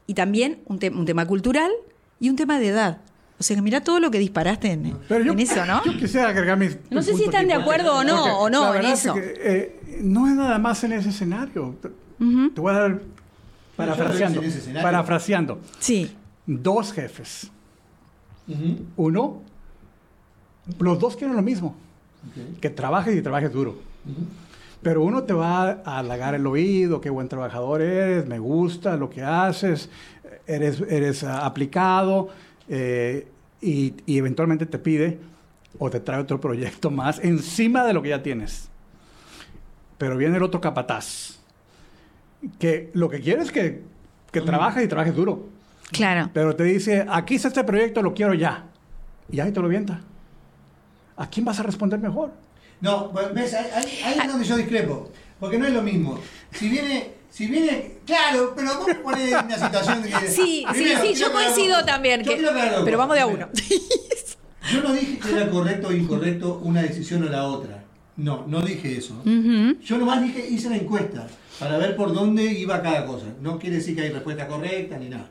y 0.07 0.13
también 0.13 0.59
un, 0.67 0.79
te- 0.79 0.89
un 0.89 1.05
tema 1.05 1.25
cultural 1.27 1.71
y 2.19 2.29
un 2.29 2.35
tema 2.37 2.59
de 2.59 2.67
edad. 2.69 3.01
O 3.39 3.43
sea 3.43 3.61
mira 3.61 3.81
todo 3.81 3.99
lo 3.99 4.09
que 4.11 4.19
disparaste 4.19 4.71
en, 4.71 4.97
Pero 5.09 5.25
yo, 5.25 5.33
en 5.33 5.39
eso, 5.39 5.65
¿no? 5.65 5.83
Yo 5.83 5.97
quisiera 5.97 6.29
agregar 6.29 6.57
mis. 6.57 6.77
No 6.89 7.01
sé 7.01 7.15
si 7.15 7.25
están 7.25 7.47
de 7.47 7.53
acuerdo 7.53 7.97
o 7.97 8.03
no, 8.03 8.39
o 8.39 8.49
no 8.49 8.73
la 8.73 8.79
en 8.79 8.85
eso. 8.85 9.15
Es 9.15 9.21
que, 9.21 9.41
eh, 9.43 9.79
no 10.01 10.27
es 10.27 10.33
nada 10.35 10.57
más 10.59 10.83
en 10.83 10.93
ese 10.93 11.09
escenario. 11.09 11.75
Te- 11.81 11.89
Ujú. 12.23 12.51
Te 12.51 12.61
voy 12.61 12.73
a 12.73 12.79
dar. 12.79 13.01
Parafraseando. 13.75 14.41
Parafraseando. 14.81 15.59
Sí, 15.79 16.15
Dos 16.45 16.91
jefes. 16.93 17.49
Ujú. 18.47 18.75
Uno, 18.97 19.41
los 20.79 20.99
dos 20.99 21.15
quieren 21.15 21.35
lo 21.35 21.41
mismo. 21.41 21.75
Ok. 22.27 22.59
Que 22.59 22.69
trabajes 22.69 23.15
y 23.15 23.21
trabajes 23.21 23.51
duro. 23.51 23.71
Ujú. 24.05 24.25
Pero 24.81 25.01
uno 25.03 25.23
te 25.23 25.31
va 25.33 25.81
a 25.85 25.99
halagar 25.99 26.35
el 26.35 26.45
oído, 26.45 26.99
qué 26.99 27.09
buen 27.09 27.29
trabajador 27.29 27.81
eres, 27.81 28.27
me 28.27 28.37
gusta 28.39 28.97
lo 28.97 29.09
que 29.09 29.21
haces, 29.23 29.89
eres, 30.45 30.81
eres 30.89 31.23
ah, 31.23 31.45
aplicado 31.45 32.27
eh, 32.69 33.27
y, 33.61 33.93
y 34.05 34.17
eventualmente 34.17 34.65
te 34.65 34.77
pide 34.79 35.19
o 35.79 35.89
te 35.89 35.99
trae 35.99 36.19
otro 36.19 36.39
proyecto 36.39 36.89
más 36.91 37.19
encima 37.23 37.83
de 37.85 37.93
lo 37.93 38.01
que 38.01 38.09
ya 38.09 38.21
tienes. 38.23 38.69
Pero 39.97 40.17
viene 40.17 40.37
el 40.37 40.43
otro 40.43 40.59
capataz, 40.59 41.39
que 42.59 42.89
lo 42.93 43.09
que 43.09 43.19
quiere 43.21 43.41
es 43.43 43.51
que, 43.51 43.81
que 44.31 44.41
trabajes 44.41 44.83
y 44.83 44.87
trabajes 44.87 45.15
duro. 45.15 45.47
claro. 45.91 46.29
Pero 46.33 46.55
te 46.55 46.63
dice, 46.63 47.05
aquí 47.09 47.35
está 47.35 47.47
este 47.49 47.63
proyecto, 47.63 48.01
lo 48.01 48.13
quiero 48.13 48.33
ya. 48.33 48.65
Y 49.31 49.39
ahí 49.39 49.51
te 49.51 49.61
lo 49.61 49.67
vienta. 49.69 50.01
¿A 51.15 51.29
quién 51.29 51.45
vas 51.45 51.59
a 51.59 51.63
responder 51.63 51.99
mejor? 51.99 52.31
No, 52.81 53.11
pues, 53.11 53.33
ves, 53.33 53.53
ahí, 53.53 53.65
ahí- 53.73 54.01
ahí 54.03 54.19
es 54.25 54.27
donde 54.27 54.45
yo 54.45 54.57
discrepo. 54.57 55.09
Porque 55.39 55.57
no 55.57 55.65
es 55.65 55.73
lo 55.73 55.81
mismo. 55.81 56.19
Si 56.51 56.67
viene, 56.69 57.11
si 57.33 57.47
viene, 57.47 57.97
claro, 58.05 58.53
pero 58.55 58.77
vos 58.77 58.87
ponés 59.01 59.31
en 59.33 59.45
una 59.45 59.57
situación 59.57 60.03
de 60.03 60.09
que. 60.09 60.27
Sí, 60.27 60.63
Primero, 60.69 61.01
sí, 61.01 61.15
sí, 61.15 61.19
yo 61.19 61.31
coincido 61.31 61.77
algo. 61.77 61.87
también. 61.87 62.21
Yo 62.23 62.35
que- 62.35 62.47
algo. 62.47 62.85
pero 62.85 62.97
vamos 62.99 63.15
de 63.15 63.21
a 63.21 63.25
uno. 63.25 63.49
Yo 64.71 64.81
no 64.81 64.93
dije 64.93 65.19
que 65.19 65.31
era 65.31 65.49
correcto 65.49 65.87
o 65.89 65.91
incorrecto 65.91 66.59
una 66.63 66.81
decisión 66.83 67.23
o 67.23 67.29
la 67.29 67.43
otra. 67.45 67.83
No, 68.15 68.45
no 68.47 68.61
dije 68.61 68.97
eso. 68.97 69.21
Yo 69.25 69.97
nomás 69.97 70.21
dije, 70.21 70.47
hice 70.47 70.69
la 70.69 70.77
encuesta 70.77 71.27
para 71.59 71.77
ver 71.79 71.95
por 71.97 72.13
dónde 72.13 72.45
iba 72.45 72.81
cada 72.81 73.05
cosa. 73.05 73.25
No 73.41 73.59
quiere 73.59 73.77
decir 73.77 73.93
que 73.95 74.03
hay 74.03 74.09
respuesta 74.11 74.47
correcta 74.47 74.97
ni 74.97 75.09
nada. 75.09 75.27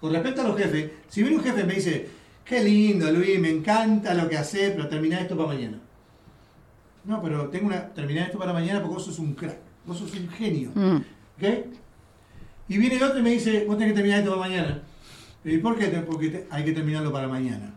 Con 0.00 0.12
respecto 0.12 0.40
a 0.40 0.48
los 0.48 0.56
jefes, 0.58 0.90
si 1.08 1.22
viene 1.22 1.36
un 1.36 1.44
jefe 1.44 1.60
y 1.60 1.64
me 1.64 1.74
dice, 1.74 2.08
qué 2.44 2.64
lindo 2.64 3.10
Luis, 3.12 3.38
me 3.38 3.50
encanta 3.50 4.12
lo 4.14 4.28
que 4.28 4.38
haces, 4.38 4.72
pero 4.74 4.88
terminá 4.88 5.20
esto 5.20 5.36
para 5.36 5.48
mañana. 5.50 5.78
No, 7.04 7.22
pero 7.22 7.48
tengo 7.50 7.66
una. 7.66 7.92
Terminá 7.94 8.24
esto 8.24 8.38
para 8.38 8.52
mañana 8.52 8.80
porque 8.80 8.94
vos 8.94 9.04
sos 9.04 9.18
un 9.20 9.34
crack, 9.34 9.58
vos 9.86 9.98
sos 9.98 10.12
un 10.14 10.28
genio. 10.30 10.70
Mm. 10.74 10.96
¿Ok? 11.38 11.48
Y 12.68 12.78
viene 12.78 12.96
el 12.96 13.02
otro 13.02 13.18
y 13.18 13.22
me 13.22 13.30
dice, 13.30 13.64
vos 13.66 13.76
tenés 13.76 13.92
que 13.92 13.96
terminar 13.96 14.20
esto 14.20 14.30
para 14.36 14.48
mañana. 14.48 14.82
¿Y 15.44 15.58
por 15.58 15.76
qué? 15.78 15.86
Porque 16.06 16.28
te- 16.28 16.46
hay 16.50 16.64
que 16.64 16.72
terminarlo 16.72 17.12
para 17.12 17.28
mañana. 17.28 17.74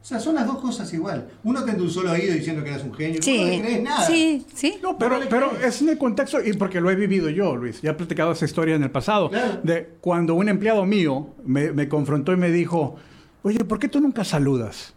O 0.00 0.04
sea, 0.08 0.18
son 0.20 0.36
las 0.36 0.46
dos 0.46 0.58
cosas 0.58 0.90
igual. 0.94 1.28
Uno 1.44 1.62
te 1.64 1.72
endulzó 1.72 2.00
el 2.00 2.08
oído 2.08 2.32
diciendo 2.32 2.62
que 2.64 2.70
eras 2.70 2.82
un 2.84 2.94
genio. 2.94 3.18
vos 3.20 3.26
no 3.26 3.32
le 3.44 3.54
Sí, 3.56 3.60
crees 3.60 3.82
nada. 3.82 4.06
sí, 4.06 4.46
sí. 4.54 4.78
No, 4.82 4.96
pero, 4.96 5.18
No 5.18 5.28
pero 5.28 5.52
es 5.62 5.82
en 5.82 5.90
el 5.90 5.98
contexto, 5.98 6.42
y 6.42 6.54
porque 6.54 6.80
lo 6.80 6.90
he 6.90 6.94
vivido 6.94 7.28
yo, 7.28 7.56
Luis, 7.56 7.82
ya 7.82 7.90
he 7.90 7.94
platicado 7.94 8.32
esa 8.32 8.46
historia 8.46 8.76
en 8.76 8.82
el 8.84 8.90
pasado, 8.90 9.28
Claro. 9.28 9.60
de 9.62 9.90
cuando 10.00 10.34
un 10.34 10.48
empleado 10.48 10.86
mío 10.86 11.34
me, 11.44 11.72
me 11.72 11.88
confrontó 11.88 12.32
y 12.32 12.36
me 12.38 12.50
dijo, 12.50 12.96
oye, 13.42 13.58
¿por 13.64 13.78
qué 13.78 13.88
tú 13.88 14.00
nunca 14.00 14.24
saludas? 14.24 14.94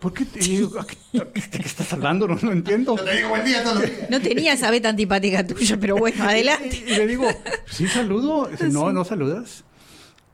¿Por 0.00 0.12
qué 0.14 0.24
te 0.24 0.40
digo, 0.40 0.80
¿a 0.80 0.86
qué, 0.86 0.96
a 1.20 1.24
qué- 1.26 1.40
de 1.42 1.58
qué 1.58 1.66
estás 1.68 1.92
hablando? 1.92 2.26
No, 2.26 2.36
no 2.40 2.52
entiendo. 2.52 2.96
Yo 2.96 3.04
te 3.04 3.16
digo 3.16 3.28
buen 3.28 3.44
día 3.44 3.62
todos 3.62 3.80
los 3.82 3.86
días. 3.90 4.10
No 4.10 4.20
tenía 4.20 4.54
esa 4.54 4.70
beta 4.70 4.88
antipática 4.88 5.46
tuya, 5.46 5.78
pero 5.78 5.96
bueno, 5.96 6.24
adelante. 6.24 6.82
Y, 6.86 6.92
y 6.92 6.96
le 6.96 7.06
digo, 7.06 7.26
¿sí 7.66 7.86
saludo? 7.86 8.46
Dice, 8.50 8.68
no, 8.68 8.92
no 8.92 9.04
saludas. 9.04 9.64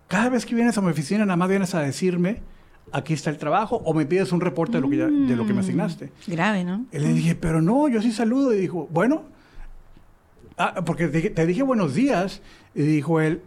Cada 0.08 0.28
vez 0.28 0.46
que 0.46 0.54
vienes 0.54 0.78
a 0.78 0.80
mi 0.82 0.90
oficina, 0.90 1.24
nada 1.26 1.36
más 1.36 1.48
vienes 1.48 1.74
a 1.74 1.80
decirme, 1.80 2.40
aquí 2.92 3.12
está 3.12 3.30
el 3.30 3.38
trabajo, 3.38 3.82
o 3.84 3.92
me 3.92 4.06
pides 4.06 4.30
un 4.30 4.40
reporte 4.40 4.76
de 4.76 4.80
lo 4.82 4.88
que, 4.88 4.98
ya- 4.98 5.06
de 5.08 5.34
lo 5.34 5.44
que 5.46 5.52
me 5.52 5.60
asignaste. 5.60 6.12
Grave, 6.28 6.62
¿no? 6.62 6.86
Y 6.92 6.98
le 7.00 7.12
dije, 7.12 7.34
pero 7.34 7.60
no, 7.60 7.88
yo 7.88 8.00
sí 8.00 8.12
saludo. 8.12 8.54
Y 8.54 8.58
dijo, 8.58 8.86
bueno, 8.92 9.24
ah, 10.58 10.82
porque 10.86 11.08
te, 11.08 11.30
te 11.30 11.44
dije 11.46 11.62
buenos 11.64 11.94
días. 11.94 12.40
Y 12.74 12.82
dijo 12.82 13.20
él, 13.20 13.42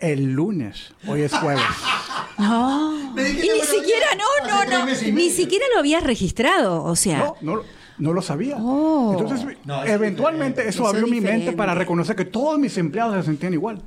el 0.00 0.32
lunes. 0.34 0.92
Hoy 1.06 1.22
es 1.22 1.32
jueves. 1.32 1.62
No. 2.38 3.12
Me 3.14 3.28
Y 3.30 3.34
ni 3.34 3.60
siquiera, 3.60 4.06
no, 4.16 4.48
no, 4.48 4.64
no. 4.84 4.86
Ni 4.86 5.30
siquiera 5.30 5.66
lo 5.74 5.80
habías 5.80 6.02
registrado. 6.04 6.82
O 6.84 6.94
sea. 6.96 7.18
No, 7.18 7.56
no, 7.56 7.62
no 7.98 8.12
lo 8.12 8.22
sabía. 8.22 8.56
Oh. 8.60 9.16
Entonces, 9.18 9.56
No, 9.64 9.82
es 9.82 9.90
eventualmente 9.90 10.62
diferente. 10.62 10.70
eso 10.70 10.86
abrió 10.86 11.04
es 11.06 11.10
mi 11.10 11.20
mente 11.20 11.52
para 11.52 11.74
reconocer 11.74 12.14
que 12.16 12.24
todos 12.24 12.58
mis 12.58 12.76
empleados 12.78 13.16
se 13.16 13.22
sentían 13.24 13.54
igual. 13.54 13.82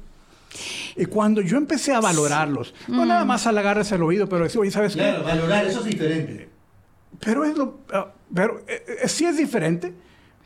Y 0.97 1.05
cuando 1.05 1.41
yo 1.41 1.55
empecé 1.57 1.93
a 1.93 2.01
valorarlos, 2.01 2.73
no 2.89 3.05
Mm. 3.05 3.07
nada 3.07 3.23
más 3.25 3.47
halagarles 3.47 3.89
el 3.93 4.03
oído, 4.03 4.27
pero 4.27 4.43
decir, 4.43 4.59
oye, 4.59 4.71
¿sabes 4.71 4.93
qué? 4.93 4.99
Claro, 4.99 5.23
valorar, 5.23 5.65
eso 5.65 5.79
es 5.79 5.85
diferente. 5.85 6.49
Pero 7.21 7.45
es 7.45 7.55
lo, 7.57 7.79
ah, 7.93 8.11
pero 8.33 8.61
eh, 8.67 8.83
eh, 9.03 9.07
sí 9.07 9.23
es 9.25 9.37
diferente, 9.37 9.93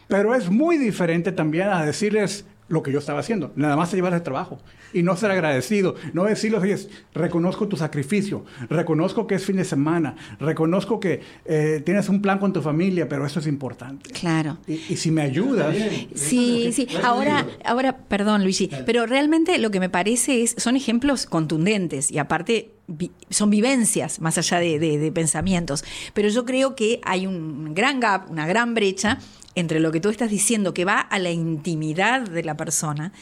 pero 0.07 0.35
es 0.35 0.49
muy 0.51 0.77
diferente 0.77 1.31
también 1.31 1.69
a 1.69 1.83
decirles 1.83 2.45
lo 2.67 2.81
que 2.81 2.91
yo 2.91 2.99
estaba 2.99 3.19
haciendo, 3.19 3.51
nada 3.55 3.75
más 3.75 3.93
a 3.93 3.95
llevarles 3.95 4.19
el 4.19 4.23
trabajo 4.23 4.59
y 4.91 5.03
no 5.03 5.15
ser 5.15 5.29
agradecido, 5.29 5.95
no 6.13 6.23
decirles, 6.23 6.61
oye, 6.61 6.77
reconozco 7.13 7.67
tu 7.67 7.77
sacrificio, 7.77 8.43
reconozco 8.69 9.27
que 9.27 9.35
es 9.35 9.45
fin 9.45 9.57
de 9.57 9.65
semana, 9.65 10.15
reconozco 10.39 10.99
que 10.99 11.21
eh, 11.45 11.81
tienes 11.85 12.09
un 12.09 12.21
plan 12.21 12.39
con 12.39 12.53
tu 12.53 12.61
familia, 12.63 13.07
pero 13.07 13.25
eso 13.25 13.39
es 13.39 13.45
importante. 13.47 14.09
Claro. 14.11 14.57
Y, 14.67 14.73
y 14.89 14.95
si 14.97 15.11
me 15.11 15.21
ayudas. 15.21 15.75
Sí, 16.15 16.71
sí. 16.73 16.87
Ahora, 17.03 17.45
ahora, 17.63 17.97
perdón, 17.97 18.43
Luigi, 18.43 18.69
pero 18.85 19.05
realmente 19.05 19.57
lo 19.59 19.69
que 19.71 19.79
me 19.79 19.89
parece 19.89 20.41
es, 20.43 20.55
son 20.57 20.75
ejemplos 20.75 21.25
contundentes 21.25 22.09
y 22.11 22.17
aparte 22.17 22.71
vi- 22.87 23.11
son 23.29 23.49
vivencias 23.49 24.19
más 24.21 24.37
allá 24.37 24.59
de, 24.59 24.79
de- 24.79 24.97
de 24.97 25.11
pensamientos. 25.11 25.83
Pero 26.13 26.29
yo 26.29 26.45
creo 26.45 26.75
que 26.75 26.99
hay 27.03 27.27
un 27.27 27.73
gran 27.75 27.99
gap, 27.99 28.29
una 28.31 28.47
gran 28.47 28.73
brecha 28.73 29.19
entre 29.55 29.79
lo 29.79 29.91
que 29.91 29.99
tú 29.99 30.09
estás 30.09 30.29
diciendo, 30.29 30.73
que 30.73 30.85
va 30.85 30.99
a 30.99 31.19
la 31.19 31.31
intimidad 31.31 32.21
de 32.21 32.43
la 32.43 32.57
persona, 32.57 33.13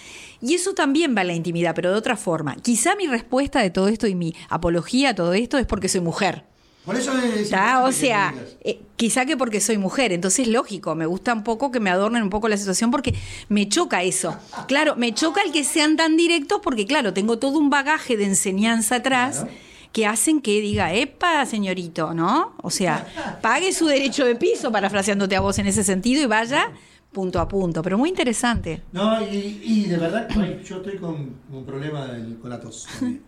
y 0.41 0.55
eso 0.55 0.73
también 0.73 1.15
va 1.15 1.21
a 1.21 1.25
la 1.25 1.33
intimidad, 1.33 1.75
pero 1.75 1.91
de 1.91 1.97
otra 1.97 2.17
forma. 2.17 2.55
Quizá 2.57 2.95
mi 2.95 3.07
respuesta 3.07 3.61
de 3.61 3.69
todo 3.69 3.87
esto 3.87 4.07
y 4.07 4.15
mi 4.15 4.35
apología 4.49 5.09
a 5.09 5.15
todo 5.15 5.33
esto 5.33 5.57
es 5.57 5.65
porque 5.65 5.87
soy 5.87 6.01
mujer. 6.01 6.43
Por 6.85 6.97
eso 6.97 7.17
es 7.17 7.53
O 7.81 7.91
sea, 7.93 8.33
eh, 8.61 8.81
quizá 8.97 9.25
que 9.25 9.37
porque 9.37 9.61
soy 9.61 9.77
mujer, 9.77 10.11
entonces 10.11 10.49
lógico, 10.49 10.95
me 10.95 11.05
gusta 11.05 11.33
un 11.33 11.43
poco 11.43 11.71
que 11.71 11.79
me 11.79 11.89
adornen 11.89 12.23
un 12.23 12.29
poco 12.29 12.49
la 12.49 12.57
situación 12.57 12.91
porque 12.91 13.15
me 13.47 13.69
choca 13.69 14.03
eso. 14.03 14.37
Claro, 14.67 14.97
me 14.97 15.13
choca 15.13 15.41
el 15.43 15.53
que 15.53 15.63
sean 15.63 15.95
tan 15.95 16.17
directos 16.17 16.59
porque, 16.61 16.85
claro, 16.85 17.13
tengo 17.13 17.39
todo 17.39 17.57
un 17.57 17.69
bagaje 17.69 18.17
de 18.17 18.25
enseñanza 18.25 18.97
atrás 18.97 19.43
Claro. 19.43 19.51
Que 19.93 20.05
hacen 20.07 20.41
que 20.41 20.59
diga, 20.59 20.91
epa, 20.93 21.45
señorito, 21.45 22.13
¿no? 22.13 22.55
O 22.61 22.69
sea, 22.69 23.37
pague 23.41 23.71
su 23.71 23.85
derecho 23.85 24.25
de 24.25 24.35
piso, 24.35 24.71
parafraseándote 24.71 25.35
a 25.37 25.39
vos 25.39 25.57
en 25.59 25.67
ese 25.67 25.83
sentido, 25.83 26.21
y 26.21 26.25
vaya 26.25 26.71
punto 27.11 27.39
a 27.39 27.47
punto. 27.47 27.81
Pero 27.83 27.97
muy 27.97 28.09
interesante. 28.09 28.81
No, 28.91 29.21
y, 29.21 29.61
y 29.63 29.85
de 29.85 29.97
verdad, 29.97 30.27
yo 30.65 30.77
estoy 30.77 30.97
con 30.97 31.35
un 31.51 31.65
problema 31.65 32.07
del- 32.07 32.37
con 32.39 32.49
la 32.49 32.59
tos. 32.59 32.87
también. 32.99 33.21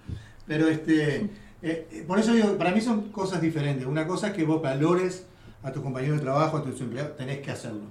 Pero 0.48 0.68
este, 0.68 1.16
eh, 1.18 1.30
eh, 1.62 2.04
por 2.08 2.20
eso 2.20 2.34
digo, 2.34 2.58
para 2.58 2.72
mí 2.72 2.82
son 2.82 3.10
cosas 3.12 3.42
diferentes. 3.42 3.86
Una 3.86 4.06
cosa 4.08 4.28
es 4.28 4.34
que 4.34 4.44
vos 4.44 4.62
valores 4.62 5.26
a 5.64 5.72
tus 5.72 5.82
compañeros 5.84 6.18
de 6.18 6.24
trabajo, 6.24 6.58
a 6.58 6.64
tus 6.64 6.82
empleados, 6.82 7.16
tenés 7.16 7.40
que 7.40 7.52
hacerlo. 7.52 7.82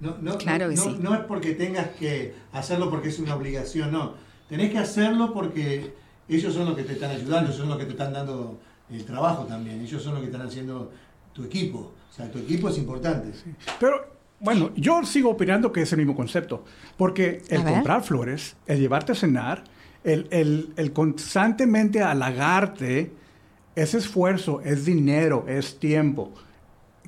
No, 0.00 0.16
no, 0.20 0.36
Claro 0.36 0.68
que 0.68 0.74
no, 0.76 0.82
sí. 0.82 0.96
no 1.00 1.14
es 1.14 1.20
porque 1.20 1.52
tengas 1.54 1.88
que 1.98 2.34
hacerlo 2.52 2.90
porque 2.90 3.08
es 3.08 3.18
una 3.18 3.34
obligación, 3.36 3.92
no. 3.92 4.14
Tenés 4.48 4.70
que 4.72 4.78
hacerlo 4.78 5.32
porque 5.32 5.94
ellos 6.34 6.52
son 6.52 6.66
los 6.66 6.76
que 6.76 6.82
te 6.82 6.94
están 6.94 7.10
ayudando, 7.12 7.46
ellos 7.50 7.56
son 7.56 7.68
los 7.68 7.78
que 7.78 7.84
te 7.84 7.92
están 7.92 8.12
dando 8.12 8.58
el 8.90 9.04
trabajo 9.04 9.44
también, 9.44 9.80
ellos 9.80 10.02
son 10.02 10.12
los 10.14 10.20
que 10.22 10.26
están 10.26 10.42
haciendo 10.46 10.90
tu 11.32 11.44
equipo. 11.44 11.92
O 12.10 12.12
sea, 12.16 12.30
tu 12.30 12.38
equipo 12.38 12.68
es 12.68 12.78
importante. 12.78 13.30
Pero 13.78 14.16
bueno, 14.40 14.70
yo 14.74 15.04
sigo 15.04 15.30
opinando 15.30 15.70
que 15.72 15.82
es 15.82 15.92
el 15.92 15.98
mismo 15.98 16.16
concepto. 16.16 16.64
Porque 16.96 17.42
el 17.48 17.62
comprar 17.64 18.02
flores, 18.02 18.56
el 18.66 18.80
llevarte 18.80 19.12
a 19.12 19.14
cenar, 19.14 19.64
el, 20.04 20.26
el- 20.30 20.72
el 20.76 20.92
constantemente 20.92 22.02
halagarte, 22.02 23.12
ese 23.74 23.98
esfuerzo 23.98 24.60
es 24.64 24.84
dinero, 24.86 25.44
es 25.48 25.78
tiempo, 25.78 26.32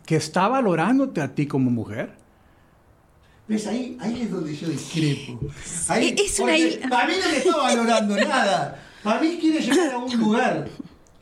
que 0.04 0.16
está 0.16 0.48
valorándote 0.48 1.20
a 1.22 1.34
ti 1.34 1.46
como 1.46 1.70
mujer. 1.70 2.12
¿Ves? 3.46 3.66
Ahí, 3.66 3.96
ahí 4.00 4.22
es 4.22 4.30
donde 4.30 4.54
yo 4.54 4.68
discrepo. 4.68 5.40
Ahí, 5.88 6.14
Es 6.18 6.38
una 6.38 6.52
Para 6.90 7.06
mí 7.08 7.14
no 7.24 7.30
le 7.30 7.38
está 7.38 7.56
valorando 7.56 8.16
nada. 8.16 8.84
Para 9.02 9.20
mí 9.20 9.38
quiere 9.40 9.60
llegar 9.60 9.92
a 9.92 9.98
un 9.98 10.16
lugar. 10.18 10.68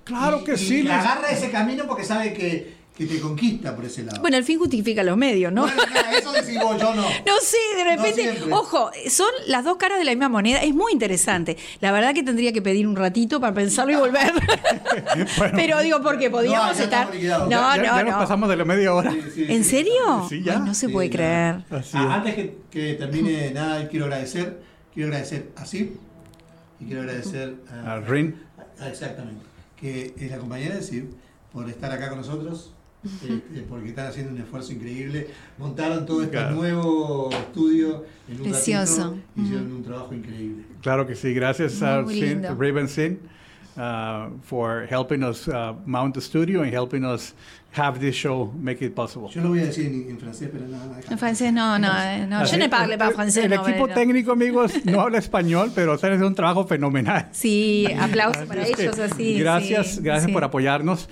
Claro 0.05 0.41
Y- 0.41 0.45
que 0.45 0.55
y 0.55 0.57
sí. 0.59 0.83
les- 0.83 0.93
agarra 0.93 1.29
ese 1.31 1.51
camino 1.51 1.85
porque 1.87 2.05
sabe 2.05 2.33
que, 2.33 2.77
que 2.97 3.07
te 3.07 3.21
conquista 3.21 3.75
por 3.77 3.85
ese 3.85 4.05
lado. 4.05 4.21
Bueno, 4.21 4.37
el 4.39 4.45
fin 4.45 4.59
justifica 4.59 5.03
los 5.03 5.17
medios, 5.17 5.53
¿no? 5.53 5.63
Bueno, 5.63 5.83
nada, 5.93 6.13
eso 6.17 6.33
decís 6.33 6.59
vos, 6.63 6.81
yo 6.81 6.95
no. 6.95 7.03
No 7.27 7.33
sé, 7.43 7.57
de 7.77 7.85
repente, 7.85 8.39
ojo, 8.53 8.91
son 9.11 9.29
las 9.49 9.65
dos 9.65 9.77
caras 9.77 9.99
de 9.99 10.05
la 10.05 10.13
misma 10.13 10.29
moneda, 10.29 10.63
es 10.63 10.73
muy 10.75 10.93
interesante. 10.93 11.57
La 11.81 11.91
verdad 11.93 12.15
que 12.15 12.23
tendría 12.23 12.53
que 12.53 12.63
pedir 12.63 12.87
un 12.87 12.97
ratito 12.97 13.41
para 13.41 13.53
pensarlo 13.53 13.93
y 13.93 13.97
volver. 13.97 14.33
Bueno. 15.37 15.53
Pero 15.57 15.81
digo, 15.83 16.01
porque 16.03 16.31
podíamos 16.31 16.69
No, 16.69 16.75
ya 16.79 16.85
estar. 16.85 17.07
No, 17.09 17.21
ya, 17.51 17.77
ya 17.77 17.77
no, 17.77 18.03
nos 18.05 18.13
no. 18.13 18.19
pasamos 18.19 18.49
de 18.49 18.57
la 18.57 18.65
media 18.65 18.95
hora. 18.95 19.11
Sí, 19.13 19.23
sí, 19.35 19.47
¿En 19.49 19.65
sí. 19.65 19.71
serio? 19.71 20.27
Sí, 20.29 20.43
ya. 20.43 20.55
Ay, 20.55 20.61
no 20.65 20.75
se 20.75 20.87
Sí, 20.87 20.93
puede 20.93 21.09
ya. 21.09 21.13
creer. 21.17 21.57
Ah, 21.71 21.79
es. 21.81 21.95
antes 21.95 22.35
que, 22.35 22.57
que 22.71 22.95
termine 22.95 23.51
nada, 23.51 23.89
quiero 23.89 24.07
agradecer. 24.07 24.61
Quiero 24.95 25.09
agradecer 25.09 25.51
a 25.57 25.67
Sib 25.67 25.91
y 26.81 26.85
quiero 26.87 27.03
agradecer 27.03 27.55
a, 27.71 27.95
Al 27.95 28.07
Rin. 28.07 28.37
Exactamente. 28.87 29.45
Que 29.77 30.15
es 30.17 30.31
la 30.31 30.39
compañera 30.39 30.77
de 30.77 30.83
Sib 30.83 31.07
por 31.53 31.69
estar 31.69 31.91
acá 31.93 32.09
con 32.09 32.19
nosotros, 32.19 32.73
este, 33.05 33.63
porque 33.69 33.91
están 33.91 34.07
haciendo 34.09 34.33
un 34.33 34.39
esfuerzo 34.41 34.73
increíble. 34.73 35.29
Montaron 35.59 36.07
todo 36.07 36.23
este 36.23 36.33
Claro. 36.37 36.57
nuevo 36.57 37.31
estudio 37.31 38.05
en 38.29 38.37
un 38.41 38.51
Precioso. 38.51 39.03
ratito, 39.11 39.21
hicieron 39.37 39.73
un 39.73 39.83
trabajo 39.85 40.15
increíble. 40.15 40.65
Claro 40.83 41.07
que 41.07 41.15
sí. 41.15 41.33
Gracias 41.35 41.83
a 41.83 42.05
Sin. 42.07 42.43
Raven 42.43 42.89
Sin 42.89 43.21
uh, 43.77 44.31
for 44.43 44.87
helping 44.91 45.23
us 45.23 45.47
uh, 45.49 45.75
mount 45.87 46.15
the 46.15 46.21
studio 46.21 46.63
and 46.63 46.73
helping 46.73 47.05
us 47.05 47.35
have 47.77 47.99
this 48.01 48.15
show 48.15 48.53
make 48.59 48.85
it 48.85 48.95
possible. 48.95 49.29
Yo 49.31 49.43
lo 49.43 49.51
voy 49.51 49.61
a 49.61 49.67
decir 49.67 49.87
en, 49.87 50.11
en 50.11 50.19
francés, 50.19 50.49
pero 50.53 50.67
nada 50.67 50.87
más. 50.87 51.11
En 51.11 51.19
francés 51.19 51.53
no, 51.53 51.79
no, 51.79 51.89
eh, 51.89 52.27
no. 52.27 52.39
Así, 52.39 52.53
Yo 52.57 52.65
no 52.65 52.71
parle 52.71 52.95
el- 52.95 52.99
para 52.99 53.11
francés. 53.13 53.45
El 53.45 53.51
no, 53.51 53.67
equipo 53.67 53.87
no. 53.87 53.95
técnico, 53.95 54.33
amigos, 54.33 54.73
no 54.85 55.01
habla 55.01 55.19
español, 55.19 55.73
pero 55.75 55.95
ustedes 55.95 56.15
hacen 56.15 56.27
un 56.27 56.35
trabajo 56.35 56.67
fenomenal. 56.67 57.29
Sí, 57.33 57.87
aplausos 57.99 58.45
para 58.47 58.63
Así 58.63 58.73
es 58.73 58.77
que 58.77 58.83
ellos 58.85 58.99
así. 58.99 59.39
Gracias, 59.39 59.87
sí, 59.97 60.01
gracias 60.03 60.27
sí. 60.27 60.33
por 60.33 60.45
apoyarnos. 60.45 61.09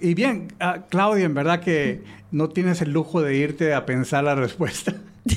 Y 0.00 0.14
bien, 0.14 0.48
ah, 0.60 0.84
Claudia, 0.88 1.24
en 1.24 1.34
verdad 1.34 1.60
que 1.60 2.02
no 2.30 2.48
tienes 2.48 2.80
el 2.82 2.92
lujo 2.92 3.22
de 3.22 3.36
irte 3.36 3.74
a 3.74 3.86
pensar 3.86 4.24
la 4.24 4.34
respuesta. 4.34 4.94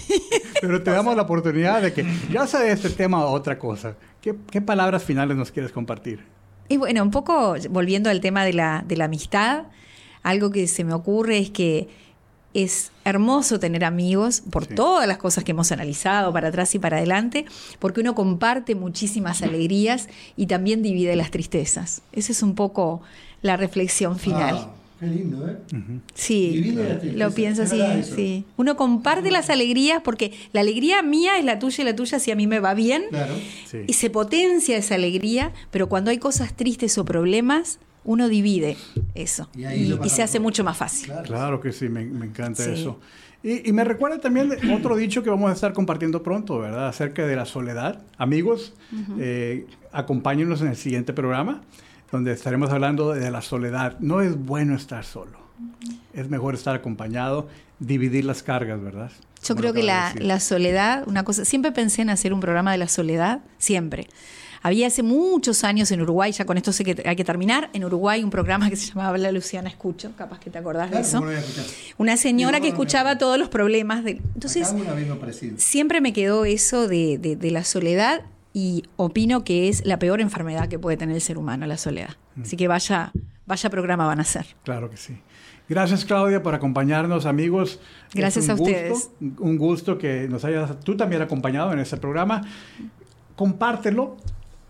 Pero 0.61 0.82
te 0.84 0.91
damos 0.91 1.15
la 1.15 1.23
oportunidad 1.23 1.82
de 1.82 1.93
que 1.93 2.05
ya 2.32 2.47
sea 2.47 2.61
de 2.61 2.71
este 2.71 2.89
tema 2.89 3.23
o 3.25 3.32
otra 3.32 3.57
cosa. 3.57 3.95
¿Qué, 4.21 4.36
qué 4.51 4.61
palabras 4.61 5.03
finales 5.03 5.38
nos 5.38 5.51
quieres 5.51 5.71
compartir? 5.71 6.23
Y 6.69 6.78
bueno, 6.78 7.03
un 7.03 7.11
poco 7.11 7.55
volviendo 7.69 8.09
al 8.09 8.19
tema 8.19 8.43
de 8.43 8.53
la, 8.53 8.84
de 8.86 8.97
la 8.97 9.05
amistad, 9.05 9.63
algo 10.30 10.51
que 10.51 10.67
se 10.67 10.84
me 10.84 10.93
ocurre 10.93 11.38
es 11.39 11.49
que 11.49 11.88
es 12.53 12.91
hermoso 13.05 13.59
tener 13.59 13.84
amigos 13.86 14.41
por 14.49 14.65
Sí. 14.65 14.73
todas 14.75 15.07
las 15.07 15.17
cosas 15.17 15.43
que 15.43 15.51
hemos 15.51 15.71
analizado 15.71 16.34
para 16.34 16.47
atrás 16.47 16.73
y 16.75 16.80
para 16.80 16.97
adelante, 16.97 17.45
porque 17.80 18.01
uno 18.01 18.15
comparte 18.15 18.73
muchísimas 18.73 19.41
alegrías 19.43 20.07
y 20.36 20.47
también 20.47 20.82
divide 20.82 21.15
las 21.15 21.30
tristezas. 21.30 22.01
Esa 22.13 22.32
es 22.32 22.41
un 22.41 22.55
poco 22.55 23.01
la 23.43 23.57
reflexión 23.57 24.17
final. 24.17 24.55
Ah, 24.57 24.71
qué 24.99 25.05
lindo, 25.05 25.47
¿eh? 25.47 25.57
Sí, 26.15 26.49
Divide 26.49 26.84
las 26.89 26.99
tristezas, 26.99 27.19
lo 27.30 27.36
pienso 27.36 27.61
así, 27.63 27.80
sí. 28.15 28.43
Uno 28.55 28.75
comparte 28.75 29.30
las 29.30 29.51
alegrías 29.51 30.01
porque 30.03 30.32
la 30.51 30.61
alegría 30.61 31.03
mía 31.03 31.38
es 31.38 31.45
la 31.45 31.59
tuya 31.59 31.84
y 31.84 31.86
la 31.86 31.95
tuya 31.95 32.17
si 32.19 32.32
a 32.32 32.36
mí 32.36 32.47
me 32.47 32.59
va 32.59 32.73
bien. 32.73 33.03
Claro. 33.11 33.36
Sí. 33.69 33.80
Y 33.86 33.93
se 33.93 34.09
potencia 34.09 34.75
esa 34.78 34.95
alegría, 34.95 35.51
pero 35.69 35.88
cuando 35.89 36.09
hay 36.09 36.17
cosas 36.17 36.55
tristes 36.55 36.97
o 36.97 37.05
problemas, 37.05 37.78
uno 38.08 38.28
divide 38.28 38.76
eso. 39.14 39.47
Y 39.55 39.66
ahí 39.66 39.82
Y, 39.84 39.88
lo 39.89 39.95
y 39.97 39.99
pasa 39.99 40.16
se 40.16 40.24
hace 40.24 40.39
mucho 40.39 40.64
más 40.64 40.76
fácil. 40.78 41.05
Claro. 41.10 41.24
Claro 41.24 41.60
que 41.62 41.72
sí, 41.72 41.88
me, 41.89 42.03
me 42.05 42.26
encanta 42.26 42.64
Sí. 42.64 42.72
eso. 42.72 42.99
Y, 43.43 43.70
y 43.70 43.72
me 43.72 43.84
recuerda 43.84 44.20
también 44.20 44.49
otro 44.74 44.95
dicho 44.95 45.22
que 45.22 45.30
vamos 45.30 45.51
a 45.51 45.53
estar 45.53 45.72
compartiendo 45.74 46.24
pronto, 46.24 46.58
¿verdad? 46.58 46.88
Acerca 46.88 47.28
de 47.28 47.36
la 47.36 47.45
soledad. 47.45 48.01
Amigos, 48.18 48.74
eh, 49.20 49.68
acompáñenos 49.91 50.62
en 50.62 50.70
el 50.70 50.76
siguiente 50.76 51.14
programa, 51.14 51.62
donde 52.12 52.32
estaremos 52.32 52.72
hablando 52.72 53.14
de 53.14 53.30
la 53.30 53.41
soledad. 53.43 53.99
No 53.99 54.22
es 54.22 54.36
bueno 54.38 54.76
estar 54.76 55.03
solo. 55.03 55.38
Es 56.14 56.30
mejor 56.30 56.55
estar 56.55 56.76
acompañado, 56.76 57.47
dividir 57.80 58.26
las 58.26 58.41
cargas, 58.41 58.82
¿verdad? 58.82 59.12
Yo 59.43 59.49
Como 59.49 59.60
creo 59.62 59.74
que 59.74 59.82
de 59.82 60.24
la 60.26 60.39
soledad, 60.39 61.03
una 61.08 61.24
cosa, 61.24 61.45
siempre 61.45 61.72
pensé 61.72 62.01
en 62.01 62.10
hacer 62.10 62.34
un 62.34 62.39
programa 62.39 62.72
de 62.72 62.80
la 62.80 62.88
soledad, 62.88 63.41
siempre. 63.60 64.08
Había 64.68 64.88
hace 64.88 65.01
muchos 65.01 65.63
años 65.63 65.91
en 65.91 66.01
Uruguay, 66.01 66.32
ya 66.34 66.43
con 66.45 66.57
esto 66.57 66.74
sé 66.74 66.84
que 66.84 67.01
hay 67.07 67.15
que 67.15 67.24
terminar, 67.24 67.70
en 67.72 67.86
Uruguay 67.86 68.22
un 68.24 68.30
programa 68.30 68.70
que 68.70 68.76
se 68.76 68.88
llamaba 68.88 69.18
La 69.18 69.32
Luciana 69.32 69.70
Escucho, 69.70 70.11
capaz 70.18 70.39
que 70.39 70.49
te 70.49 70.57
acordás 70.57 70.89
Claro, 70.89 71.26
de 71.28 71.38
eso. 71.39 71.53
Una 71.97 72.18
señora 72.18 72.59
que 72.59 72.68
escuchaba 72.68 73.18
todos 73.18 73.39
los 73.39 73.47
problemas 73.47 74.03
de... 74.03 74.20
Entonces, 74.34 74.68
siempre 75.55 76.01
me 76.01 76.11
quedó 76.11 76.43
eso 76.45 76.88
de, 76.88 77.18
de- 77.18 77.36
de 77.38 77.51
la 77.51 77.63
soledad 77.63 78.24
y 78.53 78.84
opino 78.97 79.43
que 79.45 79.70
es 79.70 79.86
la 79.86 79.99
peor 79.99 80.20
enfermedad 80.20 80.68
que 80.68 80.80
puede 80.80 80.97
tener 80.97 81.15
el 81.15 81.22
ser 81.22 81.38
humano, 81.38 81.65
la 81.65 81.78
soledad. 81.78 82.09
Así 82.41 82.57
que 82.57 82.68
vaya, 82.68 83.11
vaya 83.45 83.70
programa 83.70 84.05
van 84.05 84.20
a 84.20 84.24
hacer. 84.24 84.47
Claro 84.63 84.89
que 84.89 84.97
sí. 84.97 85.18
Gracias, 85.70 86.03
Claudia, 86.05 86.43
por 86.43 86.55
acompañarnos, 86.55 87.26
amigos. 87.26 87.80
Gracias 88.13 88.49
a 88.49 88.55
ustedes. 88.55 89.11
Un 89.39 89.57
gusto 89.57 89.97
que 89.97 90.28
nos 90.30 90.43
hayas 90.45 90.80
tú 90.82 90.97
también 90.97 91.22
acompañado 91.22 91.72
en 91.74 91.80
este 91.80 91.97
programa. 91.97 92.41
Compártelo, 93.36 94.18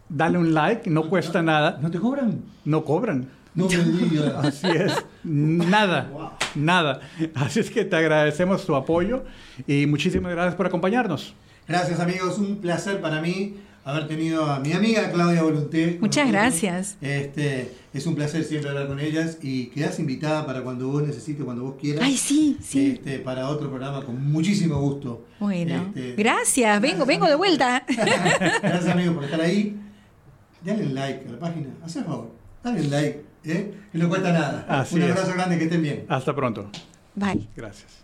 dale 0.09 0.37
un 0.37 0.53
like, 0.53 0.89
no 0.89 1.09
cuesta 1.09 1.41
nada. 1.41 1.77
¿No 1.81 1.91
te 1.91 1.99
cobran? 1.99 2.41
No 2.65 2.83
cobran. 2.83 3.29
No 3.55 3.67
me 3.69 3.77
digas. 3.77 4.33
Así 4.45 4.67
es, 4.67 4.93
nada, 5.23 6.09
nada. 6.55 6.99
Así 7.33 7.59
es 7.59 7.71
que 7.71 7.85
te 7.85 7.95
agradecemos 7.95 8.65
tu 8.65 8.75
apoyo 8.75 9.23
y 9.65 9.85
muchísimas 9.87 10.31
gracias 10.31 10.55
por 10.55 10.67
acompañarnos. 10.67 11.33
Gracias 11.67 11.99
amigos, 11.99 12.37
un 12.37 12.57
placer 12.57 13.01
para 13.01 13.19
mí 13.19 13.55
haber 13.83 14.07
tenido 14.07 14.45
a 14.45 14.59
mi 14.59 14.73
amiga 14.73 15.09
Claudia 15.11 15.41
Volunté. 15.43 15.97
Muchas 15.99 16.29
gracias. 16.29 16.97
Este, 17.01 17.73
es 17.93 18.05
un 18.05 18.15
placer 18.15 18.43
siempre 18.43 18.69
hablar 18.69 18.87
con 18.87 18.99
ellas 18.99 19.37
y 19.41 19.67
quedas 19.67 19.97
invitada 19.99 20.45
para 20.45 20.61
cuando 20.61 20.89
vos 20.89 21.01
necesites, 21.03 21.43
cuando 21.43 21.63
vos 21.63 21.75
quieras. 21.81 22.03
Ay, 22.03 22.15
sí, 22.15 22.57
sí. 22.61 22.91
Este, 22.91 23.19
para 23.19 23.49
otro 23.49 23.69
programa 23.69 24.03
con 24.03 24.23
muchísimo 24.31 24.79
gusto. 24.79 25.25
Bueno, 25.39 25.85
Este, 25.95 26.13
gracias. 26.15 26.79
Vengo, 26.79 27.05
vengo 27.05 27.25
de 27.27 27.35
vuelta. 27.35 27.83
Gracias 28.61 28.87
amigos 28.87 29.15
por 29.15 29.23
estar 29.23 29.41
ahí. 29.41 29.75
Dale 30.67 30.83
un 30.83 30.95
like 30.95 31.25
a 31.25 31.31
la 31.31 31.39
página, 31.39 31.69
haz 31.81 31.95
el 31.95 32.03
favor. 32.03 32.29
Dale 32.61 32.81
un 32.81 32.89
like, 32.89 33.23
¿eh? 33.45 33.73
que 33.89 33.97
no 33.97 34.09
cuesta 34.09 34.33
nada. 34.33 34.65
Así 34.67 34.95
un 34.95 35.03
es. 35.03 35.11
abrazo 35.11 35.33
grande, 35.33 35.57
que 35.57 35.63
estén 35.63 35.81
bien. 35.81 36.05
Hasta 36.09 36.35
pronto. 36.35 36.69
Bye. 37.15 37.47
Gracias. 37.55 38.03